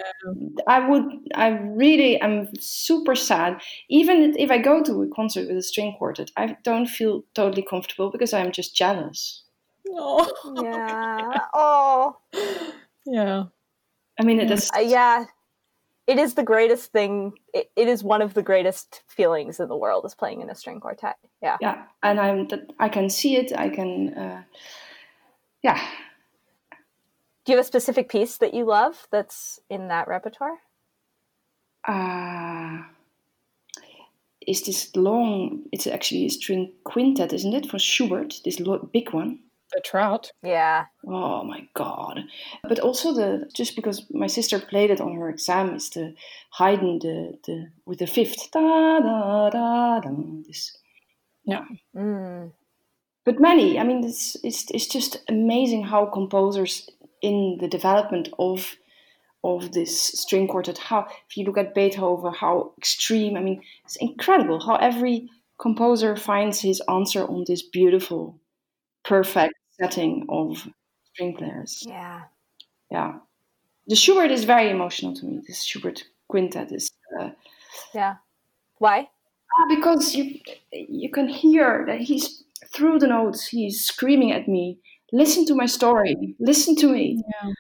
I 0.68 0.86
would. 0.86 1.04
I 1.34 1.48
really 1.50 2.20
am 2.20 2.50
super 2.60 3.16
sad. 3.16 3.62
Even 3.90 4.36
if 4.38 4.52
I 4.52 4.58
go 4.58 4.84
to 4.84 5.04
a 5.04 5.08
concert 5.16 5.48
with 5.48 5.58
a 5.58 5.62
string 5.62 5.96
quartet, 5.98 6.30
I 6.36 6.58
don't 6.64 6.88
feel 6.88 7.24
totally 7.36 7.64
comfortable 7.64 8.12
because 8.12 8.34
I'm 8.34 8.52
just 8.52 8.76
jealous. 8.76 9.44
Oh. 9.90 10.28
Yeah. 10.62 11.40
Oh. 11.54 12.18
Yeah. 13.06 13.46
I 14.20 14.24
mean, 14.24 14.40
it 14.40 14.52
is. 14.52 14.70
Uh, 14.76 14.80
yeah 14.80 15.26
it 16.08 16.18
is 16.18 16.34
the 16.34 16.44
greatest 16.44 16.92
thing 16.92 17.34
it, 17.54 17.72
it 17.76 17.88
is 17.88 18.04
one 18.04 18.22
of 18.22 18.34
the 18.34 18.42
greatest 18.42 19.04
feelings 19.08 19.60
in 19.60 19.68
the 19.68 19.78
world 19.78 20.06
is 20.06 20.16
playing 20.16 20.42
in 20.42 20.50
a 20.50 20.56
string 20.56 20.80
quartet. 20.80 21.18
Yeah. 21.42 21.58
Yeah 21.62 21.84
and 22.04 22.20
i'm 22.20 22.48
i 22.80 22.90
can 22.90 23.10
see 23.10 23.36
it 23.36 23.52
i 23.58 23.70
can 23.70 24.14
uh, 24.14 24.44
yeah. 25.64 25.80
Do 27.46 27.52
you 27.52 27.58
have 27.58 27.66
a 27.66 27.68
specific 27.68 28.10
piece 28.10 28.38
that 28.38 28.54
you 28.54 28.66
love 28.66 29.08
that's 29.12 29.60
in 29.70 29.88
that 29.88 30.08
repertoire? 30.08 30.58
Uh 31.88 32.84
is 34.48 34.64
this 34.64 34.96
long 34.96 35.64
it's 35.72 35.88
actually 35.88 36.26
a 36.26 36.30
string 36.30 36.74
quintet 36.84 37.32
isn't 37.32 37.54
it 37.54 37.70
for 37.70 37.78
schubert 37.78 38.42
this 38.44 38.60
big 38.92 39.14
one 39.14 39.40
the 39.74 39.82
trout. 39.84 40.32
Yeah. 40.44 40.86
Oh 41.06 41.44
my 41.44 41.68
god! 41.74 42.22
But 42.64 42.80
also 42.80 43.14
the 43.14 43.50
just 43.54 43.76
because 43.76 44.06
my 44.12 44.28
sister 44.28 44.60
played 44.60 44.92
it 44.92 45.02
on 45.02 45.16
her 45.16 45.30
exam 45.30 45.76
is 45.76 45.90
the 45.90 46.14
Haydn 46.52 47.00
the 47.00 47.38
the 47.46 47.68
with 47.86 48.00
the 48.00 48.08
fifth 48.08 48.52
da 48.52 49.00
da 49.00 49.50
da 49.50 50.00
da 50.00 50.12
this. 50.46 50.78
Yeah. 51.46 51.66
Mm. 51.96 52.52
But 53.24 53.40
many, 53.40 53.78
I 53.78 53.84
mean, 53.84 54.04
it's, 54.04 54.36
it's 54.44 54.66
it's 54.72 54.88
just 54.88 55.18
amazing 55.30 55.84
how 55.84 56.06
composers 56.06 56.90
in 57.22 57.58
the 57.60 57.68
development 57.68 58.30
of 58.40 58.76
of 59.44 59.72
this 59.72 60.00
string 60.00 60.48
quartet, 60.48 60.78
how 60.78 61.08
if 61.30 61.38
you 61.38 61.46
look 61.46 61.58
at 61.58 61.74
Beethoven, 61.74 62.34
how 62.34 62.74
extreme. 62.78 63.38
I 63.38 63.42
mean, 63.42 63.62
it's 63.86 63.96
incredible 63.98 64.60
how 64.60 64.76
every 64.76 65.30
composer 65.60 66.16
finds 66.16 66.62
his 66.62 66.82
answer 66.90 67.24
on 67.24 67.44
this 67.48 67.62
beautiful 67.62 68.40
perfect 69.04 69.54
setting 69.82 70.26
of 70.30 70.68
string 71.14 71.36
players. 71.38 71.84
Yeah. 71.88 72.22
Yeah. 72.92 73.20
the 73.88 73.96
Schubert 73.96 74.32
is 74.32 74.44
very 74.46 74.70
emotional 74.70 75.14
to 75.16 75.26
me. 75.26 75.42
This 75.48 75.64
Schubert 75.64 76.04
quintet 76.30 76.72
is. 76.72 76.92
Uh, 77.20 77.32
yeah. 77.94 78.16
Why? 78.80 79.10
Ah, 79.58 79.66
because 79.76 80.16
you 80.16 80.40
you 80.72 81.10
can 81.10 81.28
hear 81.28 81.86
that 81.88 82.02
he's 82.02 82.44
through 82.74 83.00
the 83.00 83.08
notes. 83.08 83.48
He's 83.48 83.86
screaming 83.86 84.32
at 84.32 84.48
me. 84.48 84.80
Listen 85.12 85.46
to 85.48 85.56
my 85.56 85.66
story. 85.66 86.36
Listen 86.40 86.76
to 86.78 86.88
me. 86.88 87.22
Yeah. 87.44 87.52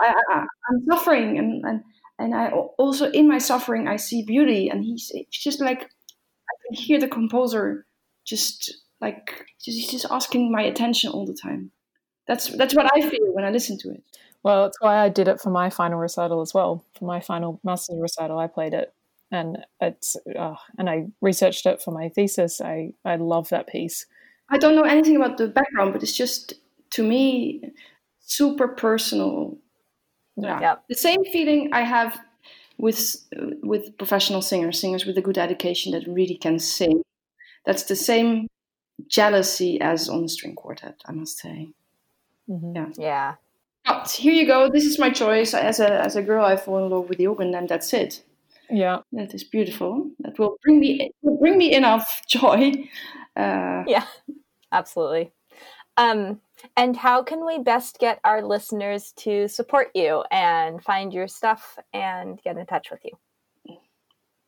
I, 0.00 0.14
I, 0.30 0.46
I'm 0.70 0.84
suffering, 0.90 1.38
and, 1.38 1.64
and 1.64 1.82
and 2.18 2.34
I 2.34 2.50
also 2.78 3.10
in 3.10 3.28
my 3.28 3.38
suffering 3.38 3.88
I 3.88 3.96
see 3.96 4.22
beauty. 4.24 4.68
And 4.70 4.84
he's 4.84 5.10
it's 5.14 5.38
just 5.42 5.60
like 5.60 5.82
I 5.82 6.54
can 6.66 6.74
hear 6.74 6.98
the 7.00 7.08
composer 7.08 7.86
just 8.24 8.72
like 9.04 9.46
he's 9.62 9.90
just 9.90 10.06
asking 10.10 10.50
my 10.50 10.62
attention 10.62 11.10
all 11.10 11.26
the 11.26 11.38
time. 11.46 11.70
That's 12.26 12.48
that's 12.56 12.74
what 12.74 12.90
I 12.96 13.00
feel 13.10 13.32
when 13.34 13.44
I 13.44 13.50
listen 13.50 13.78
to 13.80 13.90
it. 13.90 14.02
Well, 14.42 14.64
that's 14.64 14.80
why 14.80 14.96
I 14.98 15.08
did 15.08 15.28
it 15.28 15.40
for 15.40 15.50
my 15.50 15.70
final 15.70 15.98
recital 15.98 16.40
as 16.40 16.52
well. 16.54 16.84
For 16.98 17.04
my 17.04 17.20
final 17.20 17.60
master's 17.64 18.00
recital, 18.00 18.38
I 18.38 18.46
played 18.46 18.74
it, 18.74 18.92
and 19.30 19.58
it's 19.80 20.16
uh, 20.38 20.56
and 20.78 20.88
I 20.90 21.06
researched 21.20 21.66
it 21.66 21.82
for 21.82 21.92
my 21.92 22.08
thesis. 22.08 22.60
I 22.60 22.92
I 23.04 23.16
love 23.16 23.48
that 23.50 23.68
piece. 23.68 24.06
I 24.50 24.58
don't 24.58 24.74
know 24.76 24.82
anything 24.84 25.16
about 25.16 25.38
the 25.38 25.48
background, 25.48 25.92
but 25.92 26.02
it's 26.02 26.16
just 26.16 26.54
to 26.90 27.02
me 27.02 27.62
super 28.20 28.68
personal. 28.68 29.58
Yeah, 30.36 30.60
Yep. 30.60 30.84
the 30.88 30.94
same 30.96 31.24
feeling 31.24 31.72
I 31.72 31.82
have 31.82 32.18
with 32.78 33.16
with 33.62 33.96
professional 33.98 34.42
singers, 34.42 34.80
singers 34.80 35.06
with 35.06 35.18
a 35.18 35.22
good 35.22 35.38
education 35.38 35.92
that 35.92 36.06
really 36.08 36.36
can 36.36 36.58
sing. 36.58 37.02
That's 37.66 37.84
the 37.84 37.96
same 37.96 38.48
jealousy 39.08 39.80
as 39.80 40.08
on 40.08 40.22
the 40.22 40.28
string 40.28 40.54
quartet, 40.54 40.96
I 41.06 41.12
must 41.12 41.38
say. 41.38 41.68
Mhm. 42.48 42.74
Yeah. 42.74 42.90
Yeah. 42.98 43.34
But 43.86 44.10
here 44.10 44.32
you 44.32 44.46
go. 44.46 44.70
This 44.70 44.84
is 44.84 44.98
my 44.98 45.10
choice. 45.10 45.52
As 45.54 45.80
a 45.80 45.90
as 46.04 46.16
a 46.16 46.22
girl, 46.22 46.44
I 46.44 46.56
fall 46.56 46.84
in 46.84 46.90
love 46.90 47.08
with 47.08 47.18
the 47.18 47.26
organ, 47.26 47.54
and 47.54 47.68
that's 47.68 47.92
it. 47.92 48.22
Yeah, 48.70 49.00
That 49.12 49.34
is 49.34 49.44
beautiful. 49.44 50.10
That 50.20 50.38
will 50.38 50.56
bring 50.62 50.80
me 50.80 51.10
will 51.22 51.36
bring 51.38 51.58
me 51.58 51.74
enough 51.74 52.22
joy. 52.28 52.72
Uh, 53.36 53.84
Yeah. 53.86 54.06
Absolutely. 54.72 55.32
Um, 55.96 56.40
and 56.76 56.96
how 56.96 57.22
can 57.22 57.44
we 57.46 57.58
best 57.58 57.98
get 57.98 58.18
our 58.24 58.42
listeners 58.42 59.12
to 59.18 59.46
support 59.48 59.90
you 59.94 60.24
and 60.30 60.82
find 60.82 61.12
your 61.12 61.28
stuff 61.28 61.78
and 61.92 62.40
get 62.42 62.56
in 62.56 62.66
touch 62.66 62.90
with 62.90 63.04
you? 63.04 63.12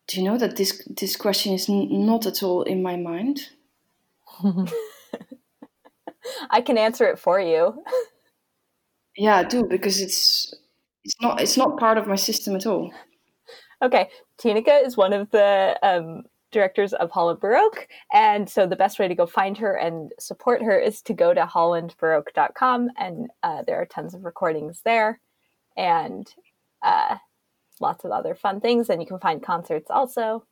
do 0.09 0.21
you 0.21 0.25
know 0.25 0.39
that 0.39 0.57
this 0.57 0.83
this 1.01 1.17
question 1.17 1.53
is 1.53 1.69
n- 1.69 1.89
not 2.07 2.27
at 2.27 2.43
all 2.43 2.63
in 2.63 2.83
my 2.83 2.97
mind? 2.97 3.51
I 6.51 6.61
can 6.61 6.79
answer 6.79 7.07
it 7.07 7.18
for 7.18 7.41
you. 7.41 7.83
Yeah, 9.16 9.37
I 9.37 9.45
do 9.45 9.64
because 9.64 10.01
it's 10.01 10.55
it's 11.05 11.20
not 11.20 11.41
it's 11.41 11.57
not 11.57 11.79
part 11.79 11.99
of 11.99 12.07
my 12.07 12.16
system 12.16 12.57
at 12.57 12.66
all. 12.66 12.93
Okay, 13.83 14.09
Tineke 14.41 14.85
is 14.85 14.97
one 14.97 15.12
of 15.12 15.31
the 15.31 15.79
um, 15.83 16.22
directors 16.51 16.93
of 16.95 17.11
Holland 17.11 17.41
Baroque, 17.41 17.87
and 18.12 18.49
so 18.49 18.66
the 18.66 18.77
best 18.77 18.99
way 18.99 19.09
to 19.09 19.14
go 19.14 19.27
find 19.27 19.57
her 19.59 19.74
and 19.74 20.12
support 20.18 20.62
her 20.62 20.79
is 20.79 21.03
to 21.03 21.14
go 21.14 21.33
to 21.35 21.45
hollandbaroque.com, 21.45 22.91
and 22.99 23.29
uh, 23.43 23.62
there 23.66 23.81
are 23.81 23.87
tons 23.87 24.14
of 24.14 24.24
recordings 24.24 24.81
there, 24.85 25.20
and 25.77 26.33
uh, 26.83 27.16
lots 27.81 28.05
of 28.05 28.11
other 28.11 28.35
fun 28.35 28.61
things, 28.61 28.91
and 28.91 29.01
you 29.01 29.07
can 29.07 29.20
find 29.20 29.43
concerts 29.43 29.91
also. 29.91 30.45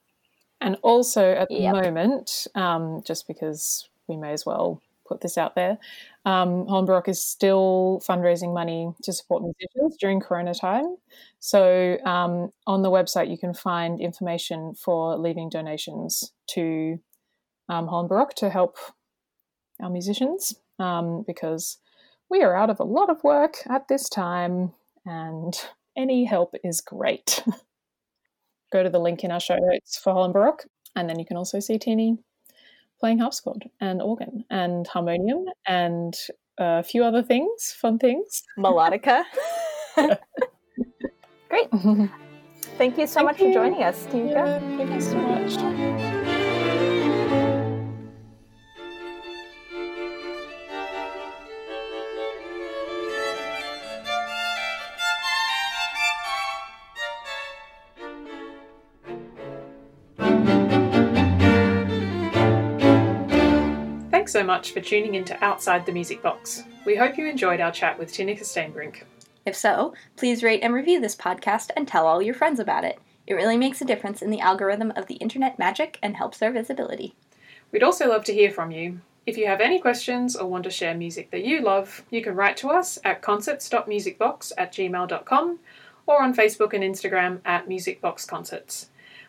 And 0.60 0.76
also 0.82 1.32
at 1.32 1.48
the 1.54 1.62
Yep. 1.62 1.74
moment, 1.84 2.46
um, 2.54 3.02
just 3.04 3.26
because 3.26 3.88
we 4.08 4.16
may 4.16 4.32
as 4.32 4.46
well 4.46 4.80
put 5.06 5.20
this 5.20 5.36
out 5.36 5.54
there, 5.54 5.78
um, 6.24 6.66
Holland 6.66 7.08
is 7.08 7.22
still 7.22 8.00
fundraising 8.06 8.54
money 8.54 8.92
to 9.02 9.12
support 9.12 9.42
musicians 9.42 9.96
during 9.98 10.20
Corona 10.20 10.54
time. 10.54 10.96
So 11.40 11.98
um, 12.04 12.52
on 12.66 12.82
the 12.82 12.90
website, 12.90 13.30
you 13.30 13.36
can 13.38 13.52
find 13.52 14.00
information 14.00 14.74
for 14.74 15.16
leaving 15.18 15.50
donations 15.50 16.32
to 16.48 16.98
um, 17.68 17.86
Holland 17.88 18.10
to 18.36 18.48
help 18.50 18.76
our 19.80 19.90
musicians 19.90 20.54
um, 20.78 21.22
because 21.26 21.78
we 22.30 22.42
are 22.42 22.56
out 22.56 22.70
of 22.70 22.80
a 22.80 22.84
lot 22.84 23.10
of 23.10 23.22
work 23.22 23.56
at 23.68 23.88
this 23.88 24.08
time 24.08 24.72
and 25.04 25.54
any 25.96 26.24
help 26.24 26.54
is 26.64 26.80
great. 26.80 27.42
Go 28.74 28.82
to 28.82 28.90
the 28.90 28.98
link 28.98 29.22
in 29.22 29.30
our 29.30 29.38
show 29.38 29.56
notes 29.56 29.96
for 29.96 30.12
Holland 30.12 30.34
Baroque 30.34 30.64
and 30.96 31.08
then 31.08 31.16
you 31.20 31.24
can 31.24 31.36
also 31.36 31.60
see 31.60 31.78
Teeny 31.78 32.18
playing 32.98 33.20
harpsichord 33.20 33.70
and 33.80 34.02
organ 34.02 34.44
and 34.50 34.84
harmonium 34.88 35.44
and 35.64 36.12
uh, 36.60 36.80
a 36.80 36.82
few 36.82 37.04
other 37.04 37.22
things, 37.22 37.72
fun 37.80 38.00
things. 38.00 38.42
Melodica. 38.58 39.22
Great. 41.48 41.68
Thank 42.76 42.98
you 42.98 43.06
so 43.06 43.20
Thank 43.20 43.26
much 43.26 43.40
you. 43.40 43.46
for 43.46 43.52
joining 43.52 43.84
us, 43.84 44.06
Tineke. 44.06 44.32
Yeah, 44.32 44.58
thank 44.76 44.90
you 44.90 45.00
so 45.00 45.16
much. 45.18 46.13
Much 64.44 64.72
for 64.72 64.80
tuning 64.80 65.14
into 65.14 65.42
Outside 65.42 65.86
the 65.86 65.92
Music 65.92 66.22
Box. 66.22 66.64
We 66.84 66.96
hope 66.96 67.16
you 67.16 67.26
enjoyed 67.26 67.60
our 67.60 67.72
chat 67.72 67.98
with 67.98 68.12
Tineke 68.12 68.40
Steenbrink. 68.40 69.04
If 69.46 69.56
so, 69.56 69.94
please 70.16 70.42
rate 70.42 70.60
and 70.62 70.74
review 70.74 71.00
this 71.00 71.16
podcast 71.16 71.70
and 71.76 71.88
tell 71.88 72.06
all 72.06 72.20
your 72.20 72.34
friends 72.34 72.60
about 72.60 72.84
it. 72.84 72.98
It 73.26 73.34
really 73.34 73.56
makes 73.56 73.80
a 73.80 73.86
difference 73.86 74.20
in 74.20 74.30
the 74.30 74.40
algorithm 74.40 74.92
of 74.96 75.06
the 75.06 75.14
internet 75.14 75.58
magic 75.58 75.98
and 76.02 76.16
helps 76.16 76.42
our 76.42 76.50
visibility. 76.50 77.14
We'd 77.72 77.82
also 77.82 78.08
love 78.08 78.24
to 78.24 78.34
hear 78.34 78.50
from 78.50 78.70
you. 78.70 79.00
If 79.26 79.38
you 79.38 79.46
have 79.46 79.62
any 79.62 79.80
questions 79.80 80.36
or 80.36 80.46
want 80.46 80.64
to 80.64 80.70
share 80.70 80.94
music 80.94 81.30
that 81.30 81.44
you 81.44 81.62
love, 81.62 82.04
you 82.10 82.22
can 82.22 82.36
write 82.36 82.58
to 82.58 82.68
us 82.68 82.98
at 83.02 83.22
concerts.musicbox 83.22 84.52
at 84.58 84.72
gmail.com 84.74 85.58
or 86.06 86.22
on 86.22 86.36
Facebook 86.36 86.74
and 86.74 86.84
Instagram 86.84 87.40
at 87.46 87.66
musicboxconcerts. 87.66 88.86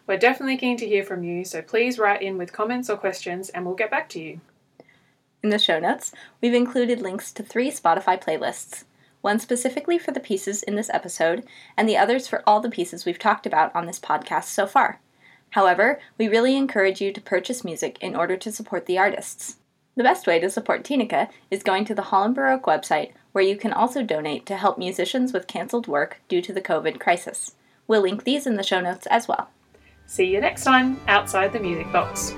We're 0.08 0.18
definitely 0.18 0.58
keen 0.58 0.78
to 0.78 0.88
hear 0.88 1.04
from 1.04 1.24
you, 1.24 1.46
so 1.46 1.62
please 1.62 1.98
write 1.98 2.22
in 2.22 2.38
with 2.38 2.52
comments 2.52 2.90
or 2.90 2.98
questions 2.98 3.50
and 3.50 3.66
we'll 3.66 3.76
get 3.76 3.90
back 3.90 4.10
to 4.10 4.20
you. 4.20 4.42
In 5.46 5.52
the 5.52 5.60
show 5.60 5.78
notes, 5.78 6.12
we've 6.42 6.56
included 6.56 7.04
links 7.04 7.32
to 7.34 7.44
three 7.44 7.70
Spotify 7.70 8.20
playlists 8.20 8.84
one 9.22 9.38
specifically 9.38 10.00
for 10.00 10.12
the 10.12 10.20
pieces 10.20 10.64
in 10.64 10.74
this 10.74 10.90
episode, 10.90 11.44
and 11.78 11.88
the 11.88 11.98
others 11.98 12.28
for 12.28 12.42
all 12.48 12.62
the 12.62 12.70
pieces 12.70 13.06
we've 13.06 13.20
talked 13.20 13.46
about 13.46 13.76
on 13.76 13.86
this 13.86 14.00
podcast 14.00 14.46
so 14.46 14.66
far. 14.66 15.00
However, 15.52 16.00
we 16.18 16.28
really 16.28 16.56
encourage 16.56 17.00
you 17.00 17.14
to 17.14 17.22
purchase 17.22 17.64
music 17.64 18.00
in 18.02 18.16
order 18.16 18.38
to 18.38 18.52
support 18.52 18.88
the 18.88 18.98
artists. 18.98 19.58
The 19.96 20.02
best 20.02 20.26
way 20.26 20.40
to 20.40 20.50
support 20.50 20.84
Tineke 20.84 21.30
is 21.52 21.62
going 21.62 21.86
to 21.86 21.94
the 21.94 22.10
Holland 22.10 22.34
Baroque 22.34 22.66
website, 22.66 23.12
where 23.32 23.44
you 23.44 23.56
can 23.56 23.72
also 23.72 24.02
donate 24.02 24.48
to 24.48 24.58
help 24.58 24.80
musicians 24.80 25.32
with 25.32 25.46
cancelled 25.46 25.86
work 25.86 26.22
due 26.28 26.42
to 26.42 26.54
the 26.54 26.60
COVID 26.60 27.00
crisis. 27.00 27.54
We'll 27.88 28.02
link 28.02 28.24
these 28.24 28.48
in 28.48 28.56
the 28.56 28.64
show 28.64 28.82
notes 28.82 29.06
as 29.12 29.28
well. 29.28 29.52
See 30.08 30.26
you 30.26 30.42
next 30.42 30.64
time 30.64 31.00
outside 31.08 31.54
the 31.54 31.60
music 31.60 31.92
box. 31.92 32.34